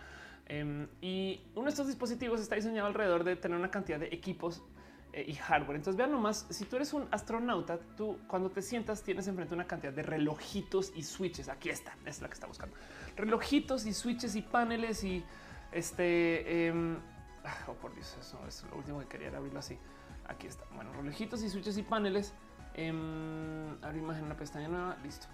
[0.45, 4.63] Em, y uno de estos dispositivos está diseñado alrededor de tener una cantidad de equipos
[5.11, 5.75] eh, y hardware.
[5.75, 9.67] Entonces vean nomás, si tú eres un astronauta, tú cuando te sientas tienes enfrente una
[9.67, 11.49] cantidad de relojitos y switches.
[11.49, 12.77] Aquí está, es la que está buscando.
[13.17, 15.25] Relojitos y switches y paneles y
[15.73, 16.67] este...
[16.67, 16.97] Em,
[17.43, 19.77] ah, oh, por Dios, eso es lo último que quería abrirlo así.
[20.25, 20.63] Aquí está.
[20.73, 22.33] Bueno, relojitos y switches y paneles.
[22.77, 24.97] Eh, abrir imagen en una pestaña nueva.
[25.03, 25.27] Listo.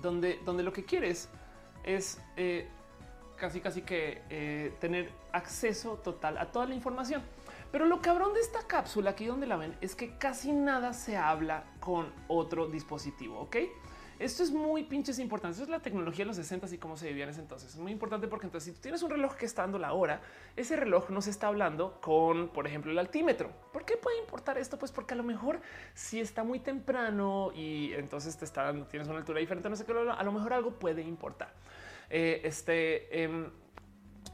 [0.00, 1.28] Donde, donde lo que quieres
[1.84, 2.68] es eh,
[3.36, 7.22] casi, casi que eh, tener acceso total a toda la información.
[7.72, 11.16] Pero lo cabrón de esta cápsula, aquí donde la ven, es que casi nada se
[11.16, 13.40] habla con otro dispositivo.
[13.40, 13.56] Ok.
[14.22, 15.54] Esto es muy pinches importante.
[15.54, 17.74] Esto es la tecnología de los 60 y cómo se vivía en ese entonces.
[17.74, 20.20] Es muy importante porque entonces si tú tienes un reloj que está dando la hora,
[20.54, 23.50] ese reloj no se está hablando con, por ejemplo, el altímetro.
[23.72, 24.78] ¿Por qué puede importar esto?
[24.78, 25.60] Pues porque a lo mejor
[25.94, 29.84] si está muy temprano y entonces te está dando, tienes una altura diferente, no sé
[29.84, 31.52] qué, a lo mejor algo puede importar.
[32.08, 33.50] Eh, este em,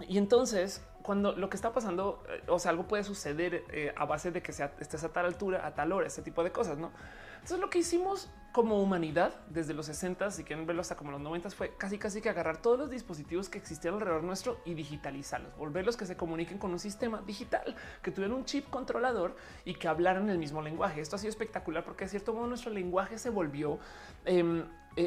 [0.06, 4.04] y entonces cuando lo que está pasando, eh, o sea, algo puede suceder eh, a
[4.04, 6.76] base de que sea, estés a tal altura, a tal hora, ese tipo de cosas,
[6.76, 6.92] no?
[7.36, 11.22] Entonces lo que hicimos como humanidad desde los 60 y quieren verlo hasta como los
[11.22, 15.56] 90 fue casi casi que agarrar todos los dispositivos que existían alrededor nuestro y digitalizarlos,
[15.56, 19.88] volverlos que se comuniquen con un sistema digital, que tuvieran un chip controlador y que
[19.88, 21.00] hablaran el mismo lenguaje.
[21.00, 23.78] Esto ha sido espectacular porque de cierto modo nuestro lenguaje se volvió
[24.26, 24.66] em,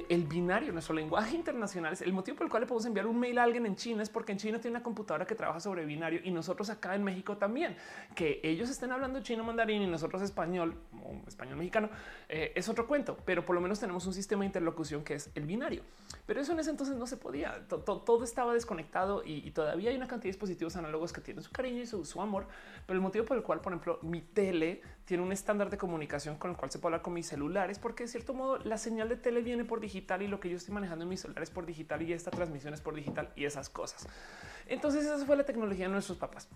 [0.10, 1.94] el binario, nuestro lenguaje internacional.
[1.94, 4.04] Es el motivo por el cual le podemos enviar un mail a alguien en China
[4.04, 7.04] es porque en China tiene una computadora que trabaja sobre binario y nosotros acá en
[7.04, 7.76] México también.
[8.16, 11.90] Que ellos estén hablando chino mandarín y nosotros español o español mexicano
[12.30, 15.30] eh, es otro cuento, pero por lo menos tenemos un sistema de interlocución que es
[15.36, 15.84] el binario.
[16.26, 17.68] Pero eso en ese entonces no se podía.
[17.68, 21.82] Todo, estaba desconectado y, todavía hay una cantidad de dispositivos análogos que tienen su cariño
[21.82, 22.48] y su, su amor.
[22.86, 26.38] Pero el motivo por el cual, por ejemplo, mi tele tiene un estándar de comunicación
[26.38, 29.10] con el cual se puede hablar con mis celulares, porque de cierto modo la señal
[29.10, 31.66] de tele viene por digital y lo que yo estoy manejando en mis celulares por
[31.66, 34.08] digital y esta transmisión es por digital y esas cosas.
[34.68, 36.48] Entonces esa fue la tecnología de nuestros papás.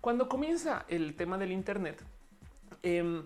[0.00, 2.02] Cuando comienza el tema del Internet,
[2.82, 3.22] em,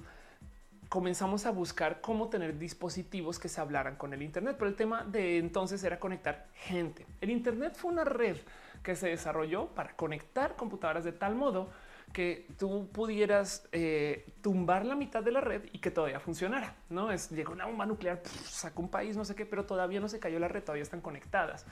[0.89, 5.05] comenzamos a buscar cómo tener dispositivos que se hablaran con el Internet, pero el tema
[5.05, 7.07] de entonces era conectar gente.
[7.21, 8.37] El Internet fue una red
[8.83, 11.71] que se desarrolló para conectar computadoras de tal modo
[12.15, 16.77] que tú pudieras eh, tumbar la mitad de la red y que todavía funcionara.
[16.89, 20.09] No es llegó una bomba nuclear, sacó un país, no sé qué, pero todavía no
[20.09, 21.67] se cayó la red, todavía están conectadas.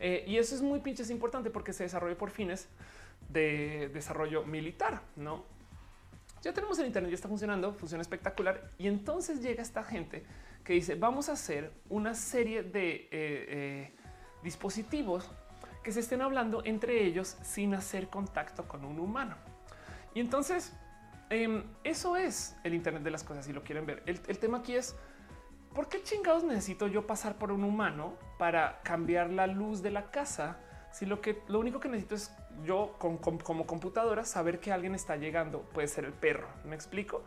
[0.00, 2.68] Eh, y eso es muy pinches importante porque se desarrolló por fines
[3.30, 5.44] de desarrollo militar, no?
[6.42, 8.72] Ya tenemos el Internet, ya está funcionando, funciona espectacular.
[8.76, 10.24] Y entonces llega esta gente
[10.64, 13.92] que dice, vamos a hacer una serie de eh,
[14.42, 15.30] dispositivos
[15.84, 19.53] que se estén hablando entre ellos sin hacer contacto con un humano.
[20.14, 20.72] Y entonces
[21.30, 24.02] em, eso es el Internet de las cosas, si lo quieren ver.
[24.06, 24.94] El, tema aquí es,
[25.74, 30.10] ¿por qué chingados necesito yo pasar por un humano para cambiar la luz de la
[30.10, 30.58] casa?
[30.92, 32.32] Si lo que lo único que necesito es
[32.64, 36.46] yo como computadora saber que alguien está llegando, puede ser el perro.
[36.64, 37.22] Me explico.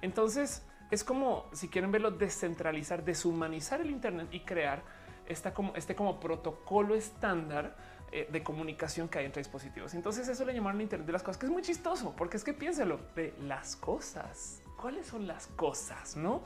[0.00, 4.82] Entonces es como si quieren verlo, descentralizar, deshumanizar el Internet y crear
[5.26, 7.76] esta como, este como protocolo estándar
[8.12, 9.94] de comunicación que hay entre dispositivos.
[9.94, 12.52] Entonces eso le llamaron Internet de las cosas, que es muy chistoso, porque es que
[12.52, 14.62] piénselo de las cosas.
[14.80, 16.16] ¿Cuáles son las cosas?
[16.16, 16.42] No?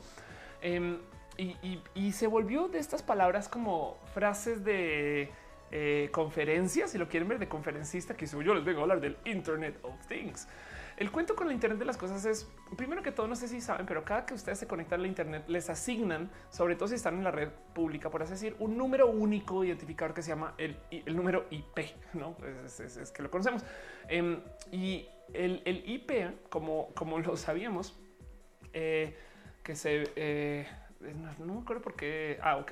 [0.61, 0.97] Em,
[1.37, 5.29] y, se volvió de estas palabras como frases de
[5.71, 9.17] eh, conferencias, si lo quieren ver, de conferencista, que yo les vengo a hablar del
[9.25, 10.47] Internet of Things.
[10.97, 13.61] El cuento con la Internet de las cosas es, primero que todo, no sé si
[13.61, 16.95] saben, pero cada que ustedes se conectan a la Internet, les asignan, sobre todo si
[16.95, 20.55] están en la red pública, por así decir, un número único identificador que se llama
[20.57, 21.79] el, el número IP,
[22.13, 22.35] ¿no?
[22.65, 23.63] Es, que lo conocemos.
[24.09, 24.39] Em,
[24.71, 27.95] y el, el, IP, como, como lo sabíamos,
[28.73, 29.15] eh,
[29.61, 30.03] que se...
[30.15, 30.67] Eh,
[31.39, 32.39] no, me acuerdo por qué.
[32.41, 32.71] Ah, ok,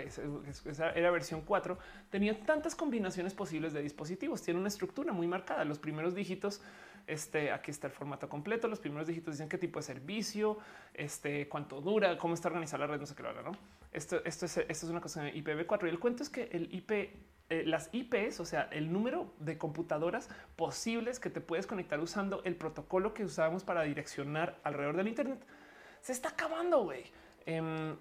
[0.96, 1.78] era versión 4.
[2.10, 4.42] Tenía tantas combinaciones posibles de dispositivos.
[4.42, 5.64] Tiene una estructura muy marcada.
[5.64, 6.62] Los primeros dígitos
[7.08, 8.68] este aquí está el formato completo.
[8.68, 10.58] Los primeros dígitos dicen qué tipo de servicio,
[10.94, 13.52] este cuánto dura, cómo está organizada la red, no sé qué lo hará, no?
[13.92, 16.74] Esto, esto es, esto es una cosa de IPv4 y el cuento es que el
[16.74, 22.00] IP, eh, las IPs, o sea, el número de computadoras posibles que te puedes conectar
[22.00, 25.46] usando el protocolo que usábamos para direccionar alrededor del Internet,
[26.02, 27.06] se está acabando, güey.
[27.46, 27.96] Em,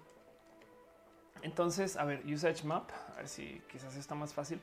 [1.43, 4.59] entonces, a ver, usage map, a ver si quizás está más fácil.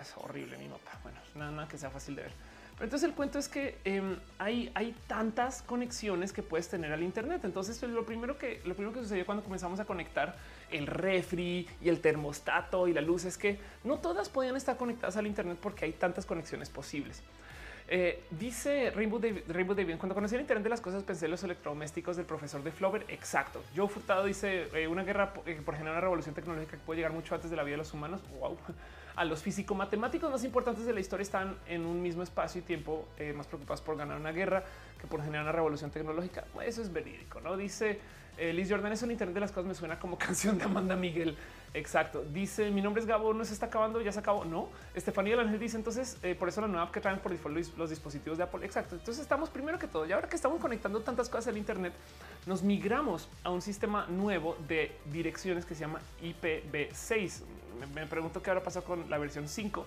[0.00, 0.98] Es horrible mi mapa.
[1.02, 2.32] Bueno, nada, nada que sea fácil de ver
[2.80, 7.40] entonces el cuento es que em, hay, hay tantas conexiones que puedes tener al Internet.
[7.44, 10.36] Entonces pues, lo primero que lo primero que sucedió cuando comenzamos a conectar
[10.70, 15.16] el refri y el termostato y la luz es que no todas podían estar conectadas
[15.16, 17.22] al Internet porque hay tantas conexiones posibles.
[17.90, 21.30] Eh, dice Rainbow David, Rainbow David, cuando conocí el Internet de las cosas pensé en
[21.32, 23.04] los electrodomésticos del profesor de Flover.
[23.08, 23.62] Exacto.
[23.74, 27.12] Joe Furtado dice eh, una guerra eh, por generar una revolución tecnológica que puede llegar
[27.12, 28.20] mucho antes de la vida de los humanos.
[28.38, 28.56] Wow
[29.18, 33.08] a los físico-matemáticos más importantes de la historia están en un mismo espacio y tiempo
[33.18, 34.62] eh, más preocupados por ganar una guerra
[35.00, 36.44] que por generar una revolución tecnológica.
[36.64, 37.56] Eso es verídico, ¿no?
[37.56, 37.98] Dice
[38.36, 40.94] eh, Liz Jordan, eso en Internet de las cosas me suena como canción de Amanda
[40.94, 41.36] Miguel.
[41.74, 42.24] Exacto.
[42.32, 44.44] Dice, mi nombre es Gabo, no se está acabando, ya se acabó.
[44.44, 44.68] No.
[44.94, 47.90] Estefanía del dice, entonces, eh, por eso la nueva app que traen por default los,
[47.90, 48.64] dispositivos de Apple.
[48.64, 48.94] Exacto.
[48.94, 51.92] Entonces estamos primero que todo, y ahora que estamos conectando tantas cosas al Internet,
[52.46, 57.42] nos migramos a un sistema nuevo de direcciones que se llama IPv6
[57.94, 59.86] me, pregunto qué ahora pasó con la versión 5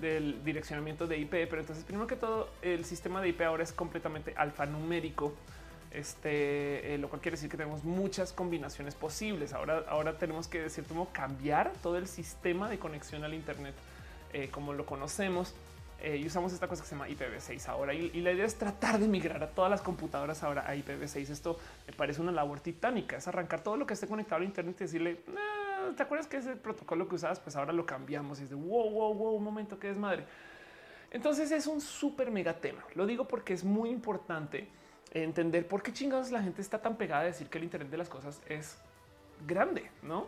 [0.00, 3.72] del direccionamiento de IP, pero entonces primero que todo el sistema de IP ahora es
[3.72, 5.34] completamente alfanumérico.
[5.90, 9.52] Este, eh, lo cual quiere decir que tenemos muchas combinaciones posibles.
[9.52, 13.74] Ahora, ahora tenemos que decir cómo cambiar todo el sistema de conexión al Internet
[14.32, 15.54] eh, como lo conocemos.
[16.02, 17.92] Eh, y usamos esta cosa que se llama IPv6 ahora.
[17.92, 21.28] Y, y, la idea es tratar de migrar a todas las computadoras ahora a IPv6.
[21.28, 24.76] Esto me parece una labor titánica, es arrancar todo lo que esté conectado al Internet
[24.78, 25.20] y decirle,
[25.96, 27.38] ¿te acuerdas que ese protocolo que usabas?
[27.40, 30.24] Pues ahora lo cambiamos y es de wow, wow, wow, un momento que es madre.
[31.10, 32.82] Entonces es un súper mega tema.
[32.94, 34.68] Lo digo porque es muy importante
[35.12, 37.98] entender por qué chingados la gente está tan pegada a decir que el Internet de
[37.98, 38.76] las cosas es
[39.46, 40.26] grande, ¿no?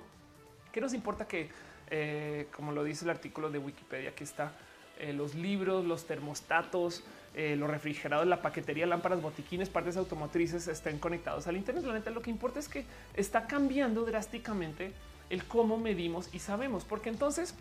[0.73, 1.51] ¿Qué nos importa que,
[1.91, 4.53] eh, como lo dice el artículo de Wikipedia, que está
[4.99, 7.05] eh, los libros, los termostatos,
[7.35, 11.85] eh, los refrigerados, la paquetería, lámparas, botiquines, partes automotrices estén conectados al Internet?
[11.85, 12.85] La neta, lo que importa es que
[13.15, 14.93] está cambiando drásticamente
[15.31, 17.55] el cómo medimos y sabemos, porque entonces,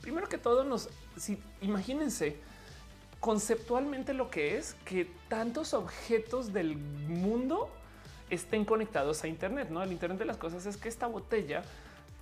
[0.00, 0.88] primero que todo, nos
[1.60, 2.36] imagínense
[3.20, 7.68] conceptualmente lo que es que tantos objetos del mundo
[8.30, 9.70] estén conectados a Internet.
[9.70, 11.62] No, el Internet de las cosas es que esta botella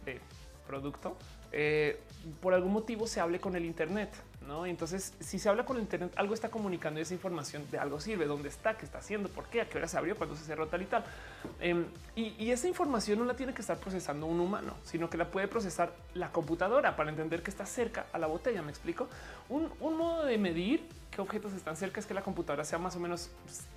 [0.05, 0.21] de
[0.67, 1.17] producto
[1.53, 2.01] eh,
[2.41, 4.11] por algún motivo se hable con el Internet.
[4.47, 4.67] ¿No?
[4.67, 8.27] Entonces, si se habla con el Internet, algo está comunicando esa información de algo sirve,
[8.27, 10.67] dónde está, qué está haciendo, por qué, a qué hora se abrió, cuándo se cerró
[10.67, 11.05] tal y tal.
[11.61, 15.31] Em, y, esa información no la tiene que estar procesando un humano, sino que la
[15.31, 18.63] puede procesar la computadora para entender que está cerca a la botella.
[18.63, 19.09] Me explico.
[19.49, 22.97] Un, un modo de medir qué objetos están cerca es que la computadora sea más
[22.97, 23.31] o menos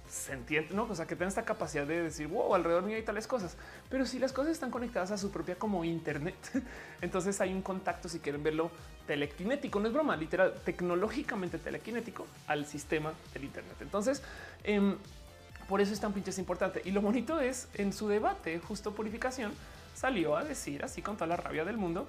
[0.10, 0.84] sentiente, no?
[0.84, 3.56] O sea, que tenga esta capacidad de decir, wow, alrededor mío hay tales cosas.
[3.90, 6.36] Pero si las cosas están conectadas a su propia como Internet,
[7.02, 8.72] entonces hay un contacto, si quieren verlo,
[9.08, 13.76] telequinético, no es broma, literal, tecnológicamente telequinético al sistema del Internet.
[13.82, 14.22] Entonces,
[14.64, 14.98] em,
[15.68, 16.82] por eso es tan pinches importante.
[16.84, 19.52] Y lo bonito es en su debate, justo purificación,
[19.96, 22.08] salió a decir así con toda la rabia del mundo,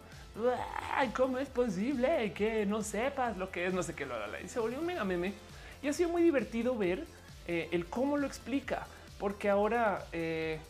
[1.17, 3.75] ¿cómo es posible que no sepas lo que es?
[3.75, 5.35] No sé qué lo Y se volvió un mega meme
[5.83, 7.05] Y ha sido muy divertido ver
[7.53, 8.87] eh, el cómo lo explica,
[9.19, 10.61] porque ahora eh,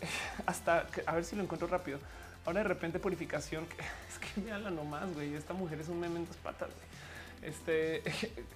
[0.46, 1.98] hasta a ver si lo encuentro rápido.
[2.46, 3.66] Ahora de repente purificación,
[4.08, 5.34] es que habla nomás, güey.
[5.34, 6.70] Esta mujer es un meme en dos patas.
[7.42, 8.02] Este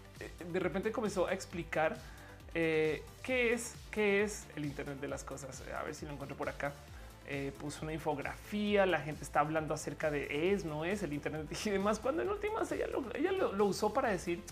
[0.51, 1.98] de repente comenzó a explicar
[2.55, 5.62] eh, qué es, qué es el Internet de las cosas.
[5.78, 6.73] A ver si lo encuentro por acá.
[7.59, 11.70] Puso una infografía, la gente está hablando acerca de es, no es el Internet y
[11.70, 11.98] demás.
[11.98, 14.43] Cuando en últimas ella lo, usó para decir,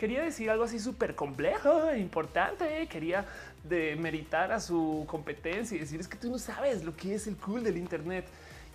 [0.00, 3.26] quería decir algo así súper complejo, importante, quería
[3.62, 7.36] demeritar a su competencia y decir es que tú no sabes lo que es el
[7.36, 8.24] cool del Internet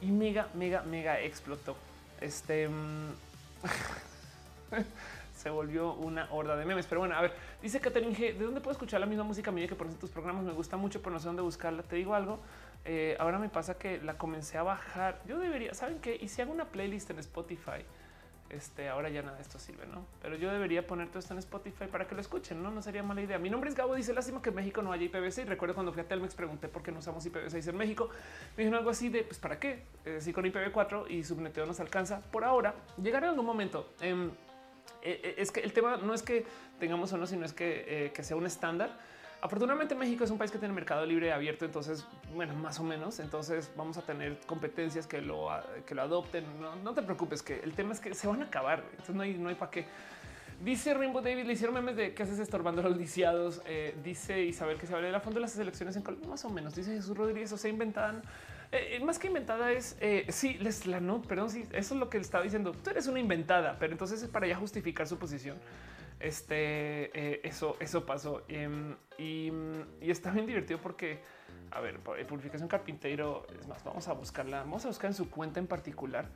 [0.02, 1.76] y mega, mega, mega explotó.
[2.22, 3.10] Este mm,
[5.36, 6.86] se volvió una horda de memes.
[6.86, 9.68] Pero bueno, a ver, dice Catherine G, ¿de dónde puedo escuchar la misma música mía
[9.68, 10.44] que por tus programas?
[10.44, 11.82] Me gusta mucho, pero no sé dónde buscarla.
[11.82, 12.38] Te digo algo.
[12.86, 15.20] Eh, ahora me pasa que la comencé a bajar.
[15.26, 16.20] Yo debería, ¿saben qué?
[16.22, 17.84] Y si hago una playlist en Spotify,
[18.50, 20.06] este, ahora ya nada de esto sirve, ¿no?
[20.22, 22.70] Pero yo debería poner todo esto en Spotify para que lo escuchen, ¿no?
[22.70, 23.40] No sería mala idea.
[23.40, 25.44] Mi nombre es Gabo, dice, lástima que en México no haya IPv6.
[25.44, 28.10] Y recuerdo cuando fui a Telmex pregunté por qué no usamos IPv6 en México.
[28.56, 29.84] Me dijeron algo así de, pues, ¿para qué?
[30.06, 32.22] Eh, si con IPv4 y subneteo nos alcanza.
[32.22, 33.94] Por ahora, llegará en algún momento.
[34.02, 34.30] Eh,
[35.02, 36.46] eh, es que el tema no es que
[36.80, 38.98] tengamos o no, sino es que, que sea un estándar
[39.46, 42.04] Afortunadamente México es un país que tiene mercado libre abierto, entonces,
[42.34, 45.50] bueno, más o menos, entonces vamos a tener competencias que lo,
[45.86, 46.44] que lo adopten.
[46.84, 49.36] No, te preocupes, que el tema es que se van a acabar, entonces no hay,
[49.36, 49.86] no hay para qué.
[50.64, 53.62] Dice Rainbow David, le hicieron memes de qué haces estorbando a los lisiados.
[53.68, 56.44] Eh, dice Isabel que se habla de la fondo de las elecciones en Colombia, más
[56.44, 56.74] o menos.
[56.74, 58.24] Dice Jesús Rodríguez, o sea, inventan.
[58.72, 62.10] Eh, más que inventada es, eh, sí, les la no, perdón, sí, eso es lo
[62.10, 62.72] que le estaba diciendo.
[62.72, 65.60] Tú eres una inventada, pero entonces es para ya justificar su posición.
[66.20, 68.44] Este, eh, eso, eso pasó.
[68.48, 69.52] Em, y,
[70.02, 71.20] está bien divertido porque,
[71.72, 75.60] a ver, Purificación Carpintero, es más, vamos a buscarla, vamos a buscar en su cuenta
[75.60, 76.30] en particular.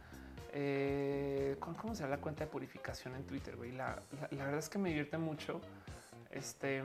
[0.52, 3.56] Eh, ¿Cómo será la cuenta de purificación en Twitter?
[3.56, 3.72] Güey?
[3.72, 4.00] La,
[4.32, 5.62] verdad es que me divierte mucho.
[6.32, 6.82] Este,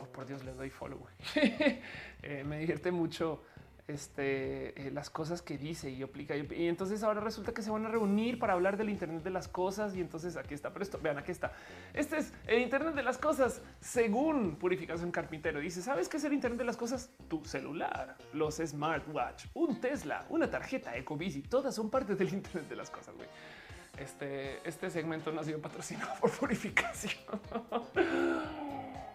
[0.00, 1.06] oh, por Dios, le doy follow.
[2.22, 3.44] Eh, me divierte mucho
[3.88, 6.34] este, eh, las cosas que dice y aplica.
[6.36, 9.48] Y entonces ahora resulta que se van a reunir para hablar del Internet de las
[9.48, 9.94] cosas.
[9.94, 11.52] Y entonces aquí está, pero esto, vean, aquí está.
[11.94, 15.60] Este es el Internet de las cosas según Purificación Carpintero.
[15.60, 17.10] Dice, ¿sabes qué es el Internet de las cosas?
[17.28, 22.76] Tu celular, los smartwatch, un Tesla, una tarjeta Ecobici, todas son parte del Internet de
[22.76, 23.28] las cosas, güey.
[23.98, 27.14] Este, este segmento no ha sido patrocinado por Purificación.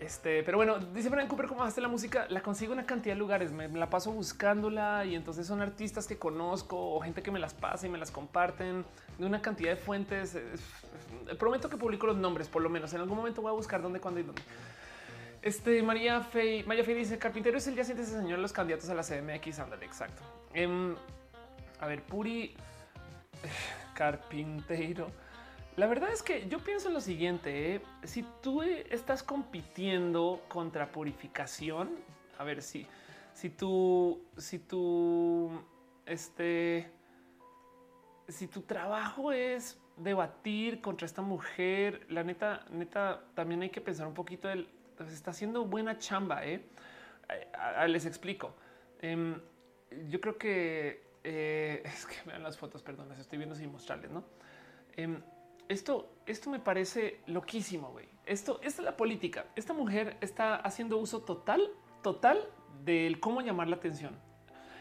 [0.00, 2.26] Este, pero bueno, dice Brian Cooper cómo hace la música.
[2.30, 3.52] La consigo en una cantidad de lugares.
[3.52, 7.52] Me, la paso buscándola y entonces son artistas que conozco o gente que me las
[7.52, 8.86] pasa y me las comparten
[9.18, 10.38] de una cantidad de fuentes.
[11.38, 12.94] prometo que publico los nombres, por lo menos.
[12.94, 14.40] En algún momento voy a buscar dónde, cuándo y dónde.
[15.42, 18.88] Este María Fey, María Fey dice Carpintero es el día siguiente se señor los candidatos
[18.88, 19.58] a la CMX.
[19.58, 20.22] Ándale, exacto.
[20.54, 20.96] Em,
[21.78, 22.54] a ver, Puri
[23.94, 25.08] Carpintero.
[25.80, 27.80] La verdad es que yo pienso en lo siguiente, ¿eh?
[28.04, 31.88] si tú estás compitiendo contra purificación,
[32.36, 32.86] a ver si,
[33.32, 35.50] si tú, si tú,
[36.04, 36.90] este,
[38.28, 44.06] si tu trabajo es debatir contra esta mujer, la neta, neta, también hay que pensar
[44.06, 46.62] un poquito, él pues, está haciendo buena chamba, ¿eh?
[47.88, 48.54] les explico.
[49.00, 49.40] Em,
[50.10, 54.10] yo creo que eh, es que vean las fotos, perdón, las estoy viendo sin mostrarles,
[54.10, 54.24] ¿no?
[55.70, 58.08] Esto, esto me parece loquísimo, güey.
[58.26, 59.46] Esto, esta es la política.
[59.54, 61.70] Esta mujer está haciendo uso total,
[62.02, 62.44] total
[62.82, 64.18] del cómo llamar la atención.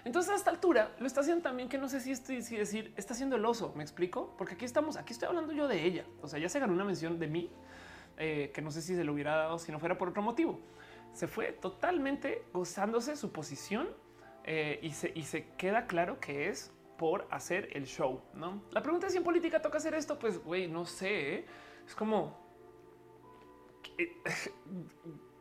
[0.04, 2.92] Entonces a esta altura lo está haciendo también que no sé si estoy si decir
[2.98, 3.72] está haciendo el oso.
[3.76, 6.06] Me explico porque aquí estamos, aquí estoy hablando yo de ella.
[6.24, 7.52] O sea, ya se ganó una mención de mí
[8.18, 10.60] eh, que no sé si se lo hubiera dado si no fuera por otro motivo.
[11.14, 13.90] Se fue totalmente gozándose su posición
[14.44, 18.62] eh, y, se, y se queda claro que es por hacer el show, ¿no?
[18.72, 21.46] La pregunta es si en política toca hacer esto, pues, güey, no sé, ¿eh?
[21.88, 22.38] es como...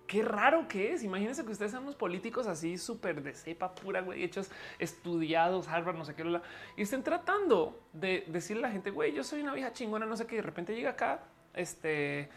[0.06, 1.02] Qué, raro que es.
[1.02, 5.96] Imagínense que ustedes sean unos políticos así súper de cepa pura, güey, hechos estudiados, Harvard,
[5.96, 6.40] no sé qué,
[6.76, 10.16] y estén tratando de decirle a la gente, güey, yo soy una vieja chingona, no
[10.16, 11.24] sé qué, de repente llega acá,
[11.54, 12.28] este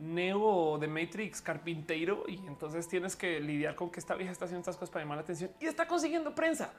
[0.00, 4.60] Neo de Matrix carpintero y entonces tienes que lidiar con que esta vieja está haciendo
[4.60, 6.72] estas cosas para llamar la atención y está consiguiendo prensa.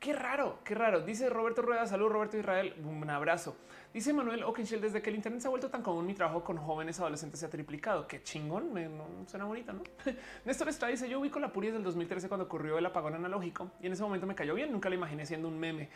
[0.00, 1.00] Qué raro, qué raro.
[1.00, 3.56] Dice Roberto Rueda, salud Roberto Israel, un abrazo.
[3.92, 6.56] Dice Manuel Okenshell, desde que el internet se ha vuelto tan común, mi trabajo con
[6.56, 8.06] jóvenes adolescentes se ha triplicado.
[8.06, 8.88] Qué chingón, me,
[9.26, 9.82] suena bonito, ¿no?
[10.44, 13.86] Néstor Estrada dice, yo ubico la Puri del 2013 cuando ocurrió el apagón analógico y
[13.86, 15.88] en ese momento me cayó bien, nunca la imaginé siendo un meme.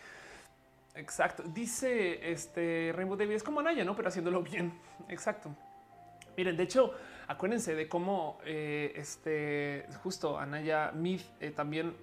[0.97, 1.45] Exacto.
[1.45, 3.95] Dice este Rainbow David, es como Anaya, ¿no?
[3.95, 4.73] Pero haciéndolo bien.
[5.09, 5.55] Exacto.
[6.37, 6.93] Miren, de hecho,
[7.29, 11.95] acuérdense de cómo eh, este justo Anaya Myth eh, también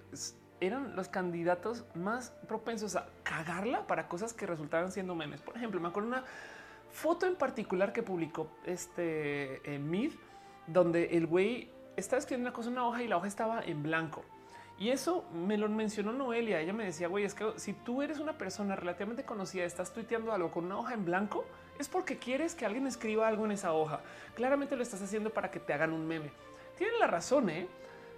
[0.60, 5.40] eran los candidatos más propensos a cagarla para cosas que resultaban siendo memes.
[5.40, 6.24] Por ejemplo, me acuerdo una
[6.90, 10.12] foto en particular que publicó este en Mid,
[10.66, 13.82] donde el güey estaba escribiendo una cosa en una hoja y la hoja estaba en
[13.82, 14.22] blanco.
[14.78, 16.58] Y eso me lo mencionó Noelia.
[16.60, 20.32] Ella me decía, güey, es que si tú eres una persona relativamente conocida, estás tuiteando
[20.32, 21.44] algo con una hoja en blanco,
[21.78, 24.00] es porque quieres que alguien escriba algo en esa hoja.
[24.34, 26.30] Claramente lo estás haciendo para que te hagan un meme.
[26.78, 27.68] Tienen la razón, ¿eh?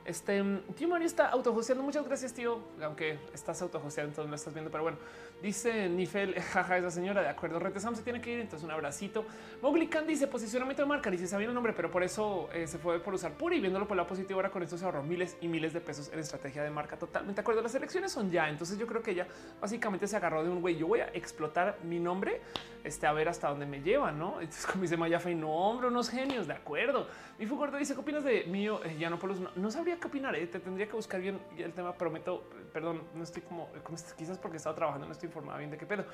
[0.05, 0.43] Este
[0.89, 1.85] Mario está autojoseando.
[1.85, 2.59] Muchas gracias, tío.
[2.83, 4.99] Aunque estás autojoseando, entonces lo estás viendo, pero bueno,
[5.43, 7.59] dice Nifel, jaja, esa señora de acuerdo.
[7.59, 8.41] Retesam se tiene que ir.
[8.41, 9.27] Entonces, un abracito.
[9.61, 11.11] Mowgli Khan dice posicionamiento de marca.
[11.11, 13.61] Dice sabía el nombre, pero por eso eh, se fue por usar Puri.
[13.61, 16.21] Viéndolo por la positiva, ahora con esto se ahorró miles y miles de pesos en
[16.21, 16.97] estrategia de marca.
[16.97, 17.61] Totalmente de acuerdo.
[17.63, 18.49] Las elecciones son ya.
[18.49, 19.27] Entonces, yo creo que ella
[19.61, 20.77] básicamente se agarró de un güey.
[20.77, 22.41] Yo voy a explotar mi nombre
[22.85, 24.35] este, a ver hasta dónde me lleva, no?
[24.41, 26.47] Entonces, como dice Maya Fey, no, hombre, unos genios.
[26.47, 27.09] De acuerdo.
[27.39, 28.81] Mi Fugordo dice: ¿Qué opinas de mío?
[28.85, 30.37] Eh, ya no, por no, no sabría qué opinar.
[30.37, 31.95] Eh, te tendría que buscar bien el tema.
[31.95, 33.69] Prometo, perdón, no estoy como
[34.17, 36.05] quizás porque estaba trabajando, no estoy informada bien de qué pedo.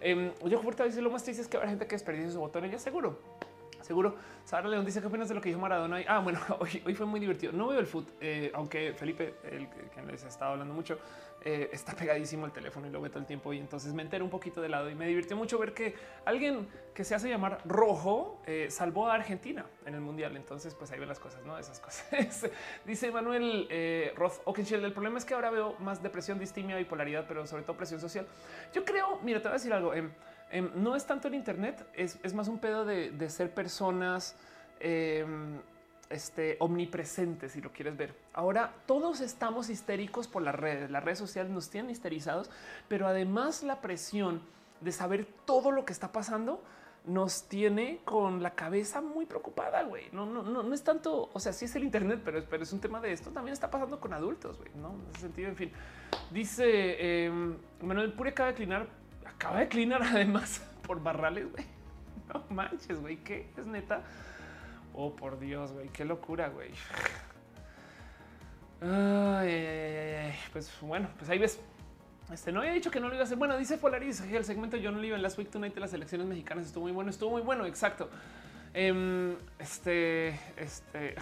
[0.00, 2.64] Eh, yo fuerte dice lo más triste es que habrá gente que desperdicie su botón.
[2.64, 3.18] Ella seguro.
[3.80, 4.16] Seguro.
[4.44, 5.98] Sara León dice qué opinas de lo que dijo Maradona.
[6.06, 7.52] Ah, bueno, hoy, hoy fue muy divertido.
[7.52, 10.98] No veo el foot, eh, aunque Felipe, el que les ha estado hablando mucho,
[11.48, 13.52] eh, está pegadísimo el teléfono y lo ve todo el tiempo.
[13.52, 15.94] Y entonces me entero un poquito de lado y me divirtió mucho ver que
[16.24, 20.36] alguien que se hace llamar rojo eh, salvó a Argentina en el mundial.
[20.36, 22.50] Entonces, pues ahí ven las cosas, no esas cosas.
[22.84, 24.84] Dice Manuel eh, Roth Okenshell.
[24.84, 28.26] El problema es que ahora veo más depresión, distimia, bipolaridad, pero sobre todo presión social.
[28.74, 29.94] Yo creo, mira, te voy a decir algo.
[29.94, 30.10] Eh,
[30.74, 34.34] no es tanto el Internet, es, es más un pedo de, de ser personas
[34.80, 35.60] em,
[36.10, 38.14] este, omnipresentes, si lo quieres ver.
[38.32, 40.90] Ahora todos estamos histéricos por las redes.
[40.90, 42.50] Las redes sociales nos tienen histerizados,
[42.88, 44.40] pero además la presión
[44.80, 46.62] de saber todo lo que está pasando
[47.06, 50.08] nos tiene con la cabeza muy preocupada, güey.
[50.12, 52.72] No, no, no, no es tanto, o sea, sí es el Internet, pero, pero es
[52.72, 53.30] un tema de esto.
[53.30, 54.90] También está pasando con adultos, güey, ¿no?
[54.90, 55.72] En ese sentido, en fin.
[56.32, 58.88] Dice eh, Manuel Puri acaba de declinar,
[59.24, 61.64] acaba de declinar además por barrales, güey.
[62.32, 64.02] No manches, güey, ¿qué es neta?
[64.98, 66.70] Oh, por Dios, güey, qué locura, güey.
[70.52, 71.60] Pues bueno, pues ahí ves.
[72.32, 73.36] Este no había dicho que no lo iba a hacer.
[73.36, 75.92] Bueno, dice Polaris, el segmento Yo no lo iba en Last Week Tonight de las
[75.92, 78.10] elecciones mexicanas estuvo muy bueno, estuvo muy bueno, exacto.
[78.74, 81.14] Um, este, este,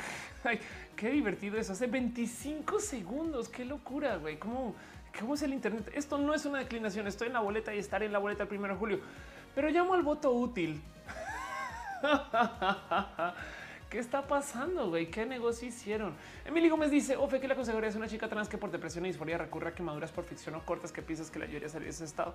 [0.97, 1.73] qué divertido eso.
[1.73, 4.39] Hace 25 segundos, qué locura, güey.
[4.39, 4.75] ¿Cómo,
[5.19, 5.91] ¿Cómo es el Internet?
[5.95, 7.07] Esto no es una declinación.
[7.07, 9.01] Estoy en la boleta y estaré en la boleta el primero de julio,
[9.55, 10.81] pero llamo al voto útil.
[13.95, 15.07] ¿Qué está pasando, güey?
[15.07, 16.17] ¿Qué negocio hicieron?
[16.45, 19.09] Emily Gómez dice, Ofe, que la consejería es una chica trans que por depresión y
[19.11, 21.87] disforia recurre a quemaduras por ficción o cortas que piensas que la ayudaría a salir
[21.87, 22.35] de ese estado.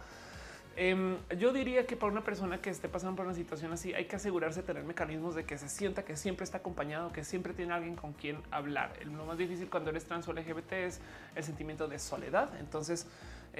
[0.77, 4.05] Um, yo diría que para una persona que esté pasando por una situación así, hay
[4.05, 7.53] que asegurarse de tener mecanismos de que se sienta que siempre está acompañado, que siempre
[7.53, 8.93] tiene alguien con quien hablar.
[9.03, 11.01] Lo más difícil cuando eres trans o LGBT es
[11.35, 12.57] el sentimiento de soledad.
[12.61, 13.05] Entonces,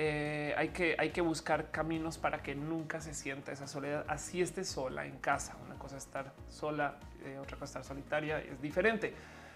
[0.02, 4.06] eh, hay, que, hay que buscar caminos para que nunca se sienta esa soledad.
[4.08, 5.58] Así esté sola en casa.
[5.66, 6.96] Una cosa es estar sola,
[7.26, 9.14] eh, otra cosa estar solitaria, es diferente.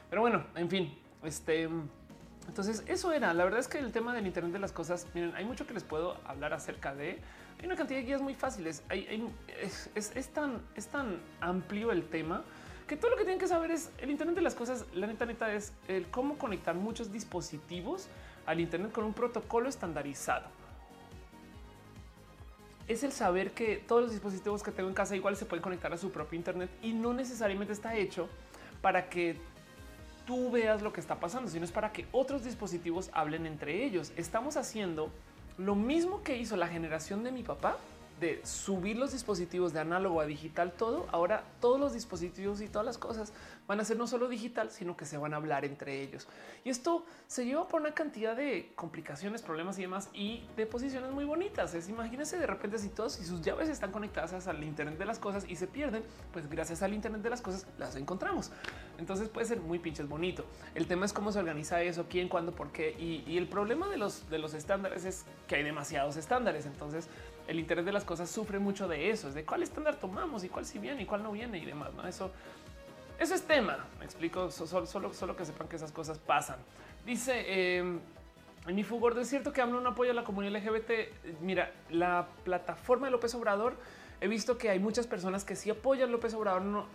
[0.09, 1.69] Pero bueno, en fin, este.
[2.45, 3.33] Entonces, eso era.
[3.33, 5.73] La verdad es que el tema del Internet de las cosas, miren, hay mucho que
[5.73, 7.21] les puedo hablar acerca de.
[7.59, 8.83] Hay una cantidad de guías muy fáciles.
[8.89, 12.43] es, tan, es tan amplio el tema
[12.85, 14.87] que todo lo que tienen que saber es el Internet de las cosas.
[14.93, 18.09] La neta, neta es el cómo conectar muchos dispositivos
[18.45, 20.47] al Internet con un protocolo estandarizado.
[22.87, 25.93] Es el saber que todos los dispositivos que tengo en casa igual se pueden conectar
[25.93, 28.27] a su propio Internet y no necesariamente está hecho
[28.81, 29.37] para que
[30.25, 34.11] tú veas lo que está pasando, sino es para que otros dispositivos hablen entre ellos.
[34.17, 35.09] Estamos haciendo
[35.57, 37.77] lo mismo que hizo la generación de mi papá
[38.23, 42.85] de subir los dispositivos de análogo a digital todo, ahora todos los dispositivos y todas
[42.85, 43.33] las cosas
[43.67, 46.27] van a ser no solo digital, sino que se van a hablar entre ellos.
[46.63, 51.11] Y esto se lleva por una cantidad de complicaciones, problemas y demás, y de posiciones
[51.11, 51.73] muy bonitas.
[51.73, 55.19] Es imagínense de repente si todos y sus llaves están conectadas al Internet de las
[55.19, 58.51] cosas y se pierden, pues gracias al Internet de las cosas las encontramos.
[58.97, 60.45] Entonces puede ser muy pinches bonito.
[60.75, 62.95] El tema es cómo se organiza eso, quién, cuándo, por qué.
[62.97, 66.65] Y, y el problema de los, de los estándares es que hay demasiados estándares.
[66.65, 67.09] Entonces
[67.47, 70.49] el Internet de las cosas sufre mucho de eso, es de cuál estándar tomamos y
[70.49, 71.93] cuál sí viene y cuál no viene y demás.
[71.93, 72.07] ¿no?
[72.07, 72.31] Eso,
[73.19, 73.85] eso es tema.
[73.99, 76.57] Me explico solo, solo, solo que sepan que esas cosas pasan.
[77.05, 77.99] Dice eh,
[78.65, 81.41] en mi fugor, es cierto que AMLO no apoya a la comunidad LGBT.
[81.41, 83.75] Mira, la plataforma de López Obrador
[84.21, 86.61] he visto que hay muchas personas que sí apoyan López Obrador.
[86.61, 86.85] No,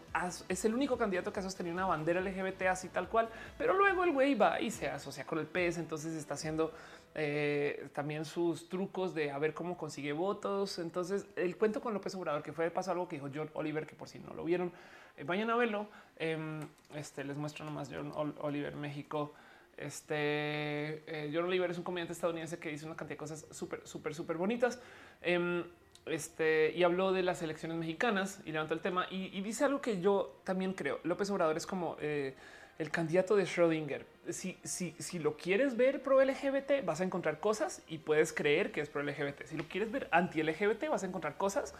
[0.48, 4.04] es el único candidato que ha sostenido una bandera LGBT así tal cual, pero luego
[4.04, 5.76] el güey va y se asocia con el PS.
[5.76, 6.72] Entonces está haciendo
[7.14, 10.78] eh, también sus trucos de a ver cómo consigue votos.
[10.78, 13.86] Entonces, el cuento con López Obrador, que fue de paso algo que dijo John Oliver,
[13.86, 14.72] que por si no lo vieron,
[15.16, 15.88] eh, vayan a verlo.
[16.16, 16.60] Em,
[16.94, 19.34] este les muestro nomás John Oliver México.
[19.76, 23.86] Este eh, John Oliver es un comediante estadounidense que dice una cantidad de cosas súper,
[23.86, 24.80] súper, súper bonitas.
[25.22, 25.64] Em,
[26.06, 30.00] este, y habló de las elecciones mexicanas y levantó el tema y, dice algo que
[30.00, 31.00] yo también creo.
[31.04, 32.34] López Obrador es como eh,
[32.78, 34.04] el candidato de Schrödinger.
[34.30, 38.72] Si, si, si lo quieres ver pro LGBT, vas a encontrar cosas y puedes creer
[38.72, 39.44] que es pro LGBT.
[39.46, 41.74] Si lo quieres ver anti LGBT, vas a encontrar cosas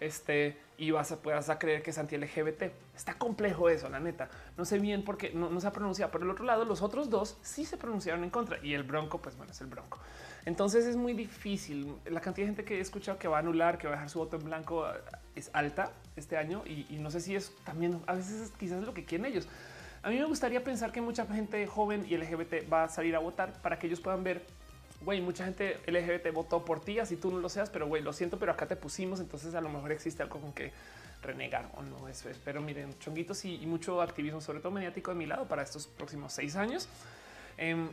[0.00, 2.64] este, y vas a, puedas a creer que es anti-LGBT.
[2.94, 4.28] Está complejo eso, la neta.
[4.56, 6.10] No sé bien por qué no, se ha pronunciado.
[6.10, 9.20] Por el otro lado, los otros dos sí se pronunciaron en contra y el Bronco,
[9.20, 9.98] pues bueno, es el Bronco.
[10.44, 11.94] Entonces es muy difícil.
[12.04, 14.10] La cantidad de gente que he escuchado que va a anular, que va a dejar
[14.10, 14.86] su voto en blanco
[15.34, 19.04] es alta este año y, no sé si es también a veces quizás lo que
[19.04, 19.48] quieren ellos.
[20.04, 23.18] A mí me gustaría pensar que mucha gente joven y LGBT va a salir a
[23.18, 24.42] votar para que ellos puedan ver
[25.04, 28.12] güey, mucha gente LGBT votó por ti, así tú no lo seas, pero güey, lo
[28.12, 30.72] siento, pero acá te pusimos, entonces a lo mejor existe algo con que
[31.22, 32.08] renegar o no.
[32.08, 35.62] Eso es, pero miren, chonguitos y, mucho activismo, sobre todo mediático de mi lado para
[35.62, 36.88] estos próximos seis años.
[37.56, 37.88] Em,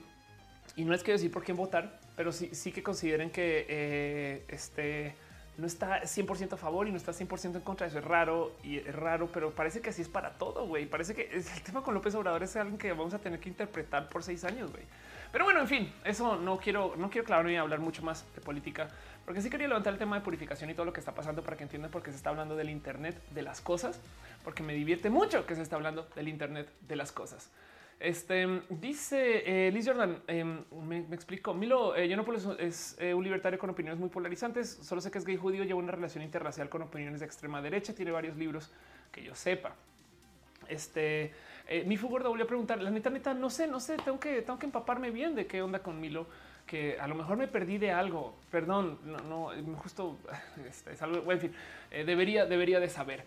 [0.76, 5.16] y no es que decir por quién votar, pero sí, que consideren que eh, este
[5.62, 7.86] no está 100% a favor y no está 100% en contra.
[7.86, 10.66] Eso es raro y es raro, pero parece que así es para todo.
[10.66, 13.48] Güey, parece que el tema con López Obrador es algo que vamos a tener que
[13.48, 14.72] interpretar por seis años.
[14.72, 14.84] Güey.
[15.32, 18.42] Pero bueno, en fin, eso no quiero, no quiero claro ni hablar mucho más de
[18.42, 18.90] política,
[19.24, 21.56] porque sí quería levantar el tema de purificación y todo lo que está pasando para
[21.56, 24.02] que entiendan por qué se está hablando del Internet de las cosas,
[24.44, 27.50] porque me divierte mucho que se está hablando del Internet de las cosas.
[28.02, 31.54] Este dice eh, Liz Jordan, em, me, explico.
[31.54, 32.26] Milo eh, no
[32.58, 34.80] es eh, un libertario con opiniones muy polarizantes.
[34.82, 37.94] Solo sé que es gay judío, lleva una relación interracial con opiniones de extrema derecha.
[37.94, 38.72] Tiene varios libros
[39.12, 39.76] que yo sepa.
[40.68, 41.32] Este
[41.68, 44.42] eh, mi fútbol voy a preguntar, la neta, neta, no sé, no sé, tengo que,
[44.42, 46.26] tengo que empaparme bien de qué onda con Milo,
[46.66, 48.36] que a lo mejor me perdí de algo.
[48.50, 50.18] Perdón, no, no justo
[50.68, 51.54] este, es algo, en fin,
[51.92, 53.24] debería, debería de saber.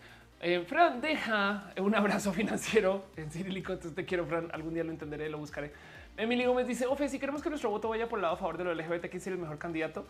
[0.47, 3.73] Eh, Fran deja un abrazo financiero en cirílico.
[3.73, 4.47] Entonces te quiero, Fran.
[4.53, 5.71] Algún día lo entenderé, lo buscaré.
[6.17, 8.59] Emily Gómez dice: Ofe, si queremos que nuestro voto vaya por el lado a favor
[8.59, 10.05] de lo LGBT, ¿quién sería el mejor candidato?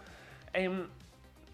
[0.52, 0.88] Em,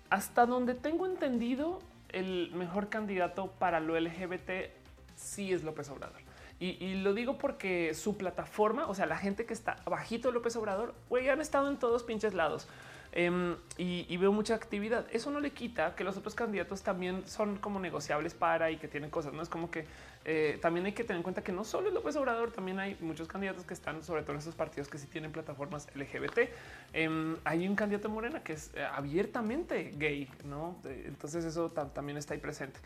[0.09, 1.77] hasta donde tengo entendido,
[2.09, 4.71] el mejor candidato para lo LGBT
[5.15, 6.19] sí es López Obrador.
[6.59, 10.55] Y, lo digo porque su plataforma, o sea, la gente que está bajito de López
[10.55, 12.67] Obrador, güey, han estado en todos pinches lados.
[13.13, 15.05] Em, y, veo mucha actividad.
[15.11, 18.88] Eso no le quita que los otros candidatos también son como negociables para y que
[18.88, 19.33] tienen cosas.
[19.33, 19.85] No es como que
[20.23, 22.95] eh, también hay que tener en cuenta que no solo es López Obrador, también hay
[23.01, 26.49] muchos candidatos que están, sobre todo en estos partidos que sí tienen plataformas LGBT.
[26.93, 30.77] Em, hay un candidato Morena que es eh, abiertamente gay, no?
[30.85, 32.79] Entonces, eso también está ahí presente.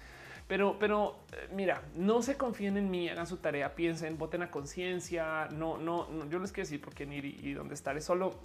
[0.48, 4.52] Pero, pero eh, mira, no se confíen en mí, hagan su tarea, piensen, voten a
[4.52, 5.48] conciencia.
[5.52, 7.98] No, no, yo les quiero decir por quién ir y, dónde estar.
[7.98, 8.36] Es solo,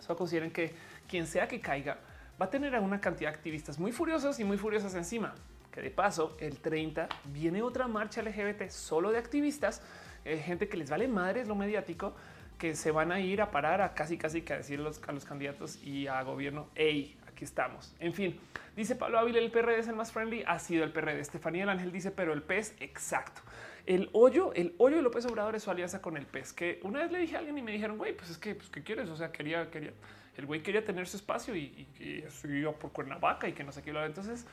[0.00, 0.74] solo consideren que
[1.10, 1.98] quien sea que caiga
[2.40, 5.34] va a tener a una cantidad de activistas muy furiosos y muy furiosas encima.
[5.72, 9.82] Que de paso, el 30 viene otra marcha LGBT solo de activistas,
[10.24, 12.14] eh, gente que les vale madres lo mediático,
[12.58, 15.24] que se van a ir a parar a casi, casi que a decir a los
[15.24, 17.94] candidatos y a gobierno, hey, estamos.
[17.98, 18.38] En fin,
[18.76, 21.20] dice Pablo Ávila, el PRD es el más friendly, ha sido el PRD.
[21.20, 23.42] Estefanía el Ángel dice, pero el pez, exacto.
[23.86, 27.00] El hoyo, el hoyo de López Obrador es su alianza con el pez, que una
[27.00, 29.08] vez le dije a alguien y me dijeron, güey, pues es que, pues, ¿qué quieres?
[29.08, 29.92] O sea, quería, quería,
[30.36, 33.82] el güey quería tener su espacio y, y, iba por Cuernavaca y que no sé
[33.82, 33.90] qué.
[33.90, 34.46] Entonces,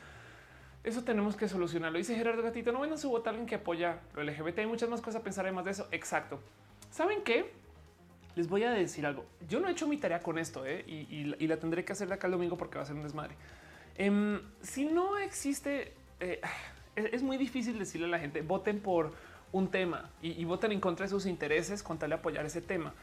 [0.83, 1.97] eso tenemos que solucionarlo.
[1.97, 4.59] Dice Gerardo Gatito, no vendan su voto a alguien que apoya lo LGBT.
[4.59, 5.87] Hay muchas más cosas a pensar además de eso.
[5.91, 6.39] Exacto.
[6.89, 7.51] ¿Saben qué?
[8.37, 9.25] les voy a decir algo.
[9.49, 10.85] Yo no he hecho mi tarea con esto ¿eh?
[10.87, 13.35] y, la tendré que hacer de acá el domingo porque va a ser un desmadre.
[13.95, 16.39] Em, si no existe, eh,
[16.95, 19.13] es, muy difícil decirle a la gente voten por
[19.51, 22.93] un tema y, voten en contra de sus intereses con tal de apoyar ese tema.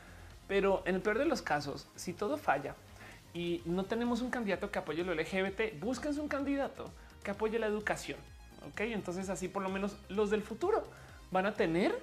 [0.48, 2.74] Pero en el peor de los casos, si todo falla
[3.32, 6.90] y no tenemos un candidato que apoye lo LGBT, búsquense un candidato
[7.22, 8.18] que apoye la educación.
[8.68, 10.86] Ok, entonces así por lo menos los del futuro
[11.30, 11.98] van a tener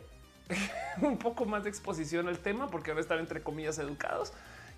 [1.01, 4.34] un poco más de exposición al tema porque van a estar entre comillas educados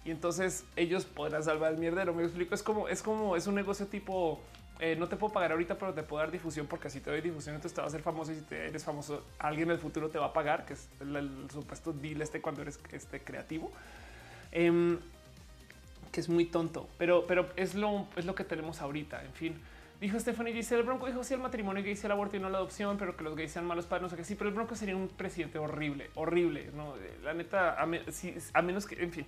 [0.05, 2.13] y entonces ellos podrán salvar el mierdero.
[2.13, 4.41] Me explico, es como es como es un negocio tipo
[4.79, 7.21] eh, no te puedo pagar ahorita, pero te puedo dar difusión porque así te doy
[7.21, 10.09] difusión, entonces te va a hacer famoso y si eres famoso, alguien en el futuro
[10.09, 13.71] te va a pagar, que es el, supuesto deal este cuando eres este creativo.
[14.51, 14.99] Em,
[16.11, 19.23] que es muy tonto, pero, pero es lo, es lo que tenemos ahorita.
[19.23, 19.59] En fin,
[20.03, 22.49] Dijo Stephanie dice el Bronco dijo si el matrimonio gay, si el aborto y no
[22.49, 24.25] la adopción, pero que los gays sean malos padres, no sé qué.
[24.25, 26.71] Sí, pero el Bronco sería un presidente horrible, horrible.
[26.75, 27.85] No, la neta, a,
[28.61, 29.25] menos que, en fin.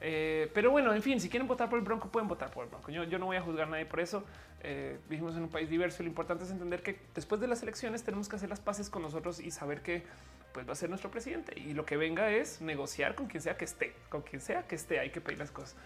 [0.00, 2.70] Eh, pero bueno, en fin, si quieren votar por el Bronco, pueden votar por el
[2.70, 2.90] Bronco.
[2.90, 4.24] Yo, no voy a juzgar a nadie por eso.
[4.62, 6.02] Eh, vivimos en un país diverso.
[6.02, 9.02] Lo importante es entender que después de las elecciones tenemos que hacer las paces con
[9.02, 10.04] nosotros y saber que
[10.52, 13.58] pues va a ser nuestro presidente y lo que venga es negociar con quien sea
[13.58, 14.98] que esté, con quien sea que esté.
[14.98, 15.76] Hay que pedir las cosas.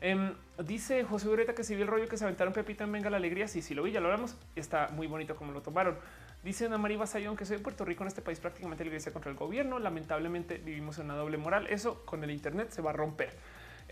[0.00, 3.10] Em, dice José Ureta que si vio el rollo que se aventaron Pepita en Venga
[3.10, 3.48] la Alegría.
[3.48, 4.36] Sí, sí lo vi, ya lo hablamos.
[4.56, 5.96] Está muy bonito como lo tomaron.
[6.42, 9.12] Dice Ana María Basayón que soy de Puerto Rico en este país prácticamente la iglesia
[9.12, 9.78] contra el gobierno.
[9.78, 11.68] Lamentablemente vivimos en una doble moral.
[11.68, 13.32] Eso con el Internet se va a romper.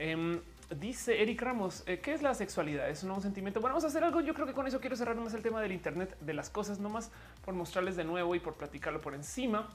[0.03, 0.41] Em,
[0.81, 2.89] dice Eric Ramos, eh, ¿qué es la sexualidad?
[2.89, 3.61] ¿Es un nuevo sentimiento?
[3.61, 4.23] Bueno, vamos a hacer algo.
[4.23, 6.81] Yo creo que con eso quiero cerrar más el tema del Internet de las cosas,
[6.81, 7.13] nomás
[7.45, 9.69] por mostrarles de nuevo y por platicarlo por encima.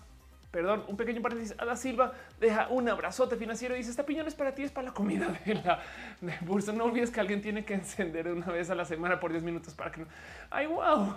[0.49, 1.56] Perdón, un pequeño paréntesis.
[1.60, 4.88] Ada Silva deja un abrazote financiero y dice: Esta piñón es para ti, es para
[4.88, 5.84] la comida de la
[6.22, 6.73] de bursa.
[6.73, 9.76] No olvides que alguien tiene que encender una vez a la semana por 10 minutos
[9.76, 10.07] para que no.
[10.49, 11.14] Ay, wow.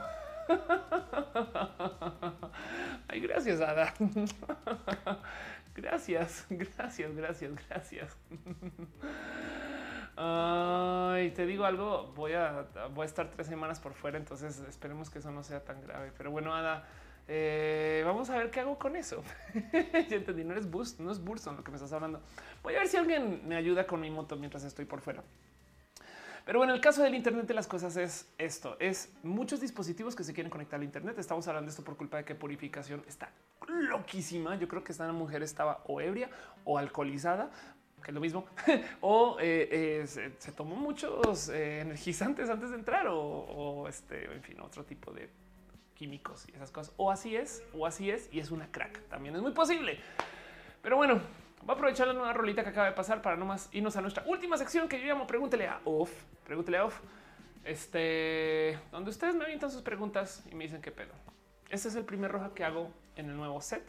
[3.08, 3.94] Ay, gracias, Ada.
[5.78, 8.16] Gracias, gracias, gracias, gracias.
[10.16, 15.08] Ay, te digo algo, voy a, voy a estar tres semanas por fuera, entonces esperemos
[15.08, 16.10] que eso no sea tan grave.
[16.18, 16.84] Pero bueno, Ada,
[17.28, 19.22] eh, vamos a ver qué hago con eso.
[20.08, 22.20] ya entendí, no es Boost, no es Burson lo que me estás hablando.
[22.64, 25.22] Voy a ver si alguien me ayuda con mi moto mientras estoy por fuera.
[26.48, 30.24] Pero bueno, el caso del Internet de las cosas es esto: es muchos dispositivos que
[30.24, 31.18] se quieren conectar al Internet.
[31.18, 33.30] Estamos hablando de esto por culpa de que purificación está
[33.66, 34.56] loquísima.
[34.56, 36.30] Yo creo que esta mujer estaba o ebria
[36.64, 37.50] o alcoholizada,
[38.02, 38.46] que es lo mismo,
[39.02, 44.58] o eh, eh, se, tomó muchos eh, energizantes antes de entrar, o, este, en fin,
[44.62, 45.28] otro tipo de
[45.96, 46.94] químicos y esas cosas.
[46.96, 49.02] O así es, o así es, y es una crack.
[49.10, 50.00] También es muy posible.
[50.80, 51.20] Pero bueno,
[51.62, 54.24] Voy a aprovechar la nueva rolita que acaba de pasar para nomás irnos a nuestra
[54.26, 56.10] última sección que yo llamo Pregúntele a Off.
[56.44, 57.00] Pregúntele a Off.
[57.64, 61.12] Este, donde ustedes me avientan sus preguntas y me dicen qué pedo.
[61.68, 63.82] Este es el primer roja que hago en el nuevo set.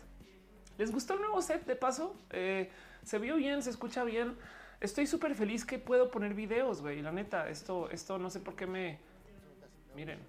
[0.77, 1.65] ¿Les gustó el nuevo set?
[1.65, 2.69] De paso, eh,
[3.03, 4.35] se vio bien, se escucha bien.
[4.81, 7.01] Estoy súper feliz que puedo poner videos, güey.
[7.01, 8.99] La neta, esto, esto no sé por qué me.
[9.95, 10.19] Miren,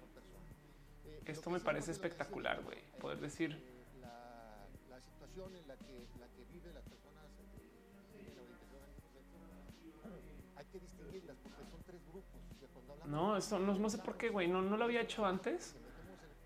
[1.25, 2.77] esto me parece espectacular, güey.
[2.99, 3.57] Poder decir.
[4.01, 6.05] La, situación en la que
[13.07, 14.47] No, esto no, sé por qué, güey.
[14.47, 15.75] No, no lo había hecho antes.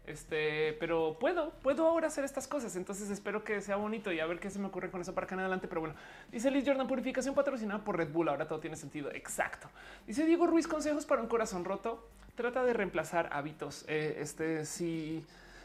[0.08, 2.76] Este, pero puedo, puedo ahora hacer estas cosas.
[2.76, 5.26] Entonces espero que sea bonito y a ver qué se me ocurre con eso para
[5.26, 5.68] acá en adelante.
[5.68, 5.96] Pero bueno,
[6.32, 8.30] dice Liz Jordan, purificación patrocinada por Red Bull.
[8.30, 9.12] Ahora todo tiene sentido.
[9.12, 9.70] Exacto.
[10.08, 12.08] Dice Diego Ruiz, consejos para un corazón roto.
[12.36, 13.86] Trata de reemplazar hábitos.
[13.88, 15.24] Eh, este, si,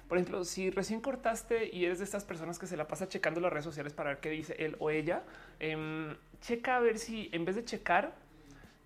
[0.09, 3.41] por ejemplo, si recién cortaste y eres de estas personas que se la pasa checando
[3.41, 5.23] las redes sociales para ver qué dice él o ella,
[5.59, 8.15] em, checa a ver si en vez de checar,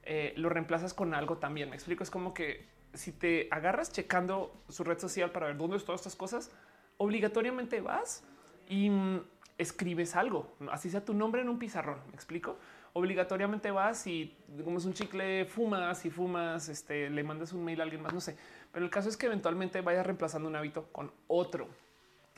[0.06, 1.70] eh, lo reemplazas con algo también.
[1.70, 5.76] Me explico, es como que si te agarras checando su red social para ver dónde
[5.76, 6.50] están estas cosas,
[6.96, 8.24] obligatoriamente vas
[8.68, 9.20] y mm,
[9.58, 11.98] escribes algo, así sea tu nombre en un pizarrón.
[12.08, 12.58] Me explico.
[12.96, 17.80] Obligatoriamente vas y como es un chicle, fumas y fumas, este, le mandas un mail
[17.80, 18.36] a alguien más, no sé.
[18.70, 21.68] Pero el caso es que eventualmente vayas reemplazando un hábito con otro.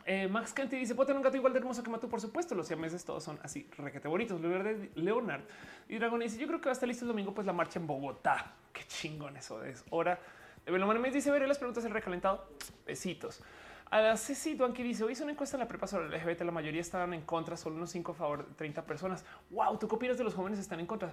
[0.08, 2.54] Eh, Max Kenty dice: Puedo tener un gato igual de hermoso que Matu, por supuesto.
[2.54, 4.40] Los siameses todos son así, requete bonitos.
[4.40, 5.42] Leonard
[5.88, 7.80] y Dragon dice: Yo creo que va a estar listo el domingo, pues la marcha
[7.80, 8.52] en Bogotá.
[8.72, 10.20] Qué chingón eso es hora.
[10.64, 12.48] De me dice: Veré las preguntas el recalentado.
[12.86, 13.42] Besitos.
[13.90, 16.42] A la Ceci Duanqui dice: Hoy hizo una encuesta en la prepa sobre el LGBT.
[16.42, 19.24] La mayoría estaban en contra, solo unos 5 a favor, 30 personas.
[19.50, 21.12] Wow, ¿tú qué opinas de los jóvenes están en contra?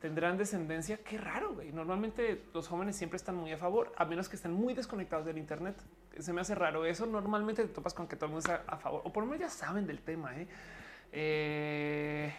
[0.00, 0.98] Tendrán descendencia.
[0.98, 1.72] Qué raro, güey.
[1.72, 5.38] Normalmente los jóvenes siempre están muy a favor, a menos que estén muy desconectados del
[5.38, 5.76] Internet.
[6.18, 7.06] Se me hace raro eso.
[7.06, 9.40] Normalmente te topas con que todo el mundo está a favor, o por lo menos
[9.40, 10.34] ya saben del tema.
[10.36, 10.48] ¿eh?
[11.12, 12.34] Eh,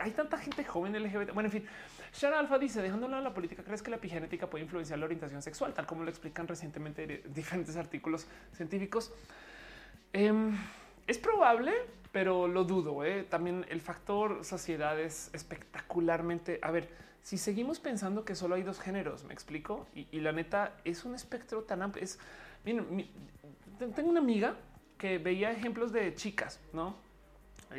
[0.00, 1.32] hay tanta gente joven LGBT.
[1.32, 1.66] Bueno, en fin,
[2.12, 5.40] Shara Alfa dice: dejando lado la política, ¿crees que la epigenética puede influenciar la orientación
[5.40, 9.12] sexual, tal como lo explican recientemente diferentes artículos científicos?
[10.12, 10.56] Em,
[11.06, 11.72] es probable,
[12.12, 13.04] pero lo dudo.
[13.04, 13.24] ¿eh?
[13.24, 16.58] También el factor sociedad es espectacularmente.
[16.62, 16.88] A ver,
[17.22, 19.86] si seguimos pensando que solo hay dos géneros, me explico.
[19.94, 22.04] Y, la neta es un espectro tan amplio.
[22.04, 22.18] Es
[22.64, 23.08] miren,
[23.94, 24.56] tengo una amiga
[24.98, 27.04] que veía ejemplos de chicas, no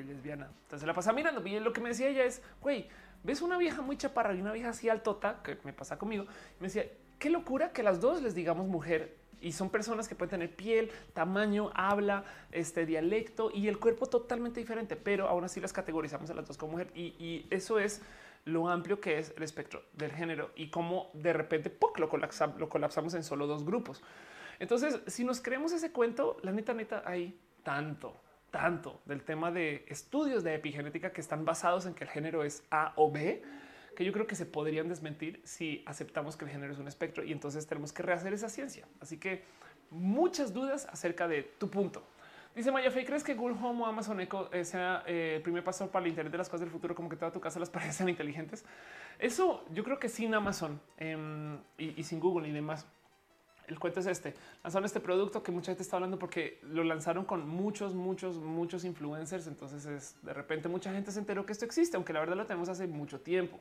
[0.04, 0.50] lesbiana.
[0.64, 2.88] Entonces la pasaba mirando y lo que me decía ella es, güey,
[3.24, 6.26] ves una vieja muy chaparra y una vieja así altota que me pasa conmigo.
[6.60, 6.86] me decía,
[7.20, 10.91] qué locura que las dos les digamos mujer y son personas que pueden tener piel,
[11.14, 16.34] tamaño, habla, este dialecto y el cuerpo totalmente diferente, pero aún así las categorizamos a
[16.34, 18.02] las dos como mujer y, eso es
[18.45, 22.10] lo amplio que es el espectro del género y cómo de repente lo,
[22.57, 24.03] lo colapsamos en solo dos grupos.
[24.60, 28.16] Entonces, si nos creemos ese cuento, la neta, neta, hay tanto,
[28.52, 32.64] tanto del tema de estudios de epigenética que están basados en que el género es
[32.72, 33.44] A o B
[33.96, 37.24] que yo creo que se podrían desmentir si aceptamos que el género es un espectro
[37.24, 38.86] y entonces tenemos que rehacer esa ciencia.
[39.00, 39.44] Así que
[39.90, 42.04] muchas dudas acerca de tu punto.
[42.56, 45.64] Dice Maya Fey, ¿crees que Google Home o Amazon Echo eh, sea eh, el primer
[45.64, 47.70] paso para el Internet de las cosas del futuro, como que toda tu casa las
[47.72, 48.64] paredes sean inteligentes?
[49.20, 52.86] Eso yo creo que sin Amazon em, y, y, sin Google y demás.
[53.68, 54.34] El cuento es este.
[54.64, 58.86] Lanzaron este producto que mucha gente está hablando porque lo lanzaron con muchos, muchos, muchos
[58.86, 59.48] influencers.
[59.48, 62.46] Entonces es de repente mucha gente se enteró que esto existe, aunque la verdad lo
[62.46, 63.60] tenemos hace mucho tiempo.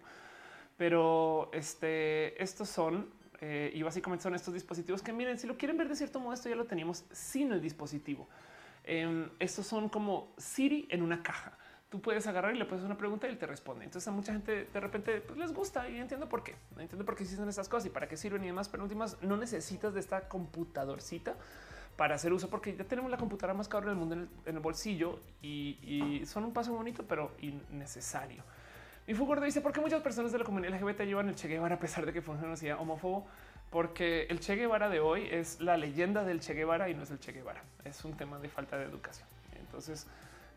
[0.76, 3.06] Pero este, estos son
[3.40, 6.32] eh, y básicamente son estos dispositivos que miren, si lo quieren ver de cierto modo,
[6.32, 8.28] esto ya lo teníamos sin el dispositivo.
[8.84, 11.56] Em, estos son como Siri en una caja
[11.94, 13.84] tú puedes agarrar y le puedes una pregunta y él te responde.
[13.84, 16.56] Entonces a mucha gente de repente pues, les gusta y entiendo por qué.
[16.76, 18.68] Entiendo por qué existen estas cosas y para qué sirven y demás.
[18.68, 21.36] Pero últimas no necesitas de esta computadorcita
[21.96, 25.20] para hacer uso, porque ya tenemos la computadora más cara del mundo en el, bolsillo
[25.40, 28.42] y, son un paso bonito, pero innecesario.
[29.06, 31.76] Mi Fugordo dice: ¿Por qué muchas personas de la comunidad LGBT llevan el Che Guevara
[31.76, 33.24] a pesar de que fue una homófobo?
[33.70, 37.12] Porque el Che Guevara de hoy es la leyenda del Che Guevara y no es
[37.12, 37.62] el Che Guevara.
[37.84, 39.28] Es un tema de falta de educación.
[39.60, 40.08] Entonces,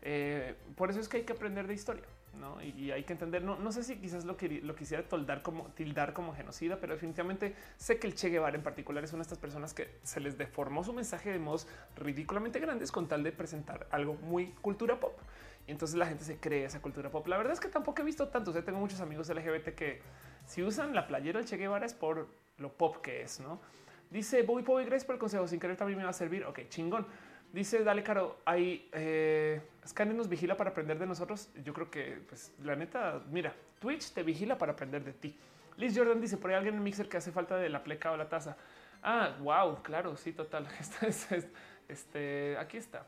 [0.02, 2.04] eh, por eso es que hay que aprender de historia.
[2.38, 2.62] ¿no?
[2.62, 6.34] Y, hay que entender, no, no sé si quizás lo, quisiera toldar como, tildar como
[6.34, 9.74] genocida, pero definitivamente sé que el Che Guevara en particular es una de estas personas
[9.74, 11.66] que se les deformó su mensaje de modos
[11.96, 15.18] ridículamente grandes con tal de presentar algo muy cultura pop.
[15.66, 17.26] Y entonces la gente se cree esa cultura pop.
[17.26, 18.52] La verdad es que tampoco he visto tanto.
[18.52, 20.00] O tengo muchos amigos LGBT que
[20.46, 22.26] si usan la playera del Che Guevara es por
[22.56, 23.60] lo pop que es, ¿no?
[24.10, 25.46] Dice Bobby Bobby, gracias por el consejo.
[25.46, 26.44] Sin querer también me va a servir.
[26.44, 27.06] Ok, chingón.
[27.52, 29.60] Dice, dale, Caro, hay eh,
[30.14, 31.48] nos vigila para aprender de nosotros.
[31.64, 35.36] Yo creo que, pues, la neta, mira, Twitch te vigila para aprender de ti.
[35.76, 38.10] Liz Jordan dice, por ahí alguien en el mixer que hace falta de la pleca
[38.10, 38.56] o la taza.
[39.02, 40.68] Ah, wow, claro, sí, total.
[41.88, 43.06] Este, aquí está.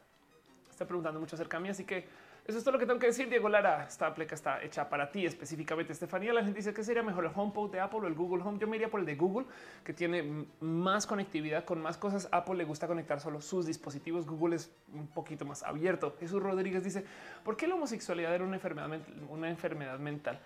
[0.71, 2.07] Está preguntando mucho acerca de mí, así que
[2.47, 3.29] eso es todo lo que tengo que decir.
[3.29, 5.93] Diego Lara, esta pleca está hecha para ti específicamente.
[5.93, 8.59] Estefanía, la gente dice que sería mejor el HomePod de Apple o el Google Home.
[8.59, 9.47] Yo me iría por el de Google,
[9.85, 12.29] que tiene más conectividad con más cosas.
[12.33, 14.27] Apple le gusta conectar solo sus dispositivos.
[14.27, 16.17] Google es un poquito más abierto.
[16.19, 17.05] Jesús Rodríguez dice,
[17.45, 20.41] ¿por qué la homosexualidad era una enfermedad, una enfermedad mental?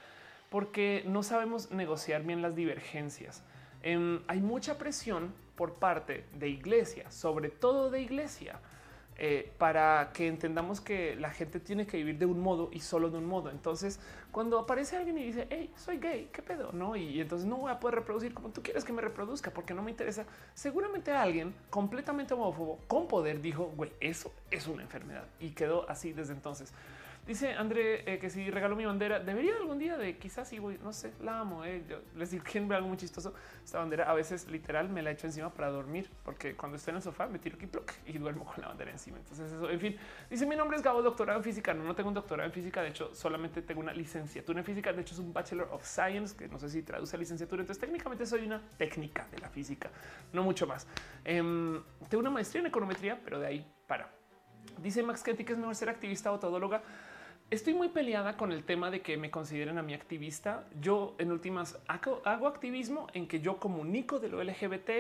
[0.51, 3.43] Porque no sabemos negociar bien las divergencias.
[3.83, 8.59] Em, hay mucha presión por parte de iglesia, sobre todo de iglesia
[9.17, 13.11] eh, para que entendamos que la gente tiene que vivir de un modo y solo
[13.11, 13.51] de un modo.
[13.51, 14.01] Entonces,
[14.33, 16.97] cuando aparece alguien y dice, hey, soy gay, qué pedo, no?
[16.97, 19.83] Y, entonces no voy a poder reproducir como tú quieres que me reproduzca porque no
[19.83, 20.27] me interesa.
[20.55, 26.13] Seguramente alguien completamente homófobo con poder dijo, güey, eso es una enfermedad y quedó así
[26.13, 26.73] desde entonces.
[27.27, 30.79] Dice André eh, que si regalo mi bandera, debería algún día de quizás sí, voy,
[30.83, 31.65] no sé, la amo.
[31.65, 31.83] Eh.
[31.89, 33.33] Yo les digo que algo muy chistoso.
[33.65, 36.97] Esta bandera a veces literal me la echo encima para dormir, porque cuando estoy en
[36.97, 37.67] el sofá me tiro aquí
[38.07, 39.17] y duermo con la bandera encima.
[39.17, 39.97] Entonces, eso, en fin,
[40.29, 41.73] dice mi nombre es Gabo, doctorado en física.
[41.73, 42.83] No, no tengo un doctorado en física.
[42.83, 44.93] De hecho, solamente tengo una licenciatura en física.
[44.93, 47.63] De hecho, es un Bachelor of Science, que no sé si traduce a licenciatura.
[47.63, 49.91] Entonces, técnicamente soy una técnica de la física,
[50.35, 50.87] no mucho más.
[51.25, 54.11] Em, tengo una maestría en econometría, pero de ahí para.
[54.83, 56.83] Dice Max Ketty que es mejor ser activista o todóloga.
[57.55, 60.67] Estoy muy peleada con el tema de que me consideren a mi activista.
[60.81, 64.91] Yo en últimas hago, activismo en que yo comunico de lo LGBT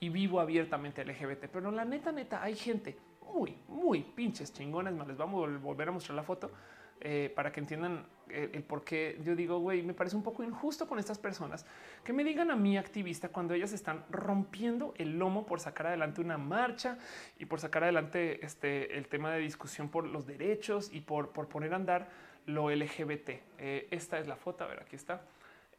[0.00, 2.96] y vivo abiertamente LGBT, pero la neta, neta, hay gente
[3.30, 4.94] muy, muy pinches chingones.
[4.94, 6.50] Más les vamos a volver a mostrar la foto
[7.00, 10.42] eh, para que entiendan eh, el, por qué yo digo, güey, me parece un poco
[10.42, 11.64] injusto con estas personas
[12.04, 16.20] que me digan a mi activista cuando ellas están rompiendo el lomo por sacar adelante
[16.20, 16.98] una marcha
[17.38, 21.48] y por sacar adelante este, el tema de discusión por los derechos y por, por
[21.48, 22.08] poner a andar
[22.46, 23.30] lo LGBT.
[23.58, 25.22] Eh, esta es la foto, a ver, aquí está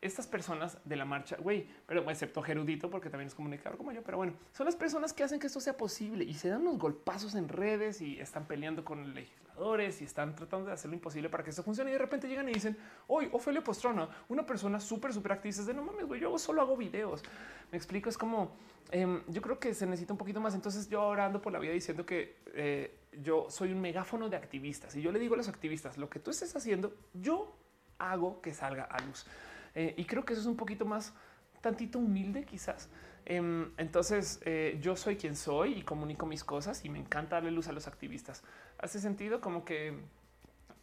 [0.01, 4.01] estas personas de la marcha, güey, pero excepto Gerudito, porque también es comunicador como yo,
[4.01, 6.77] pero bueno, son las personas que hacen que esto sea posible y se dan unos
[6.77, 11.27] golpazos en redes y están peleando con legisladores y están tratando de hacer lo imposible
[11.27, 12.77] para que esto funcione y de repente llegan y dicen,
[13.07, 16.61] hoy Ofelia Postrona, una persona súper, súper activista, es de no mames, güey, yo solo
[16.61, 17.21] hago videos.
[17.69, 18.55] Me explico, es como,
[18.91, 20.55] em, yo creo que se necesita un poquito más.
[20.55, 24.37] Entonces yo ahora ando por la vida diciendo que eh, yo soy un megáfono de
[24.37, 27.53] activistas y yo le digo a los activistas, lo que tú estés haciendo, yo
[27.97, 29.25] hago que salga a luz.
[29.75, 31.13] Eh, y creo que eso es un poquito más
[31.61, 32.89] tantito humilde quizás.
[33.25, 37.51] Em, entonces eh, yo soy quien soy y comunico mis cosas y me encanta darle
[37.51, 38.43] luz a los activistas.
[38.79, 39.93] Hace sentido como que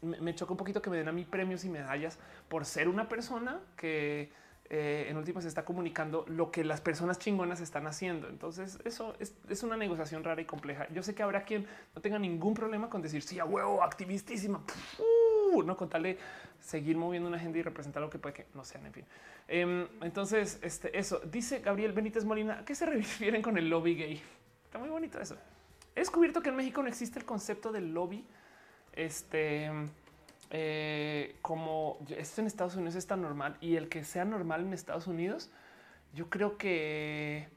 [0.03, 2.19] me, choca un poquito que me den a mí premios y medallas
[2.49, 4.31] por ser una persona que
[4.69, 8.29] eh, en últimas está comunicando lo que las personas chingonas están haciendo.
[8.29, 10.89] Entonces eso es, una negociación rara y compleja.
[10.93, 14.61] Yo sé que habrá quien no tenga ningún problema con decir sí a huevo, activistísima,
[14.99, 16.17] uh, no con tal
[16.61, 18.87] seguir moviendo una agenda y representar lo que puede que no sean.
[18.87, 19.05] En fin,
[19.47, 22.61] em, entonces este, eso dice Gabriel Benítez Molina.
[22.61, 24.23] ¿A qué se refieren con el lobby gay?
[24.65, 25.37] Está muy bonito eso.
[25.95, 28.25] He descubierto que en México no existe el concepto del lobby.
[28.93, 29.71] Este
[30.51, 34.73] eh, como esto en Estados Unidos es tan normal y el que sea normal en
[34.73, 35.51] Estados Unidos,
[36.15, 37.49] yo creo que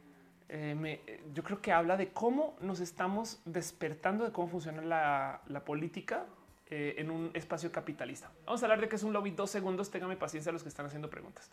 [0.49, 6.25] eh, yo creo que habla de cómo nos estamos despertando de cómo funciona la, política
[6.69, 8.31] eh, en un espacio capitalista.
[8.45, 9.31] Vamos a hablar de que es un lobby.
[9.31, 9.91] Dos segundos.
[9.91, 11.51] Téngame paciencia a los que están haciendo preguntas.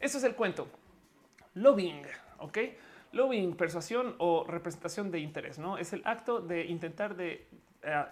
[0.00, 0.68] Eso es el cuento.
[1.54, 2.02] Lobbying,
[2.38, 2.58] ok.
[3.12, 7.46] Lobbying, persuasión o representación de interés, no es el acto de intentar de,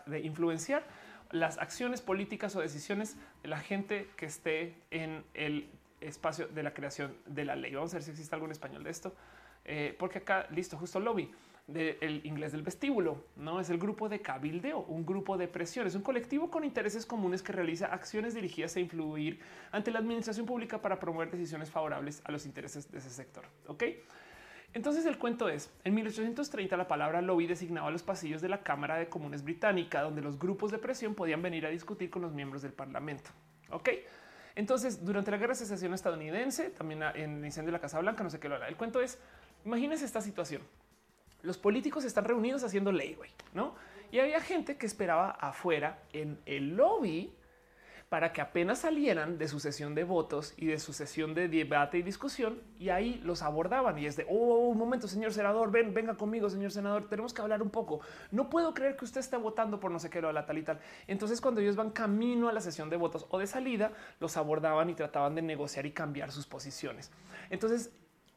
[0.07, 0.85] de influenciar
[1.33, 5.69] las acciones políticas o decisiones de la gente que esté en el
[6.01, 7.75] espacio de la creación de la ley.
[7.75, 9.15] Vamos a ver si existe algo en español de esto,
[9.65, 11.31] eh, porque acá listo, justo lobby.
[11.69, 15.95] del inglés del vestíbulo, no es el grupo de cabildeo, un grupo de presión, es
[15.95, 19.39] un colectivo con intereses comunes que realiza acciones dirigidas a influir
[19.71, 23.45] ante la administración pública para promover decisiones favorables a los intereses de ese sector.
[23.69, 23.85] Ok.
[24.75, 28.97] Entonces el cuento es, en 1830 la palabra lobby designaba los pasillos de la Cámara
[28.97, 32.63] de Comunes británica, donde los grupos de presión podían venir a discutir con los miembros
[32.63, 33.31] del Parlamento.
[33.71, 33.91] Ok.
[34.55, 38.23] Entonces, durante la guerra de secesión estadounidense, también en el incendio de la Casa Blanca,
[38.23, 38.69] no sé qué lo hará.
[38.69, 39.19] El cuento es,
[39.65, 40.63] imagínense esta situación.
[41.43, 43.17] Los políticos están reunidos haciendo ley,
[43.55, 43.75] ¿no?
[44.11, 47.33] Y había gente que esperaba afuera en el lobby
[48.13, 51.97] para que apenas salieran de su sesión de votos y de su sesión de debate
[51.97, 55.95] y discusión y ahí los abordaban y es de oh, un momento, señor senador, ven,
[55.95, 58.01] venga conmigo, señor senador, tenemos que hablar un poco.
[58.31, 60.63] No puedo creer que usted esté votando por no sé qué lo la tal y
[60.63, 60.79] tal.
[61.07, 64.91] Entonces, cuando ellos van camino a la sesión de votos o de salida, los abordaban
[64.91, 67.11] y trataban de negociar y cambiar sus posiciones.
[67.49, 67.93] Entonces,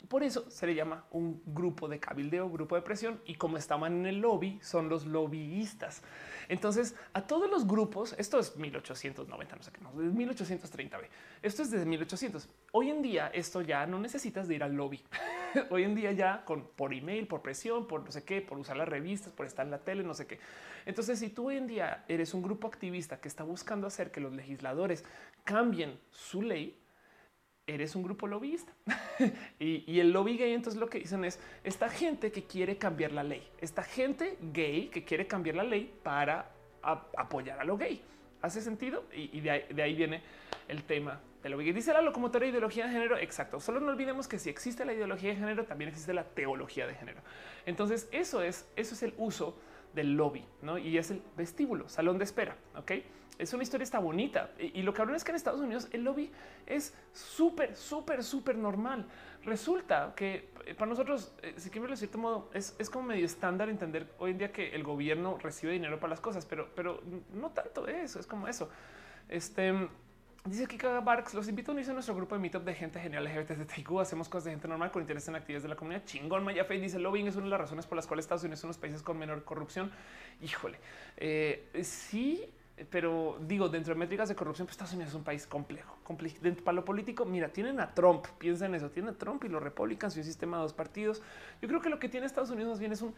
[0.07, 3.93] por eso se le llama un grupo de cabildeo, grupo de presión y como estaban
[3.93, 6.01] en el lobby, son los lobbyistas.
[6.47, 10.97] Entonces, a todos los grupos, esto es 1890, no sé qué, no, 1830,
[11.41, 12.49] esto es desde 1800.
[12.71, 15.03] Hoy en día esto ya no necesitas de ir al lobby.
[15.69, 18.77] Hoy en día ya con por email, por presión, por no sé qué, por usar
[18.77, 20.39] las revistas, por estar en la tele, no sé qué.
[20.85, 24.19] Entonces, si tú hoy en día eres un grupo activista que está buscando hacer que
[24.19, 25.03] los legisladores
[25.43, 26.77] cambien su ley,
[27.67, 28.71] eres un grupo lobbyista.
[29.59, 33.23] y, el lobby gay, entonces lo que dicen es esta gente que quiere cambiar la
[33.23, 36.51] ley, esta gente gay que quiere cambiar la ley para
[36.81, 38.01] apoyar a lo gay.
[38.41, 39.05] ¿Hace sentido?
[39.11, 40.21] Y, de, ahí, viene
[40.67, 43.17] el tema de lo que dice la locomotora de ideología de género.
[43.17, 43.59] Exacto.
[43.59, 46.93] Solo no olvidemos que si existe la ideología de género, también existe la teología de
[46.93, 47.21] género.
[47.65, 49.57] Entonces, eso es, eso es el uso
[49.95, 50.77] del lobby, ¿no?
[50.77, 52.91] Y es el vestíbulo, salón de espera, ¿ok?
[53.37, 54.51] Es una historia está bonita.
[54.59, 56.31] Y, lo que hablan es que en Estados Unidos el lobby
[56.65, 59.05] es súper, súper, súper normal.
[59.43, 63.25] Resulta que eh, para nosotros, eh, si quiero de cierto modo, es, es, como medio
[63.25, 67.01] estándar entender hoy en día que el gobierno recibe dinero para las cosas, pero, pero
[67.33, 68.69] no tanto eso, es como eso.
[69.27, 69.73] Este
[70.45, 73.23] Dice Kika Barks, los invito a unirse a nuestro grupo de meetup de gente genial
[73.23, 73.99] LGBTQ.
[73.99, 76.05] Hacemos cosas de gente normal con interés en actividades de la comunidad.
[76.05, 78.59] Chingón, Maya Fey dice lobbying es una de las razones por las cuales Estados Unidos
[78.59, 79.91] son los países con menor corrupción.
[80.43, 80.77] Híjole,
[81.17, 82.43] eh, sí,
[82.89, 86.35] pero digo, dentro de métricas de corrupción, pues Estados Unidos es un país complejo, complejo.
[86.63, 89.63] Para lo político, mira, tienen a Trump, piensa en eso, tienen a Trump y los
[89.63, 91.21] republicanos y un sistema de dos partidos.
[91.61, 93.15] Yo creo que lo que tiene Estados Unidos más bien es un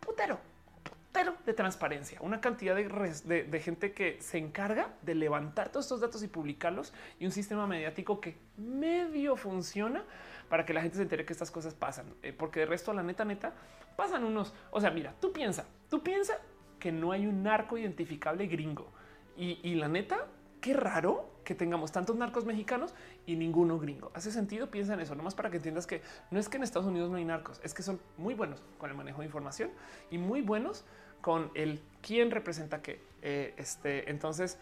[0.00, 0.38] putero,
[0.82, 6.00] putero de transparencia, una cantidad de, de, gente que se encarga de levantar todos estos
[6.00, 10.04] datos y publicarlos y un sistema mediático que medio funciona
[10.48, 13.02] para que la gente se entere que estas cosas pasan, eh, porque de resto, la
[13.02, 13.52] neta, neta,
[13.94, 16.38] pasan unos, o sea, mira, tú piensa, tú piensa
[16.78, 18.90] que no hay un narco identificable gringo.
[19.36, 20.26] Y, la neta,
[20.62, 22.94] qué raro que tengamos tantos narcos mexicanos
[23.26, 24.10] y ninguno gringo.
[24.14, 26.00] Hace sentido, piensa en eso, nomás para que entiendas que
[26.30, 28.90] no es que en Estados Unidos no hay narcos, es que son muy buenos con
[28.90, 29.70] el manejo de información
[30.10, 30.84] y muy buenos
[31.20, 33.00] con el quién representa qué.
[33.20, 34.58] Eh, este, entonces,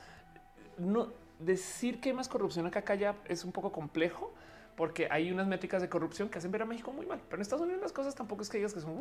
[0.77, 4.35] no decir que hay más corrupción acá, acá ya es un poco complejo
[4.77, 7.21] porque hay unas métricas de corrupción que hacen ver a México muy mal.
[7.25, 8.95] Pero en Estados Unidos las cosas tampoco es que digas que son,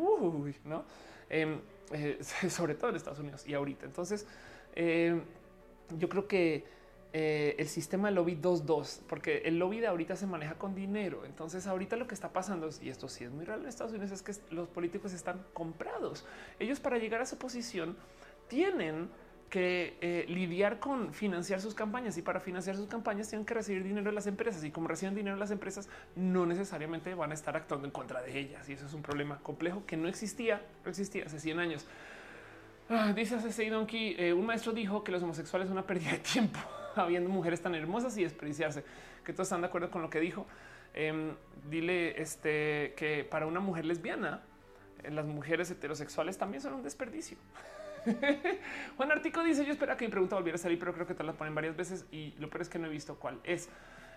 [0.66, 0.84] ¿no?
[1.30, 1.60] Em,
[1.92, 2.20] eh,
[2.50, 3.86] sobre todo en Estados Unidos y ahorita.
[3.86, 4.26] Entonces,
[4.76, 5.22] em,
[5.98, 6.66] yo creo que
[7.16, 11.26] eh, el sistema lobby 2-2, porque el lobby de ahorita se maneja con dinero.
[11.26, 14.12] Entonces, ahorita lo que está pasando, y esto sí es muy real en Estados Unidos,
[14.12, 16.26] es que los políticos están comprados.
[16.60, 17.96] Ellos para llegar a su posición
[18.48, 19.10] tienen
[19.54, 23.84] que eh, lidiar con financiar sus campañas y para financiar sus campañas tienen que recibir
[23.84, 27.36] dinero de las empresas y como reciben dinero de las empresas no necesariamente van a
[27.36, 30.66] estar actuando en contra de ellas y eso es un problema complejo que no existía,
[30.84, 31.86] no existía hace 100 años.
[32.90, 36.18] Ah, dice hace Donkey, eh, un maestro dijo que los homosexuales son una pérdida de
[36.18, 36.60] tiempo
[36.96, 38.84] habiendo mujeres tan hermosas y desperdiciarse,
[39.24, 40.48] que todos están de acuerdo con lo que dijo.
[40.96, 41.36] Em,
[41.70, 44.42] dile este, que para una mujer lesbiana,
[45.04, 47.38] eh, las mujeres heterosexuales también son un desperdicio.
[48.98, 51.24] Juan Artico dice: Yo espero que mi pregunta volviera a salir, pero creo que te
[51.24, 53.70] la ponen varias veces y lo peor es que no he visto cuál es.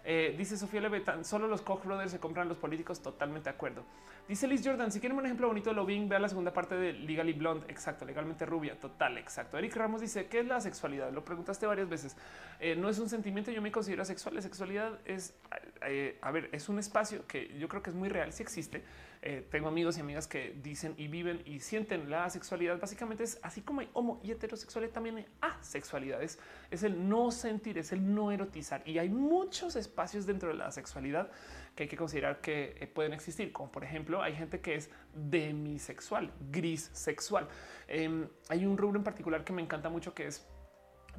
[0.08, 3.02] Eh, dice Sofía Levetán, solo los Koch brothers se compran los políticos.
[3.02, 3.84] Totalmente de acuerdo.
[4.28, 6.92] Dice Liz Jordan, si quieren un ejemplo bonito de lobbying, vea la segunda parte de
[6.92, 7.66] Legally Blonde.
[7.68, 8.78] Exacto, legalmente rubia.
[8.78, 9.58] Total, exacto.
[9.58, 11.12] Eric Ramos dice, ¿qué es la sexualidad?
[11.12, 12.16] Lo preguntaste varias veces.
[12.60, 14.36] Eh, no es un sentimiento, yo me considero sexual.
[14.36, 15.34] La sexualidad es,
[15.82, 18.84] eh, a ver, es un espacio que yo creo que es muy real, si existe
[19.22, 22.78] eh, tengo amigos y amigas que dicen y viven y sienten la sexualidad.
[22.78, 26.22] Básicamente es así como hay homo y heterosexualidad, también hay asexualidad.
[26.22, 26.38] Es,
[26.82, 28.82] el no sentir, es el no erotizar.
[28.86, 31.30] Y hay muchos espacios dentro de la sexualidad
[31.74, 34.90] que hay que considerar que eh, pueden existir, como por ejemplo hay gente que es
[35.14, 37.48] demisexual, gris sexual.
[37.88, 40.46] Em, hay un rubro en particular que me encanta mucho que es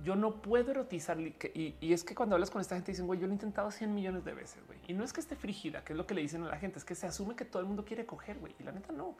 [0.04, 1.20] yo no puedo erotizar.
[1.20, 3.94] Y, es que cuando hablas con esta gente dicen, güey, yo lo he intentado 100
[3.94, 4.80] millones de veces, güey.
[4.88, 6.80] Y no es que esté frígida, que es lo que le dicen a la gente,
[6.80, 8.56] es que se asume que todo el mundo quiere coger, güey.
[8.60, 9.16] Y la neta no.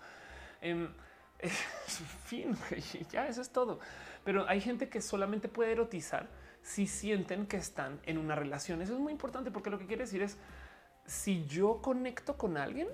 [0.62, 0.90] Em,
[2.26, 2.58] fin,
[3.12, 3.80] ya eso es todo.
[4.24, 6.28] Pero hay gente que solamente puede erotizar
[6.62, 8.82] si sienten que están en una relación.
[8.82, 10.38] Eso es muy importante porque lo que quiere decir es
[11.06, 12.90] si yo conecto con alguien,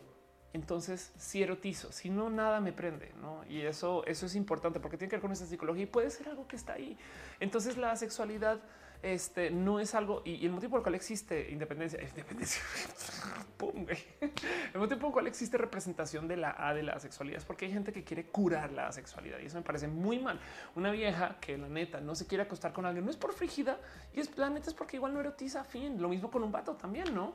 [0.54, 3.44] entonces si erotizo, si no nada me prende, ¿no?
[3.50, 6.30] Y eso, eso es importante porque tiene que ver con esa psicología y puede ser
[6.30, 6.96] algo que está ahí.
[7.40, 8.60] Entonces la sexualidad
[9.04, 12.62] este no es algo y, el motivo por el cual existe independencia, independencia,
[14.74, 17.66] el motivo por el cual existe representación de la A de la sexualidad es porque
[17.66, 20.40] hay gente que quiere curar la sexualidad y eso me parece muy mal.
[20.76, 23.78] Una vieja que la neta no se quiere acostar con alguien no es por frígida
[24.14, 25.64] y es la neta es porque igual no erotiza.
[25.66, 27.34] Fin, lo mismo con un vato también, no?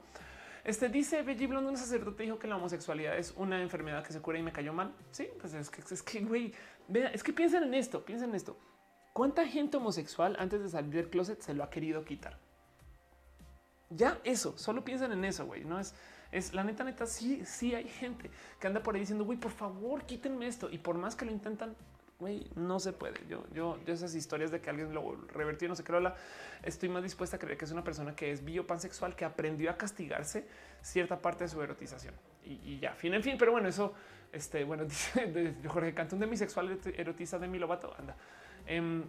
[0.69, 4.21] Este dice Belly Blonde, un sacerdote dijo que la homosexualidad es una enfermedad que se
[4.21, 4.93] cura y me cayó mal.
[5.13, 6.53] Sí, pues es que es que güey,
[7.15, 8.55] es que piensen en esto, piensen en esto.
[9.15, 12.37] ¿Cuánta gente homosexual antes de salir del closet se lo ha querido quitar?
[13.89, 15.65] Ya eso, solo piensen en eso, güey.
[15.65, 15.95] No es,
[16.33, 17.07] es la neta, neta.
[17.07, 18.31] Sí, sí hay gente
[18.61, 20.69] que anda por ahí diciendo, güey, por favor, quítenme esto.
[20.71, 21.75] Y por más que lo intentan,
[22.57, 23.21] no se puede.
[23.29, 26.17] Yo, yo, yo esas historias de que alguien lo revertió, no sé qué habla,
[26.63, 29.77] estoy más dispuesta a creer que es una persona que es biopansexual, que aprendió a
[29.77, 30.47] castigarse
[30.83, 32.15] cierta parte de su erotización
[32.45, 33.37] y, ya, fin, en fin.
[33.39, 33.95] Pero bueno, eso,
[34.33, 37.95] este, bueno, dice Jorge Cantón de mi sexual erotiza de mi lobato.
[37.99, 38.17] Anda.
[38.67, 39.05] Em,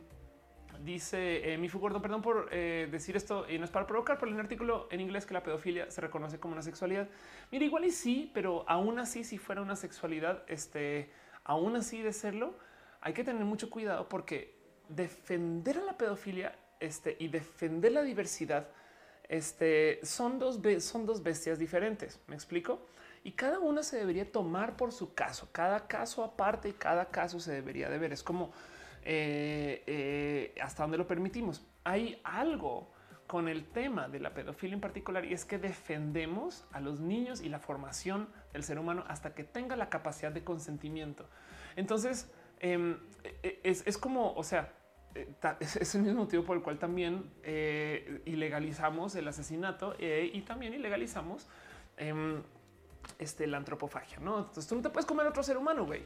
[0.83, 4.29] dice eh, mi fugordo, perdón por eh, decir esto y no es para provocar, pero
[4.29, 7.09] en el artículo en inglés que la pedofilia se reconoce como una sexualidad.
[7.51, 11.11] Mira, igual y sí, pero aún así, si fuera una sexualidad, este,
[11.43, 12.53] aún así de serlo,
[13.01, 14.55] hay que tener mucho cuidado porque
[14.87, 18.67] defender a la pedofilia este, y defender la diversidad
[19.27, 22.19] este, son, dos, son dos bestias diferentes.
[22.27, 22.87] ¿Me explico?
[23.23, 27.39] Y cada una se debería tomar por su caso, cada caso aparte y cada caso
[27.39, 28.11] se debería de ver.
[28.11, 28.51] Es como
[29.03, 31.65] eh, eh, hasta donde lo permitimos.
[31.83, 32.91] Hay algo
[33.27, 37.41] con el tema de la pedofilia en particular y es que defendemos a los niños
[37.41, 41.29] y la formación del ser humano hasta que tenga la capacidad de consentimiento.
[41.75, 44.73] Entonces, em, e, e, es, como, o sea,
[45.15, 45.27] eh,
[45.59, 47.31] es el mismo motivo por el cual también
[48.25, 51.47] ilegalizamos el asesinato y también ilegalizamos
[51.97, 52.41] em,
[53.17, 54.19] este, la antropofagia.
[54.19, 54.39] ¿no?
[54.39, 56.03] Entonces tú no te puedes comer a otro ser humano, güey.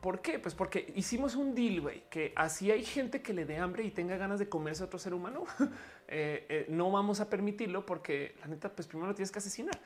[0.00, 0.38] ¿Por qué?
[0.38, 3.90] Pues porque hicimos un deal, güey, que así hay gente que le dé hambre y
[3.90, 5.44] tenga ganas de comerse a otro ser humano.
[6.12, 9.78] Eh, eh, no vamos a permitirlo porque la neta, pues primero tienes que asesinar.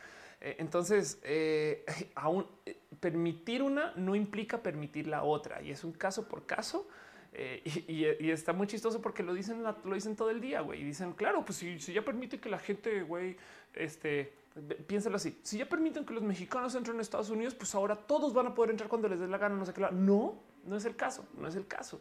[0.44, 1.18] Eh, entonces,
[2.14, 2.46] aún
[3.00, 6.86] permitir una no implica permitir la otra y es un caso por caso.
[7.64, 10.82] Y, está muy chistoso porque lo dicen, lo dicen todo el día, güey.
[10.82, 13.36] Y dicen, claro, pues si, si ya permite que la gente, güey,
[13.74, 14.32] este,
[14.86, 15.38] piénsalo así.
[15.42, 18.54] Si ya permiten que los mexicanos entren a Estados Unidos, pues ahora todos van a
[18.54, 19.56] poder entrar cuando les dé la gana.
[19.56, 19.86] No sé qué.
[19.90, 21.26] No, no es el caso.
[21.36, 22.00] No es el caso.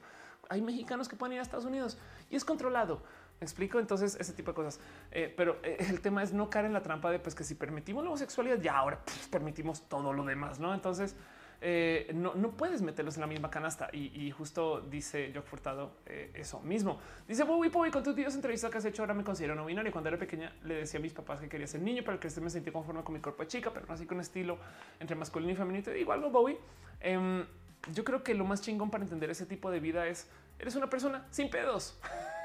[0.50, 1.98] Hay mexicanos que pueden ir a Estados Unidos
[2.30, 3.02] y es controlado.
[3.40, 3.80] ¿Me explico?
[3.80, 4.80] Entonces, ese tipo de cosas.
[5.12, 7.56] Eh, pero eh, el tema es no caer en la trampa de pues que si
[7.56, 10.74] permitimos la homosexualidad, ya ahora permitimos todo lo demás, ¿no?
[10.74, 11.16] Entonces,
[11.60, 13.90] eh, no, puedes meterlos en la misma canasta.
[13.92, 17.00] Y, justo dice Jock Furtado eso mismo.
[17.28, 19.92] Dice Bobby Bobby, con tus videos entrevistas que has hecho ahora me considero no binario.
[19.92, 22.50] Cuando era pequeña le decía a mis papás que quería ser niño, pero que me
[22.50, 24.58] sentí conforme con mi cuerpo de chica, pero no así con estilo
[25.00, 25.96] entre masculino y femenino.
[25.96, 26.58] Igual no Bowie.
[27.00, 27.46] Em,
[27.92, 30.30] yo creo que lo más chingón para entender ese tipo de vida es
[30.60, 31.98] eres una persona sin pedos.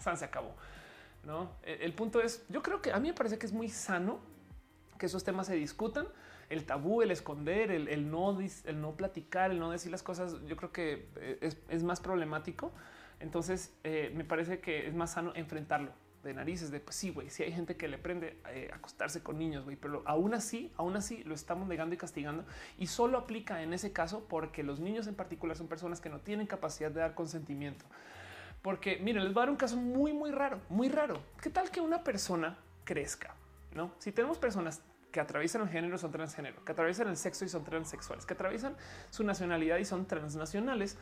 [0.00, 0.54] San se acabó.
[1.24, 3.68] No, el, el punto es, yo creo que a mí me parece que es muy
[3.68, 4.20] sano
[4.98, 6.06] que esos temas se discutan
[6.50, 10.56] el tabú, el esconder, el, no, el no platicar, el no decir las cosas, yo
[10.56, 12.72] creo que eh, es, más problemático.
[13.20, 15.92] Entonces eh, me parece que es más sano enfrentarlo
[16.24, 19.38] de narices, de pues sí, güey, si hay gente que le prende eh, acostarse con
[19.38, 22.44] niños, güey, pero aún así, aún así lo estamos negando y castigando
[22.76, 26.18] y solo aplica en ese caso porque los niños en particular son personas que no
[26.18, 27.86] tienen capacidad de dar consentimiento.
[28.62, 31.22] Porque miren, les voy a dar un caso muy, muy raro, muy raro.
[31.40, 33.34] ¿Qué tal que una persona crezca?
[33.74, 37.48] No, si tenemos personas que atraviesan el género son transgénero, que atraviesan el sexo y
[37.48, 38.76] son transexuales, que atraviesan
[39.10, 40.96] su nacionalidad y son transnacionales.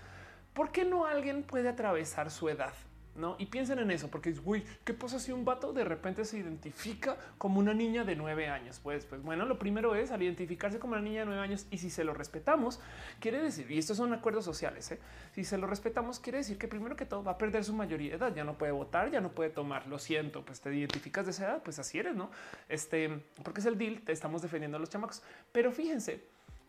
[0.55, 2.73] ¿Por qué no alguien puede atravesar su edad?
[3.19, 3.37] ¿No?
[3.39, 7.17] Y piensen en eso, porque güey, ¿qué pasa si un vato de repente se identifica
[7.37, 8.81] como una niña de nueve años?
[8.83, 11.79] Pues, pues bueno, lo primero es al identificarse como una niña de nueve años y
[11.79, 12.81] si se lo respetamos,
[13.21, 14.99] quiere decir, y estos son acuerdos sociales, ¿eh?
[15.35, 18.11] si se lo respetamos, quiere decir que primero que todo va a perder su mayoría
[18.11, 21.27] de edad, ya no puede votar, ya no puede tomar, lo siento, pues te identificas
[21.27, 22.31] de esa edad, pues así eres, ¿no?
[22.69, 25.23] Este, porque es el deal, te estamos defendiendo a los chamacos,
[25.53, 26.23] pero fíjense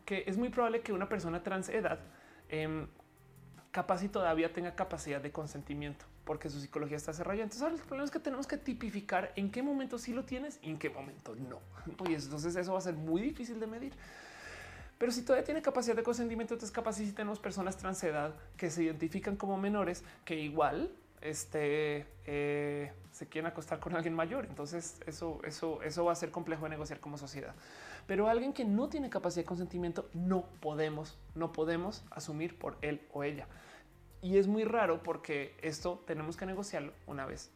[0.06, 2.00] que es muy probable que una persona trans edad
[2.50, 2.88] eh,
[3.72, 7.42] capaz y todavía tenga capacidad de consentimiento porque su psicología está cerrada.
[7.42, 10.60] Entonces ahora el problema es que tenemos que tipificar en qué momento sí lo tienes
[10.62, 11.60] y en qué momento no.
[12.08, 13.94] Y entonces eso va a ser muy difícil de medir.
[15.00, 19.38] Pero si todavía tiene capacidad de consentimiento, entonces tenemos personas trans edad que se identifican
[19.38, 20.92] como menores, que igual
[21.22, 24.46] este, eh, se quieren acostar con alguien mayor.
[24.46, 27.56] Entonces eso, eso, eso va a ser complejo de negociar como sociedad.
[28.06, 33.02] Pero alguien que no tiene capacidad de consentimiento, no podemos, no podemos asumir por él
[33.14, 33.48] o ella.
[34.22, 37.52] Y es muy raro porque esto tenemos que negociarlo una vez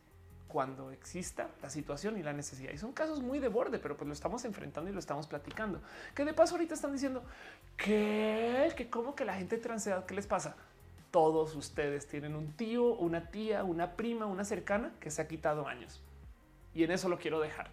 [0.47, 2.71] cuando exista la situación y la necesidad.
[2.71, 5.81] Y son casos muy de borde, pero pues lo estamos enfrentando y lo estamos platicando.
[6.13, 7.23] Que de paso ahorita están diciendo
[7.75, 10.55] que, que como que la gente transedad, ¿qué les pasa?
[11.09, 15.67] Todos ustedes tienen un tío, una tía, una prima, una cercana que se ha quitado
[15.67, 16.01] años.
[16.75, 17.71] Y en eso lo quiero dejar.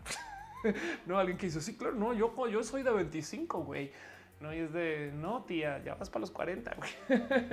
[1.07, 3.93] no, alguien que dice, sí, claro, no, yo, yo soy de 25, güey.
[4.41, 6.91] No, y es de, no, tía, ya vas para los 40, güey.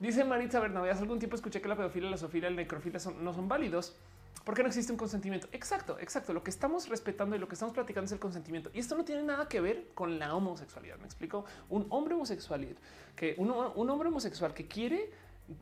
[0.00, 2.98] Dice Maritza Bernabé, hace algún tiempo escuché que la pedofilia, la zoofilia y la necrofilia
[3.20, 3.94] no son válidos
[4.44, 5.48] porque no existe un consentimiento.
[5.52, 6.32] Exacto, exacto.
[6.32, 8.70] Lo que estamos respetando y lo que estamos platicando es el consentimiento.
[8.72, 10.96] Y esto no tiene nada que ver con la homosexualidad.
[10.98, 11.44] Me explico.
[11.68, 12.66] Un hombre homosexual
[13.14, 15.10] que un, hombre homosexual que quiere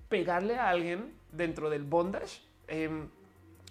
[0.09, 2.40] pegarle a alguien dentro del bondage.
[2.69, 3.09] Em,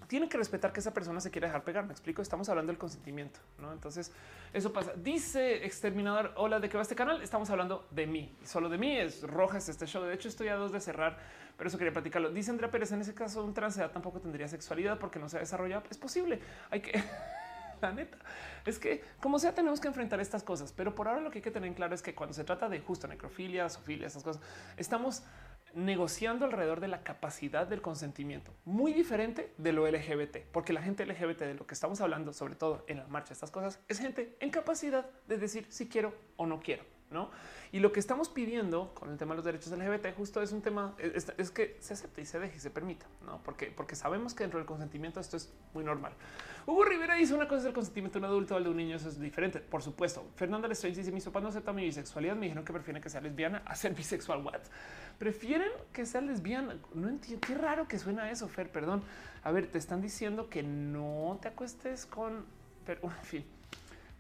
[0.07, 1.85] tiene que respetar que esa persona se quiera dejar pegar.
[1.85, 2.21] Me explico.
[2.21, 3.71] Estamos hablando del consentimiento, no?
[3.71, 4.11] Entonces,
[4.53, 4.93] eso pasa.
[4.95, 7.21] Dice Exterminador: Hola, ¿de qué va este canal?
[7.21, 8.35] Estamos hablando de mí.
[8.43, 10.03] Solo de mí es rojas este show.
[10.03, 11.17] De hecho, estoy a dos de cerrar
[11.57, 12.29] pero eso quería platicarlo.
[12.29, 15.39] Dice Andrea Pérez, en ese caso un transedad tampoco tendría sexualidad porque no se ha
[15.39, 15.84] desarrollado.
[15.89, 16.39] Es posible.
[16.69, 17.03] Hay que...
[17.81, 18.17] La neta
[18.65, 21.41] es que como sea tenemos que enfrentar estas cosas, pero por ahora lo que hay
[21.43, 24.41] que tener en claro es que cuando se trata de justo necrofilia, sofilia, esas cosas,
[24.77, 25.21] estamos
[25.78, 31.06] negociando alrededor de la capacidad del consentimiento, muy diferente de lo LGBT, porque la gente
[31.06, 34.36] LGBT de lo que estamos hablando, sobre todo en la marcha, estas cosas, es gente
[34.40, 36.84] en capacidad de decir si quiero o no quiero.
[37.12, 37.30] ¿no?
[37.72, 40.62] Y lo que estamos pidiendo con el tema de los derechos LGBT justo es un
[40.62, 43.41] tema, es, que se acepte y se deje y se permita, ¿no?
[43.44, 46.14] Porque, porque sabemos que dentro del consentimiento esto es muy normal.
[46.68, 49.07] Hugo Rivera dice una cosa el consentimiento de un adulto al de un niño, eso
[49.07, 50.30] es diferente, por supuesto.
[50.35, 53.22] Fernanda Lestrange dice, mis papás no aceptan mi bisexualidad, me dijeron que prefieren que sea
[53.22, 54.60] lesbiana a ser bisexual, ¿what?
[55.18, 59.02] Prefieren que sea lesbiana, no entiendo, qué raro que suena eso, Fer, perdón.
[59.45, 62.44] A ver, te están diciendo que no te acuestes con,
[62.85, 63.45] pero en fin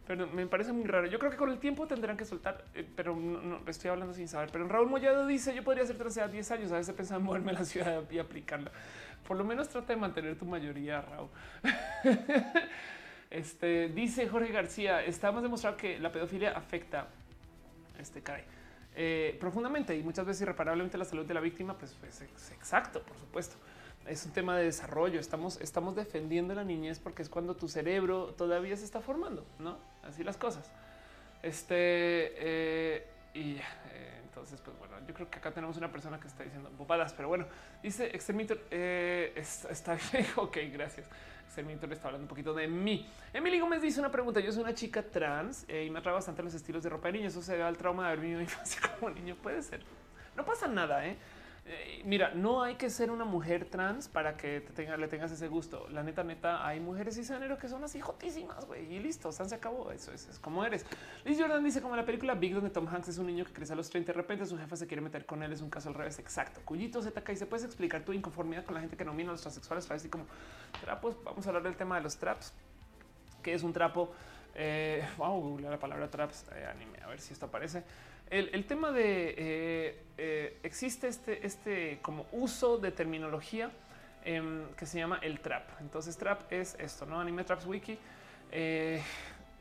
[0.07, 1.05] pero me parece muy raro.
[1.07, 4.29] Yo creo que con el tiempo tendrán que soltar, eh, pero no, estoy hablando sin
[4.29, 4.49] saber.
[4.53, 6.71] Pero Raúl Mollado dice: Yo podría ser trans a 10 años.
[6.71, 8.71] A veces pensaba en moverme a la ciudad y aplicarla.
[9.25, 11.29] Por lo menos trata de mantener tu mayoría, Raúl.
[13.29, 17.07] este dice Jorge García: Estamos demostrado que la pedofilia afecta,
[17.99, 18.43] este cae
[18.95, 21.77] eh, profundamente y muchas veces irreparablemente la salud de la víctima.
[21.77, 23.55] Pues, pues es exacto, por supuesto
[24.07, 25.19] es un tema de desarrollo.
[25.19, 29.77] Estamos, estamos defendiendo la niñez porque es cuando tu cerebro todavía se está formando, no?
[30.03, 30.71] Así las cosas.
[31.43, 36.27] Este eh, y eh, entonces, pues bueno, yo creo que acá tenemos una persona que
[36.27, 37.47] está diciendo bobadas, pero bueno,
[37.81, 38.59] dice Exterminator.
[38.69, 40.27] Eh, está, bien.
[40.35, 41.09] ok, gracias.
[41.45, 43.09] Exterminator está hablando un poquito de mí.
[43.33, 44.39] Emily Gómez dice una pregunta.
[44.39, 47.29] Yo soy una chica trans y me atrae bastante los estilos de ropa de niño.
[47.29, 49.35] Eso se da al trauma de haber vivido infancia como niño.
[49.41, 49.83] Puede ser.
[50.35, 51.17] No pasa nada, eh
[51.69, 54.63] eh, mira, no hay que ser una mujer trans para que
[54.97, 55.89] le tengas ese gusto.
[55.89, 59.91] La neta, neta, hay mujeres cisgénero que son así jotísimas, güey, y listo, se acabó.
[59.91, 60.85] Eso es, como eres.
[61.25, 63.73] Liz Jordan dice como la película Big, donde Tom Hanks es un niño que crece
[63.73, 65.51] a los 30 de repente su jefa se quiere meter con él.
[65.51, 66.19] Es un caso al revés.
[66.19, 66.61] Exacto.
[66.63, 69.41] Cuyito ZK y se puedes explicar tu inconformidad con la gente que nomina a los
[69.41, 69.91] transexuales.
[69.91, 70.25] Así como
[70.79, 71.21] trapos.
[71.25, 72.53] Vamos a hablar del tema de los traps,
[73.43, 74.13] que es un trapo.
[74.55, 77.83] Eh, vamos a la palabra traps eh, anime, a ver si esto aparece.
[78.29, 83.71] El, tema de eh, eh, existe este, este como uso de terminología
[84.25, 85.69] em, que se llama el trap.
[85.79, 87.97] Entonces, trap es esto, no anime traps wiki.
[88.51, 89.01] Eh,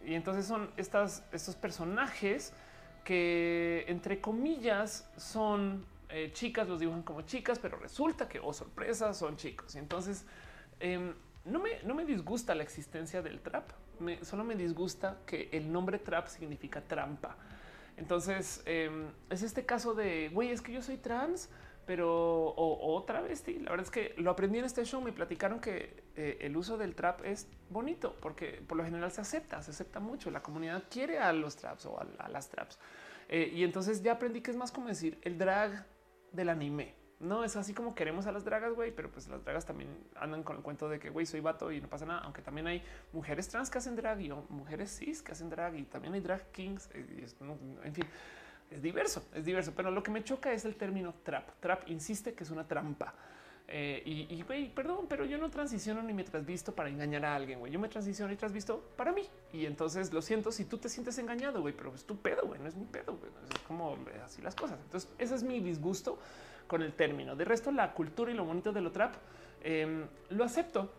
[0.05, 2.53] y entonces son estas, estos personajes
[3.05, 5.85] que, entre comillas, son
[6.33, 9.75] chicas, los dibujan como chicas, pero resulta que, oh sorpresa, son chicos.
[9.75, 10.25] Y entonces,
[10.81, 11.15] em,
[11.45, 13.71] no, me, no me disgusta la existencia del trap,
[14.23, 17.37] solo me disgusta que el nombre trap significa trampa.
[17.97, 21.49] Entonces em, es este caso de güey, es que yo soy trans,
[21.87, 23.45] pero otra vez.
[23.47, 25.01] La verdad es que lo aprendí en este show.
[25.01, 29.21] Me platicaron que eh, el uso del trap es bonito porque por lo general se
[29.21, 30.31] acepta, se acepta mucho.
[30.31, 32.79] La comunidad quiere a los traps o a, las traps.
[33.29, 35.87] Eh, y entonces ya aprendí que es más como decir el drag
[36.33, 37.06] del anime.
[37.19, 40.43] No es así como queremos a las dragas, güey, pero pues las dragas también andan
[40.43, 42.21] con el cuento de que, güey, soy vato y no pasa nada.
[42.21, 42.83] Aunque también hay
[43.13, 46.51] mujeres trans que hacen drag y mujeres cis que hacen drag y también hay drag
[46.51, 46.91] kings.
[46.93, 47.27] Eh,
[47.85, 48.05] en fin,
[48.71, 49.73] es diverso, es diverso.
[49.75, 51.49] Pero lo que me choca es el término trap.
[51.61, 53.15] Trap insiste que es una trampa.
[53.69, 57.59] Eh, y, güey, perdón, pero yo no transiciono ni me trasvisto para engañar a alguien,
[57.59, 57.73] güey.
[57.73, 59.27] Yo me transiciono y trasvisto para mí.
[59.53, 62.61] Y entonces lo siento si tú te sientes engañado, güey, pero es tu pedo, güey,
[62.61, 63.33] no es mi pedo, güey.
[63.53, 64.79] Es como así las cosas.
[64.85, 66.19] Entonces, ese es mi disgusto
[66.67, 67.37] con el término.
[67.37, 69.15] De resto, la cultura y lo bonito de lo trap
[69.63, 70.93] em, lo acepto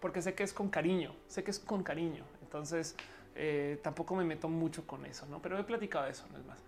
[0.00, 2.24] porque sé que es con cariño, sé que es con cariño.
[2.42, 2.96] Entonces,
[3.34, 5.40] eh, tampoco me meto mucho con eso, no?
[5.40, 6.62] Pero he platicado de eso, no es más.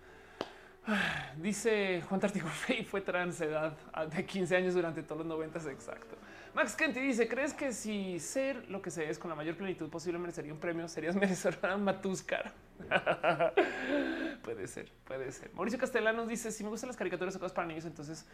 [1.37, 2.47] Dice Juan Tartigo
[2.87, 3.75] fue transedad
[4.07, 6.15] de 15 años durante todos los 90, exacto.
[6.53, 9.89] Max Kenty dice: ¿Crees que si ser lo que se es con la mayor plenitud
[9.89, 10.87] posible merecería un premio?
[10.87, 12.53] Serías merecedora Matuscar.
[14.43, 15.51] puede ser, puede ser.
[15.53, 18.25] Mauricio Castellanos dice: Si me gustan las caricaturas o cosas para niños, entonces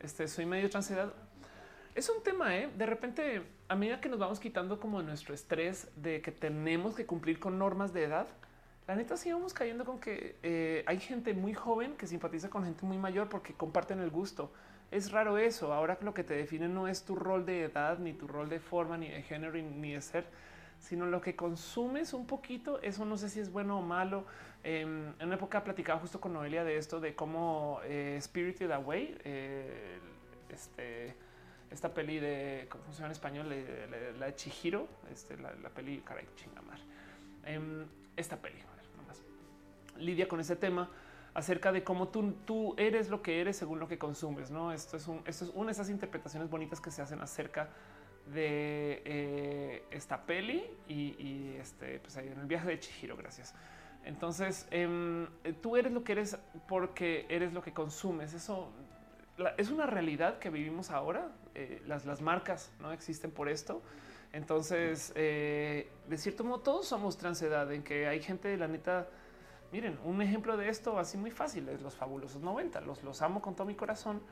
[0.00, 1.12] este, soy medio transedad.
[1.94, 2.70] Es un tema, ¿eh?
[2.76, 7.06] De repente, a medida que nos vamos quitando como nuestro estrés de que tenemos que
[7.06, 8.26] cumplir con normas de edad,
[8.86, 12.64] la neta sí vamos cayendo con que eh, hay gente muy joven que simpatiza con
[12.64, 14.52] gente muy mayor porque comparten el gusto
[14.94, 15.72] es raro eso.
[15.72, 18.60] Ahora lo que te define no es tu rol de edad, ni tu rol de
[18.60, 20.24] forma, ni de género, ni de ser,
[20.78, 22.80] sino lo que consumes un poquito.
[22.80, 24.24] Eso no sé si es bueno o malo.
[24.66, 29.18] Em, en una época platicaba justo con Noelia de esto, de cómo eh, Spirited Away,
[29.22, 29.98] eh,
[30.48, 31.14] este,
[31.70, 33.50] esta peli de, ¿cómo se en español?
[34.18, 36.78] La, de Chihiro, este, la, peli, caray, chingamar.
[37.44, 37.84] Em,
[38.16, 39.22] esta peli, a nomás.
[39.98, 40.88] Lidia con ese tema
[41.34, 44.50] acerca de cómo tú, eres lo que eres según lo que consumes.
[44.50, 47.68] No, esto es, una de esas interpretaciones bonitas que se hacen acerca
[48.32, 53.14] de eh, esta peli y, este, pues ahí en el viaje de Chihiro.
[53.14, 53.54] Gracias.
[54.04, 55.26] Entonces, em,
[55.62, 58.34] tú eres lo que eres porque eres lo que consumes.
[58.34, 58.70] Eso
[59.56, 61.32] es una realidad que vivimos ahora.
[61.54, 63.82] Eh, las, las marcas no existen por esto.
[64.32, 69.08] Entonces, eh, de cierto modo, todos somos transedad en que hay gente de la neta
[69.74, 72.80] Miren, un ejemplo de esto así muy fácil es los fabulosos 90.
[72.82, 74.22] Los, los amo con todo mi corazón.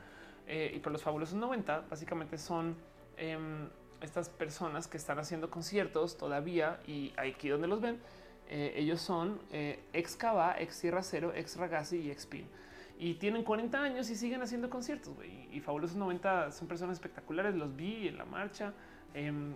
[0.46, 2.76] Eh, y por los fabulosos 90 básicamente son
[3.16, 3.68] em,
[4.00, 8.00] estas personas que están haciendo conciertos todavía y aquí donde los ven,
[8.54, 12.46] eh, ellos son eh, ex Cava, ex Sierra Cero, ex Ragazzi y ex Pin.
[12.98, 15.14] Y tienen 40 años y siguen haciendo conciertos.
[15.50, 17.54] Y, fabulosos 90 son personas espectaculares.
[17.54, 18.74] Los vi en la marcha
[19.14, 19.54] em,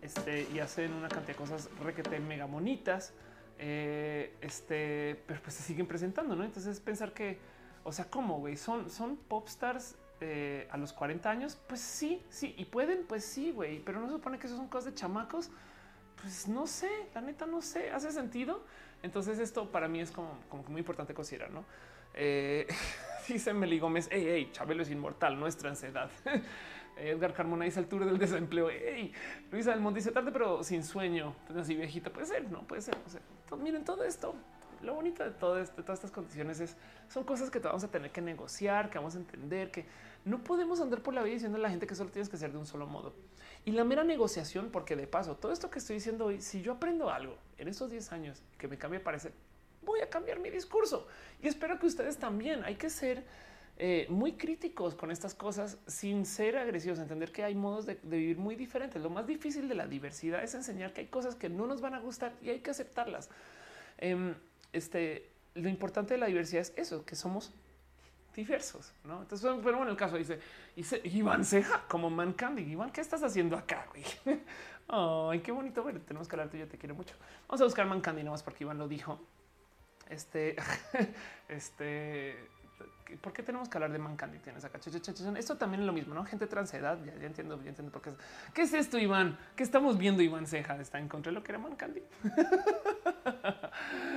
[0.00, 3.12] este, y hacen una cantidad de cosas requete mega bonitas.
[3.58, 6.44] Eh, este, pero pues se siguen presentando, ¿no?
[6.44, 7.40] Entonces pensar que,
[7.82, 8.56] o sea, ¿cómo, güey?
[8.56, 11.58] ¿Son, son popstars eh, a los 40 años?
[11.66, 14.68] Pues sí, sí, y pueden, pues sí, güey, pero no se supone que eso son
[14.68, 15.50] cosas de chamacos.
[16.24, 18.64] Pues no sé, la neta no sé, ¿hace sentido?
[19.02, 21.66] Entonces esto para mí es como, como muy importante considerar, ¿no?
[22.14, 22.66] Eh,
[23.28, 26.10] dice Meli Gómez, hey, hey, Chabelo es inmortal, no es transedad.
[26.96, 28.70] Edgar Carmona dice el tour del desempleo.
[28.70, 29.12] Hey,
[29.52, 31.36] Luisa Almond dice tarde, pero sin sueño.
[31.54, 32.96] Así viejita puede ser, no puede ser.
[33.58, 34.34] miren todo esto.
[34.80, 36.74] Lo bonito de de todas estas condiciones es
[37.08, 39.84] son cosas que vamos a tener que negociar, que vamos a entender que
[40.24, 42.52] no podemos andar por la vida diciendo a la gente que solo tienes que ser
[42.52, 43.14] de un solo modo.
[43.64, 46.72] Y la mera negociación, porque de paso, todo esto que estoy diciendo hoy, si yo
[46.72, 49.32] aprendo algo en estos 10 años que me cambie parecer,
[49.82, 51.06] voy a cambiar mi discurso
[51.42, 52.64] y espero que ustedes también.
[52.64, 53.24] Hay que ser
[53.76, 58.38] eh, muy críticos con estas cosas sin ser agresivos, entender que hay modos de, vivir
[58.38, 59.02] muy diferentes.
[59.02, 61.94] Lo más difícil de la diversidad es enseñar que hay cosas que no nos van
[61.94, 63.30] a gustar y hay que aceptarlas.
[63.98, 64.34] Em,
[64.72, 67.52] este, lo importante de la diversidad es eso, que somos
[68.34, 69.22] diversos, ¿no?
[69.22, 70.40] Entonces, pero bueno, el caso dice,
[70.74, 72.62] dice Iván Ceja como Man Candy.
[72.62, 74.04] Iván, ¿qué estás haciendo acá, güey?
[74.88, 76.00] Ay, qué bonito ver.
[76.00, 76.58] Tenemos que hablarte.
[76.58, 77.14] Yo te quiero mucho.
[77.48, 79.20] Vamos a buscar Man Candy nomás porque Iván lo dijo.
[80.10, 80.56] Este,
[81.48, 82.36] este,
[83.20, 84.38] ¿por qué tenemos que hablar de Mancandi?
[84.38, 84.78] Tienes acá.
[84.78, 86.24] Esto también es lo mismo, ¿no?
[86.24, 87.02] Gente transedad.
[87.04, 88.12] Ya, ya entiendo, ya entiendo por qué.
[88.52, 89.38] ¿Qué es esto, Iván?
[89.56, 90.76] ¿Qué estamos viendo, Iván Ceja?
[90.80, 92.02] Está en contra de lo que era Mancandi.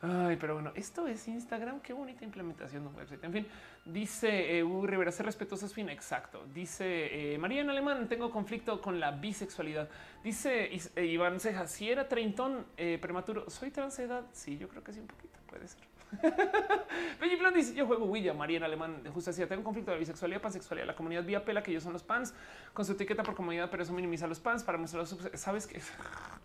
[0.00, 1.80] Ay, pero bueno, esto es Instagram.
[1.80, 3.24] Qué bonita implementación de un website.
[3.24, 3.46] En fin,
[3.84, 5.88] dice eh, Hugo Rivera, ser respetuoso es fin.
[5.88, 6.44] Exacto.
[6.54, 9.88] Dice eh, María en alemán, tengo conflicto con la bisexualidad.
[10.22, 14.24] Dice eh, Iván Ceja, si era treintón eh, prematuro, soy transedad.
[14.32, 15.80] Sí, yo creo que sí, un poquito puede ser.
[17.20, 19.46] Benji Plan dice: Yo juego Willa, María en alemán de justicia.
[19.48, 20.86] Tengo un conflicto de bisexualidad, pansexualidad.
[20.86, 22.34] La comunidad vía pela que ellos son los pans
[22.72, 25.18] con su etiqueta por comunidad, pero eso minimiza los pans para mostrar los.
[25.34, 25.80] Sabes que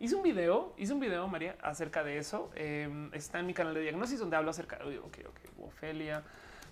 [0.00, 2.50] hice un video, hice un video, María, acerca de eso.
[2.54, 6.22] Em, está en mi canal de diagnosis donde hablo acerca de ok, ok, Ofelia,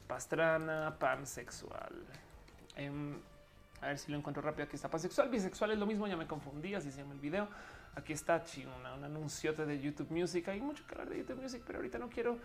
[0.06, 1.92] pastrana, pansexual.
[2.74, 3.14] Em,
[3.80, 4.64] a ver si lo encuentro rápido.
[4.64, 6.06] Aquí está pansexual, bisexual es lo mismo.
[6.06, 7.48] Ya me confundí, así se llama el video.
[7.94, 8.42] Aquí está
[8.80, 10.48] una, un anunciote de YouTube Music.
[10.48, 12.38] Hay mucho que hablar de YouTube Music, pero ahorita no quiero.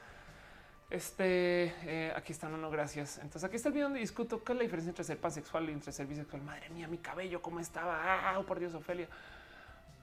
[0.90, 3.18] Este eh, aquí está, no, no, gracias.
[3.18, 5.72] Entonces, aquí está el video donde discuto qué es la diferencia entre ser pansexual y
[5.72, 6.42] entre ser bisexual.
[6.44, 8.36] Madre mía, mi cabello, cómo estaba.
[8.36, 9.08] Ah, por Dios, Ofelia.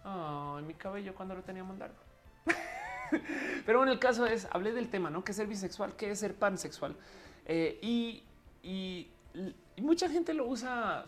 [0.04, 1.98] Ay, mi cabello cuando lo teníamos largo.
[3.66, 5.24] pero bueno, el caso es, hablé del tema, ¿no?
[5.24, 5.96] ¿Qué es ser bisexual?
[5.96, 6.96] ¿Qué es ser pansexual?
[7.46, 8.22] Eh, y,
[8.62, 9.10] y
[9.80, 11.06] mucha gente lo usa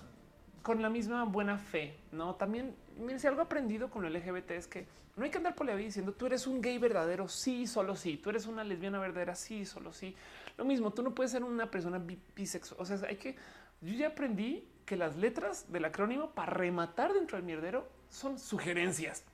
[0.63, 2.35] con la misma buena fe, ¿no?
[2.37, 4.87] También, miren, si algo aprendido con el LGBT es que
[5.17, 7.97] no hay que andar por la vida diciendo tú eres un gay verdadero, sí, solo
[7.97, 10.15] sí, tú eres una lesbiana verdadera, sí, solo sí.
[10.57, 12.03] Lo mismo, tú no puedes ser una persona
[12.35, 13.37] bisexual, o sea, hay que,
[13.81, 19.25] yo ya aprendí que las letras del acrónimo para rematar dentro del mierdero son sugerencias.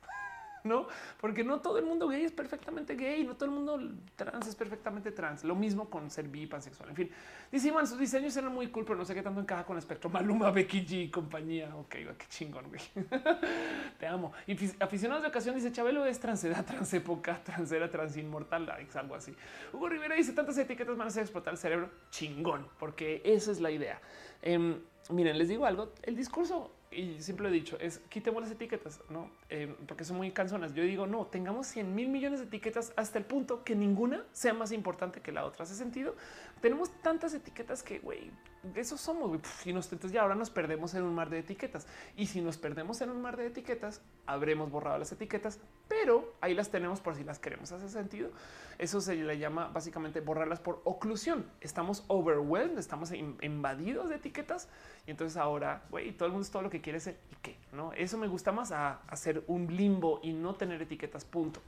[0.63, 0.87] no,
[1.19, 3.79] porque no todo el mundo gay es perfectamente gay, no todo el mundo
[4.15, 5.43] trans es perfectamente trans.
[5.43, 6.89] Lo mismo con ser bi, pansexual.
[6.89, 7.11] En fin,
[7.51, 9.79] dice Iván, sus diseños eran muy cool, pero no sé qué tanto encaja con el
[9.79, 10.09] espectro.
[10.09, 11.75] Maluma, Becky G y compañía.
[11.75, 12.81] Ok, qué chingón, güey.
[13.99, 14.31] Te amo.
[14.47, 19.35] Y aficionados de ocasión dice Chabelo es transedad, transépoca, transera, transinmortal, algo así.
[19.73, 21.89] Hugo Rivera dice tantas etiquetas van a hacer explotar el cerebro.
[22.11, 23.99] Chingón, porque esa es la idea.
[24.41, 24.79] Em,
[25.09, 25.93] miren, les digo algo.
[26.03, 30.17] El discurso y siempre lo he dicho, es quitemos las etiquetas, no eh, porque son
[30.17, 30.73] muy canzonas.
[30.73, 34.53] Yo digo, no tengamos 100 mil millones de etiquetas hasta el punto que ninguna sea
[34.53, 35.63] más importante que la otra.
[35.63, 36.15] Hace sentido.
[36.61, 38.31] Tenemos tantas etiquetas que, güey,
[38.75, 39.39] eso somos.
[39.65, 41.87] Y nos, entonces ya ahora nos perdemos en un mar de etiquetas.
[42.17, 46.53] Y si nos perdemos en un mar de etiquetas, habremos borrado las etiquetas, pero ahí
[46.53, 47.71] las tenemos por si las queremos.
[47.71, 48.31] Hace sentido.
[48.77, 51.45] Eso se le llama básicamente borrarlas por oclusión.
[51.61, 54.67] Estamos overwhelmed, estamos invadidos de etiquetas
[55.05, 57.57] y entonces ahora, güey, todo el mundo es todo lo que quiere ser y qué,
[57.73, 57.93] ¿no?
[57.93, 61.61] Eso me gusta más a hacer un limbo y no tener etiquetas, punto.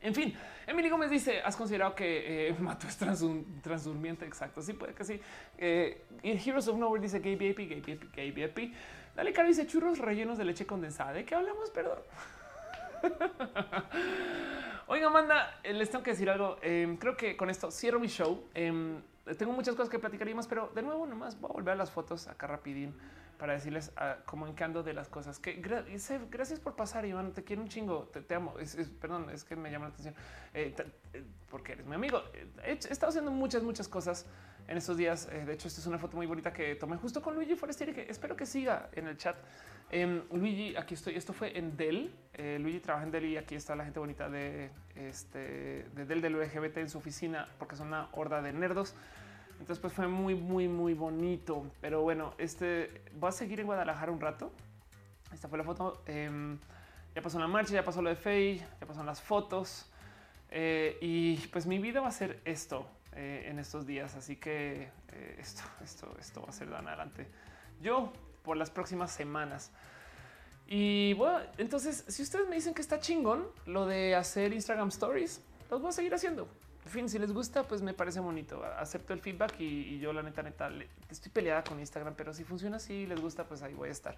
[0.00, 0.34] En fin,
[0.66, 4.24] Emily Gómez dice: ¿Has considerado que eh, Mato es transdurmiente?
[4.24, 4.62] Exacto.
[4.62, 5.20] Sí, puede que sí.
[5.56, 8.74] Eh, Heroes of Nowhere dice gay VIP, gay VIP, gay VIP.
[9.16, 11.12] Dale, Caro dice churros rellenos de leche condensada.
[11.12, 11.70] ¿De qué hablamos?
[11.70, 11.98] Perdón.
[14.86, 16.58] Oiga, Amanda, eh, les tengo que decir algo.
[16.62, 18.48] Em, creo que con esto cierro mi show.
[18.54, 19.02] Em,
[19.36, 21.76] tengo muchas cosas que platicar y más, pero de nuevo, nomás voy a volver a
[21.76, 22.94] las fotos acá rapidín
[23.38, 27.32] para decirles uh, como encando de las cosas que gracias por pasar, Iván.
[27.32, 28.54] Te quiero un chingo, te, amo.
[29.00, 30.14] perdón, es que me llama la atención
[30.54, 30.74] eh,
[31.12, 32.22] eh, porque eres mi amigo.
[32.64, 34.26] He, estado haciendo muchas, muchas cosas
[34.66, 35.28] en estos días.
[35.28, 38.06] de hecho, esta es una foto muy bonita que tomé justo con Luigi Forestieri, que
[38.10, 39.36] espero que siga en el chat.
[39.90, 41.16] Em, Luigi, aquí estoy.
[41.16, 42.14] Esto fue en Dell.
[42.34, 46.20] Eh, Luigi trabaja en Dell y aquí está la gente bonita de, este, de Dell
[46.20, 48.94] del LGBT en su oficina porque son una horda de nerdos.
[49.60, 51.66] Entonces, pues fue muy, muy, muy bonito.
[51.80, 54.52] Pero bueno, este va a seguir en Guadalajara un rato.
[55.32, 56.02] Esta fue la foto.
[56.06, 56.58] Em,
[57.14, 59.90] ya pasó la marcha, ya pasó lo de Faye, ya pasaron las fotos.
[60.50, 64.14] Eh, y pues mi vida va a ser esto eh, en estos días.
[64.14, 64.88] Así que
[65.38, 67.26] esto, esto, esto va a ser de adelante.
[67.82, 68.12] Yo
[68.42, 69.70] por las próximas semanas.
[70.66, 75.40] Y bueno, entonces, si ustedes me dicen que está chingón lo de hacer Instagram Stories,
[75.70, 76.48] los voy a seguir haciendo.
[76.88, 78.64] En fin, si les gusta, pues me parece bonito.
[78.64, 80.70] Acepto el feedback y, yo la neta, neta,
[81.10, 84.16] estoy peleada con Instagram, pero si funciona así, les gusta, pues ahí voy a estar.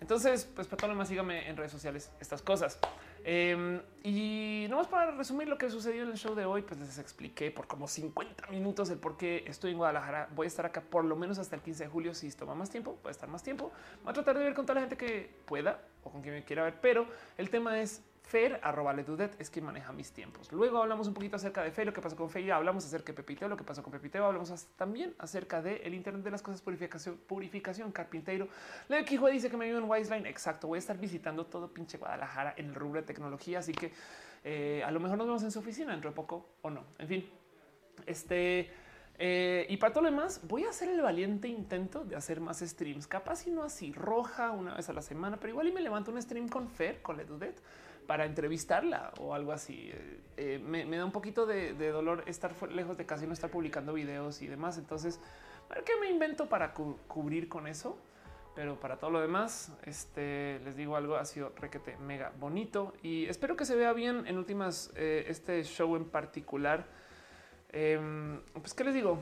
[0.00, 2.78] Entonces, pues para todo lo más, síganme en redes sociales estas cosas.
[3.24, 6.78] Em, y no más para resumir lo que sucedió en el show de hoy, pues
[6.78, 10.28] les expliqué por como 50 minutos el por qué estoy en Guadalajara.
[10.36, 12.14] Voy a estar acá por lo menos hasta el 15 de julio.
[12.14, 13.72] Si toma más tiempo, puede estar más tiempo.
[14.04, 16.44] Voy a tratar de ver con toda la gente que pueda o con quien me
[16.44, 17.08] quiera ver, pero
[17.38, 20.50] el tema es Fer, arroba Ledudet, es quien maneja mis tiempos.
[20.50, 23.16] Luego hablamos un poquito acerca de Fer, lo que pasó con ya hablamos acerca de
[23.16, 26.62] Pepiteo, lo que pasó con Pepiteo, hablamos también acerca del el Internet de las cosas,
[26.62, 28.48] purificación, carpintero.
[28.88, 31.98] Leo Quijote dice que me vivo en Wiseline, exacto, voy a estar visitando todo pinche
[31.98, 33.92] Guadalajara en el rubro de tecnología, así que
[34.42, 36.82] eh, a lo mejor nos vemos en su oficina dentro de poco o no.
[36.98, 37.30] En fin,
[38.06, 38.70] este...
[39.16, 42.58] Eh, y para todo lo demás, voy a hacer el valiente intento de hacer más
[42.58, 45.80] streams, capaz y no así roja una vez a la semana, pero igual y me
[45.80, 47.60] levanto un stream con Fer, con Ledudet
[48.06, 49.90] para entrevistarla o algo así.
[49.92, 53.92] Eh, eh, me, da un poquito de, dolor estar lejos de casi no estar publicando
[53.94, 54.78] videos y demás.
[54.78, 55.20] Entonces,
[55.70, 57.98] a ver qué me invento para cubrir con eso.
[58.54, 63.26] Pero para todo lo demás, este les digo algo, ha sido requete mega bonito y
[63.26, 66.86] espero que se vea bien en últimas eh, este show en particular.
[67.70, 69.18] Em, pues, ¿qué les digo?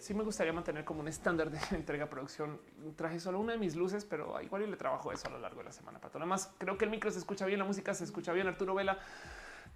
[0.00, 2.60] Sí me gustaría mantener como un estándar de entrega producción.
[2.96, 5.64] Traje solo una de mis luces, pero igual le trabajo eso a lo largo de
[5.64, 6.00] la semana.
[6.00, 8.48] Para todo lo creo que el micro se escucha bien, la música se escucha bien.
[8.48, 8.98] Arturo Vela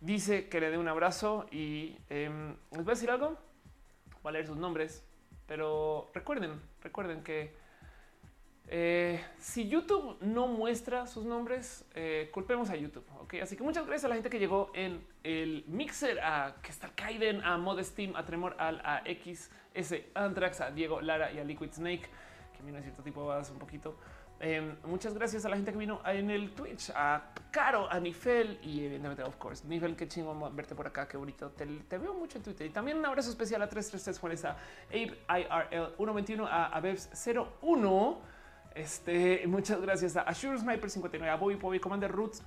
[0.00, 3.38] dice que le dé un abrazo y em, les voy a decir algo.
[4.22, 5.04] Voy a leer sus nombres,
[5.46, 7.54] pero recuerden, recuerden que
[9.14, 13.04] eh, si YouTube no muestra sus nombres, eh, culpemos a YouTube.
[13.20, 16.70] Ok, así que muchas gracias a la gente que llegó en el mixer, a que
[16.70, 21.38] está Kaiden, a Modestim, a Tremor, Al, a X, S, Antrax, a Diego Lara y
[21.38, 22.08] a Liquid Snake,
[22.56, 23.96] que vino cierto tipo de un poquito.
[24.40, 28.58] Em, muchas gracias a la gente que vino en el Twitch, a Caro, a Nifel
[28.62, 31.50] y evidentemente, of course, Nifel, qué chingo verte por acá, qué bonito.
[31.50, 31.66] Te,
[31.98, 32.66] veo mucho en Twitter.
[32.66, 34.56] Y también un abrazo especial a 333 Juanes, a
[34.88, 38.33] Abe IRL 121, a Abevs 01
[38.74, 42.42] este, muchas gracias a Assure Sniper 59, a Bobby Bobby Commander Roots,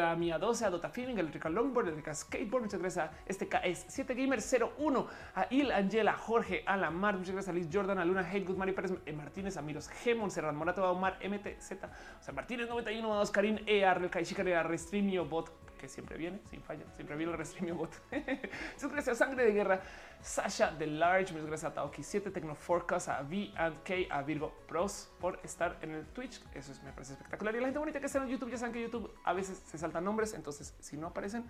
[0.00, 3.84] a Mia 12, a Dota Feeling, Electrical Longboard, Electrical Skateboard, muchas gracias a este KS
[3.88, 7.98] 7 Gamer 01, a Il Angela, Jorge, a la Mar, muchas gracias a Liz Jordan,
[7.98, 11.72] a Luna Hate, Good Mari Pérez, eh, Martínez, a Miros Gemon, Serran Morato, Omar, MTZ,
[11.72, 16.40] o sea, Martínez 91, a Oscarín, ER, Kai Shikari, a Restreamio Bot, que siempre viene
[16.50, 17.90] sin falla, siempre viene el Restreamio Bot.
[18.10, 19.80] Muchas gracias, Sangre de Guerra,
[20.20, 24.22] Sasha de Large, muchas gracias a Taoki 7, Tecno Forecast, a V and K, a
[24.22, 26.42] Virgo Pros por estar en el Twitch.
[26.54, 27.54] Eso es, me parece espectacular.
[27.54, 29.78] Y la gente bonita que está en YouTube, ya saben que YouTube a veces se
[29.78, 31.44] saltan nombres, entonces si no aparecen,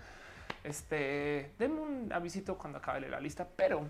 [0.64, 3.88] este, denme un avisito cuando acabe la lista, pero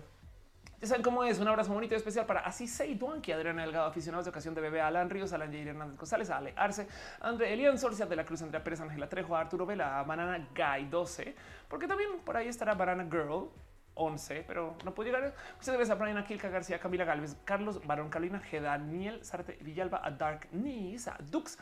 [0.81, 1.39] ya saben cómo es.
[1.39, 4.81] Un abrazo bonito y especial para Así Duanqui, Adriana Delgado, aficionados de ocasión de bebé,
[4.81, 6.87] Alan Ríos, Alan Jair Hernández González, Ale Arce,
[7.19, 11.35] André Elian Sorcia de la Cruz, Andrea Pérez, Ángela Trejo, Arturo Vela, Banana Guy 12,
[11.67, 13.49] porque también por ahí estará Banana Girl
[13.95, 15.33] 11, pero no puede llegar.
[15.57, 18.61] Muchas gracias a Brian Aquilca García, Camila Galvez, Carlos Barón Carolina, G.
[18.61, 21.57] Daniel Sarte Villalba, a Dark Nis, a Dux,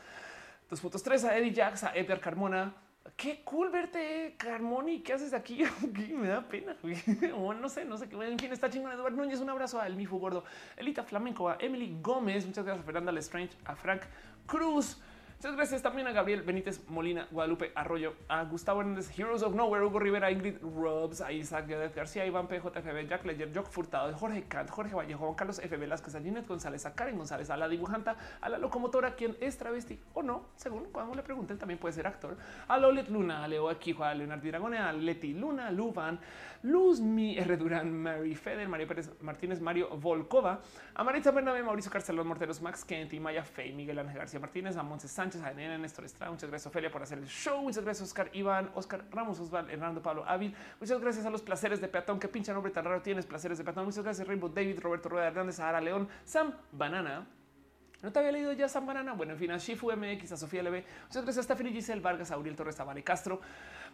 [0.70, 2.72] 2.3, a Eddie Jax, a Edgar Carmona,
[3.18, 5.00] qué cool verte, Carmoni.
[5.00, 5.64] ¿Qué haces aquí?
[6.16, 6.76] Me da pena.
[7.60, 8.16] no sé, no sé qué.
[8.16, 8.92] En fin, está chingón.
[8.92, 10.44] Eduardo Núñez, un abrazo a El Mifu Gordo,
[10.76, 12.46] Elita Flamenco, a Emily Gómez.
[12.46, 14.02] Muchas gracias a Fernanda Lestrange, a Frank
[14.46, 15.02] Cruz.
[15.38, 19.86] Muchas gracias también a Gabriel Benítez Molina, Guadalupe Arroyo, a Gustavo Hernández, Heroes of Nowhere,
[19.86, 24.68] Hugo Rivera, Ingrid Robs, a Isaac García, Iván PJFB, Jack Ledger, Jock Furtado, Jorge Kant,
[24.68, 25.76] Jorge Vallejo, Juan Carlos F.
[25.76, 29.56] Velázquez, a Ginette González, a Karen González, a la dibujanta, a la locomotora, quien es
[29.56, 32.36] travesti o no, según cuando le pregunten, también puede ser actor,
[32.66, 36.18] a Lolet Luna, a Leo Aquijo, a Leonardo Diragone, a Leti Luna, Luvan,
[36.64, 37.56] Luz Mi R.
[37.56, 40.62] Durán, Mary Feder, María Pérez Martínez, Mario Volkova,
[40.96, 44.76] a Maritza Bernabé, Mauricio Carcelón Morteros, Max Kent y Maya Fey, Miguel Ángel García Martínez,
[44.76, 47.84] a Montes Sánchez, a Nena Néstor Estrada, muchas gracias Ofelia por hacer el show, muchas
[47.84, 51.88] gracias Oscar Iván, Oscar Ramos, Osval, Hernando Pablo Ávil, muchas gracias a los placeres de
[51.88, 55.10] peatón, que pinche nombre tan raro tienes, placeres de peatón, muchas gracias Rainbow David, Roberto
[55.10, 57.26] Rueda Hernández, a Ara León, Sam Banana,
[58.02, 59.12] no te había leído ya Sam Banana.
[59.14, 60.84] Bueno, en fin, a Shifu MX, a Sofía LB.
[61.08, 63.40] Muchas gracias a Stephanie Giselle Vargas, a Uriel Torres, a Vale Castro.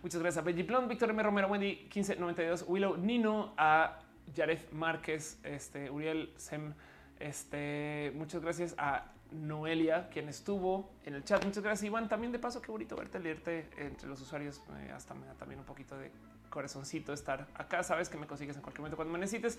[0.03, 1.23] Muchas gracias a Benji Plon, Víctor M.
[1.23, 4.01] Romero, Wendy 1592, Willow Nino, a
[4.37, 6.75] Jared Márquez, este, Uriel Sem.
[7.19, 11.45] Este, muchas gracias a Noelia, quien estuvo en el chat.
[11.45, 12.09] Muchas gracias, Iván.
[12.09, 14.63] También de paso, qué bonito verte, leerte entre los usuarios.
[14.95, 16.11] Hasta me da también un poquito de
[16.51, 17.83] corazoncito estar acá.
[17.83, 19.59] Sabes que me consigues en cualquier momento cuando me necesites.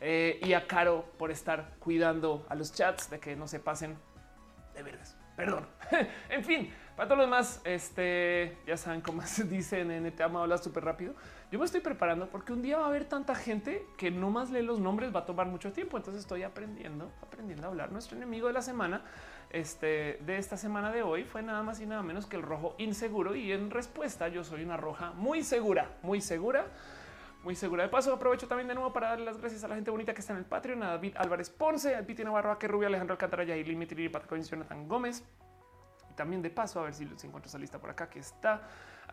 [0.00, 3.96] Eh, y a Caro por estar cuidando a los chats de que no se pasen
[4.74, 5.16] de verdes.
[5.36, 5.66] Perdón.
[6.28, 10.40] en fin, para todo lo demás, este ya saben cómo se dice en Te amo
[10.40, 11.14] hablar súper rápido.
[11.50, 14.50] Yo me estoy preparando porque un día va a haber tanta gente que no más
[14.50, 15.96] lee los nombres, va a tomar mucho tiempo.
[15.96, 17.92] Entonces estoy aprendiendo, aprendiendo a hablar.
[17.92, 19.02] Nuestro enemigo de la semana
[19.50, 22.74] este, de esta semana de hoy fue nada más y nada menos que el rojo
[22.78, 23.36] inseguro.
[23.36, 26.66] Y en respuesta, yo soy una roja muy segura, muy segura,
[27.44, 27.84] muy segura.
[27.84, 30.20] De paso, aprovecho también de nuevo para darle las gracias a la gente bonita que
[30.20, 33.12] está en el Patreon: a David Álvarez Ponce, a Piti Navarro, a que Rubio, Alejandro
[33.12, 35.22] Alcántara, y Limitri, Patrick Jonathan Gómez.
[36.10, 38.62] Y también de paso, a ver si se encuentro esa lista por acá que está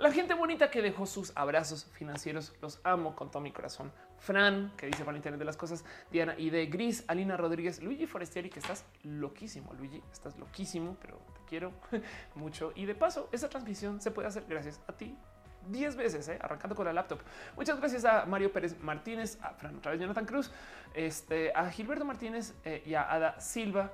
[0.02, 2.54] la gente bonita que dejó sus abrazos financieros.
[2.62, 3.92] Los amo con todo mi corazón.
[4.18, 5.86] Fran, que dice para Internet de las cosas.
[6.12, 10.02] Diana y de Gris, Alina Rodríguez, Luigi Forestieri, que estás loquísimo, Luigi.
[10.12, 11.72] Estás loquísimo, pero te quiero
[12.36, 12.72] mucho.
[12.76, 15.16] Y de paso, esa transmisión se puede hacer gracias a ti.
[15.70, 16.40] 10 veces, ¿eh?
[16.42, 17.20] arrancando con la laptop.
[17.56, 20.52] Muchas gracias a Mario Pérez Martínez, a Fran, otra vez Jonathan Cruz,
[20.96, 23.92] este, a Gilberto Martínez eh, y a Ada Silva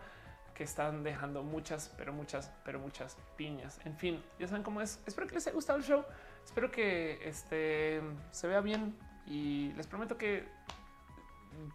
[0.57, 3.79] que están dejando muchas, pero muchas, pero muchas piñas.
[3.85, 4.99] En fin, ya saben cómo es.
[5.05, 6.03] Espero que les haya gustado el show.
[6.43, 10.47] Espero que este se vea bien y les prometo que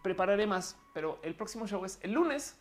[0.02, 2.58] prepararé más, pero el próximo show es el lunes.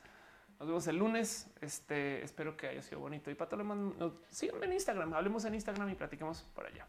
[0.59, 1.49] Nos vemos el lunes.
[1.59, 5.15] Este espero que haya sido bonito y para todo lo demás, síganme en Instagram.
[5.15, 6.87] Hablemos en Instagram y platiquemos por allá.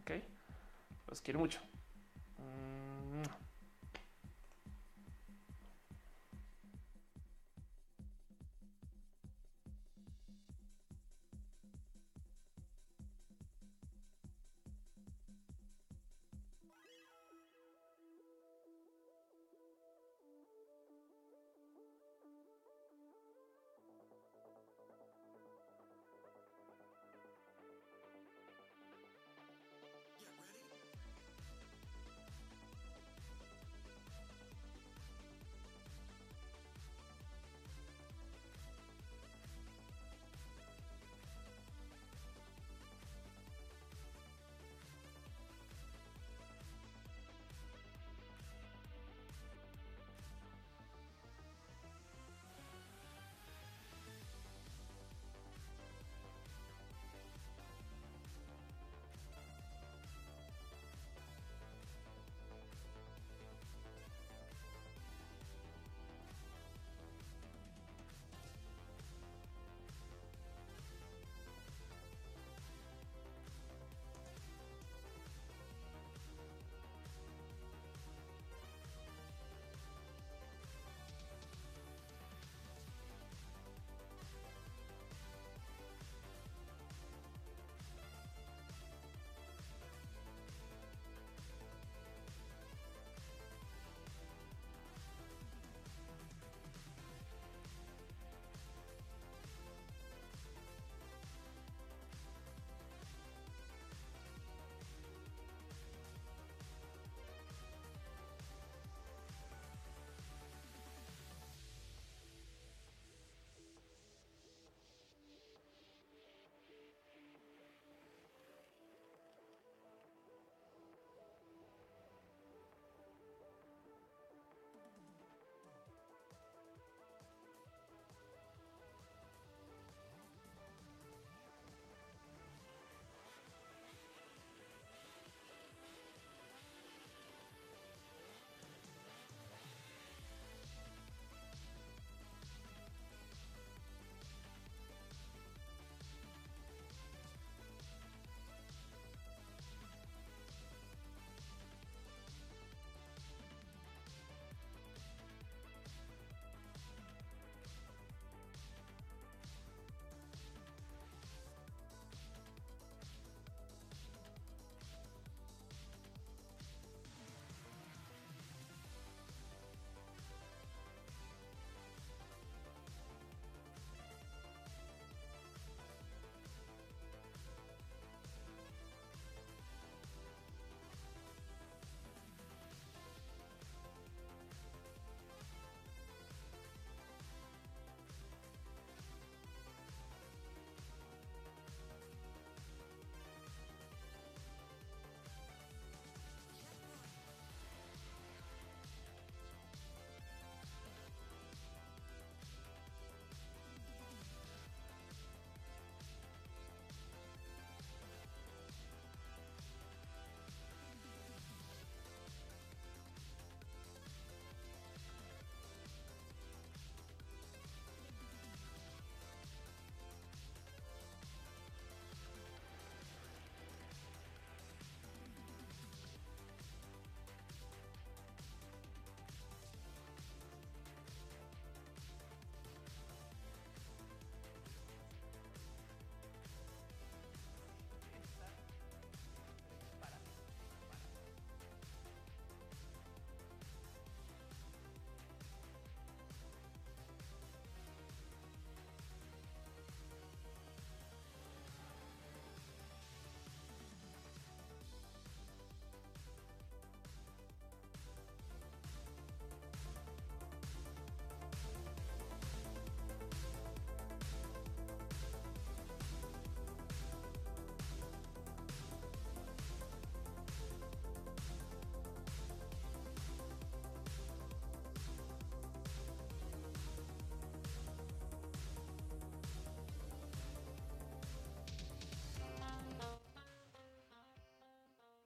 [0.00, 0.12] Ok,
[1.08, 1.60] los quiero mucho.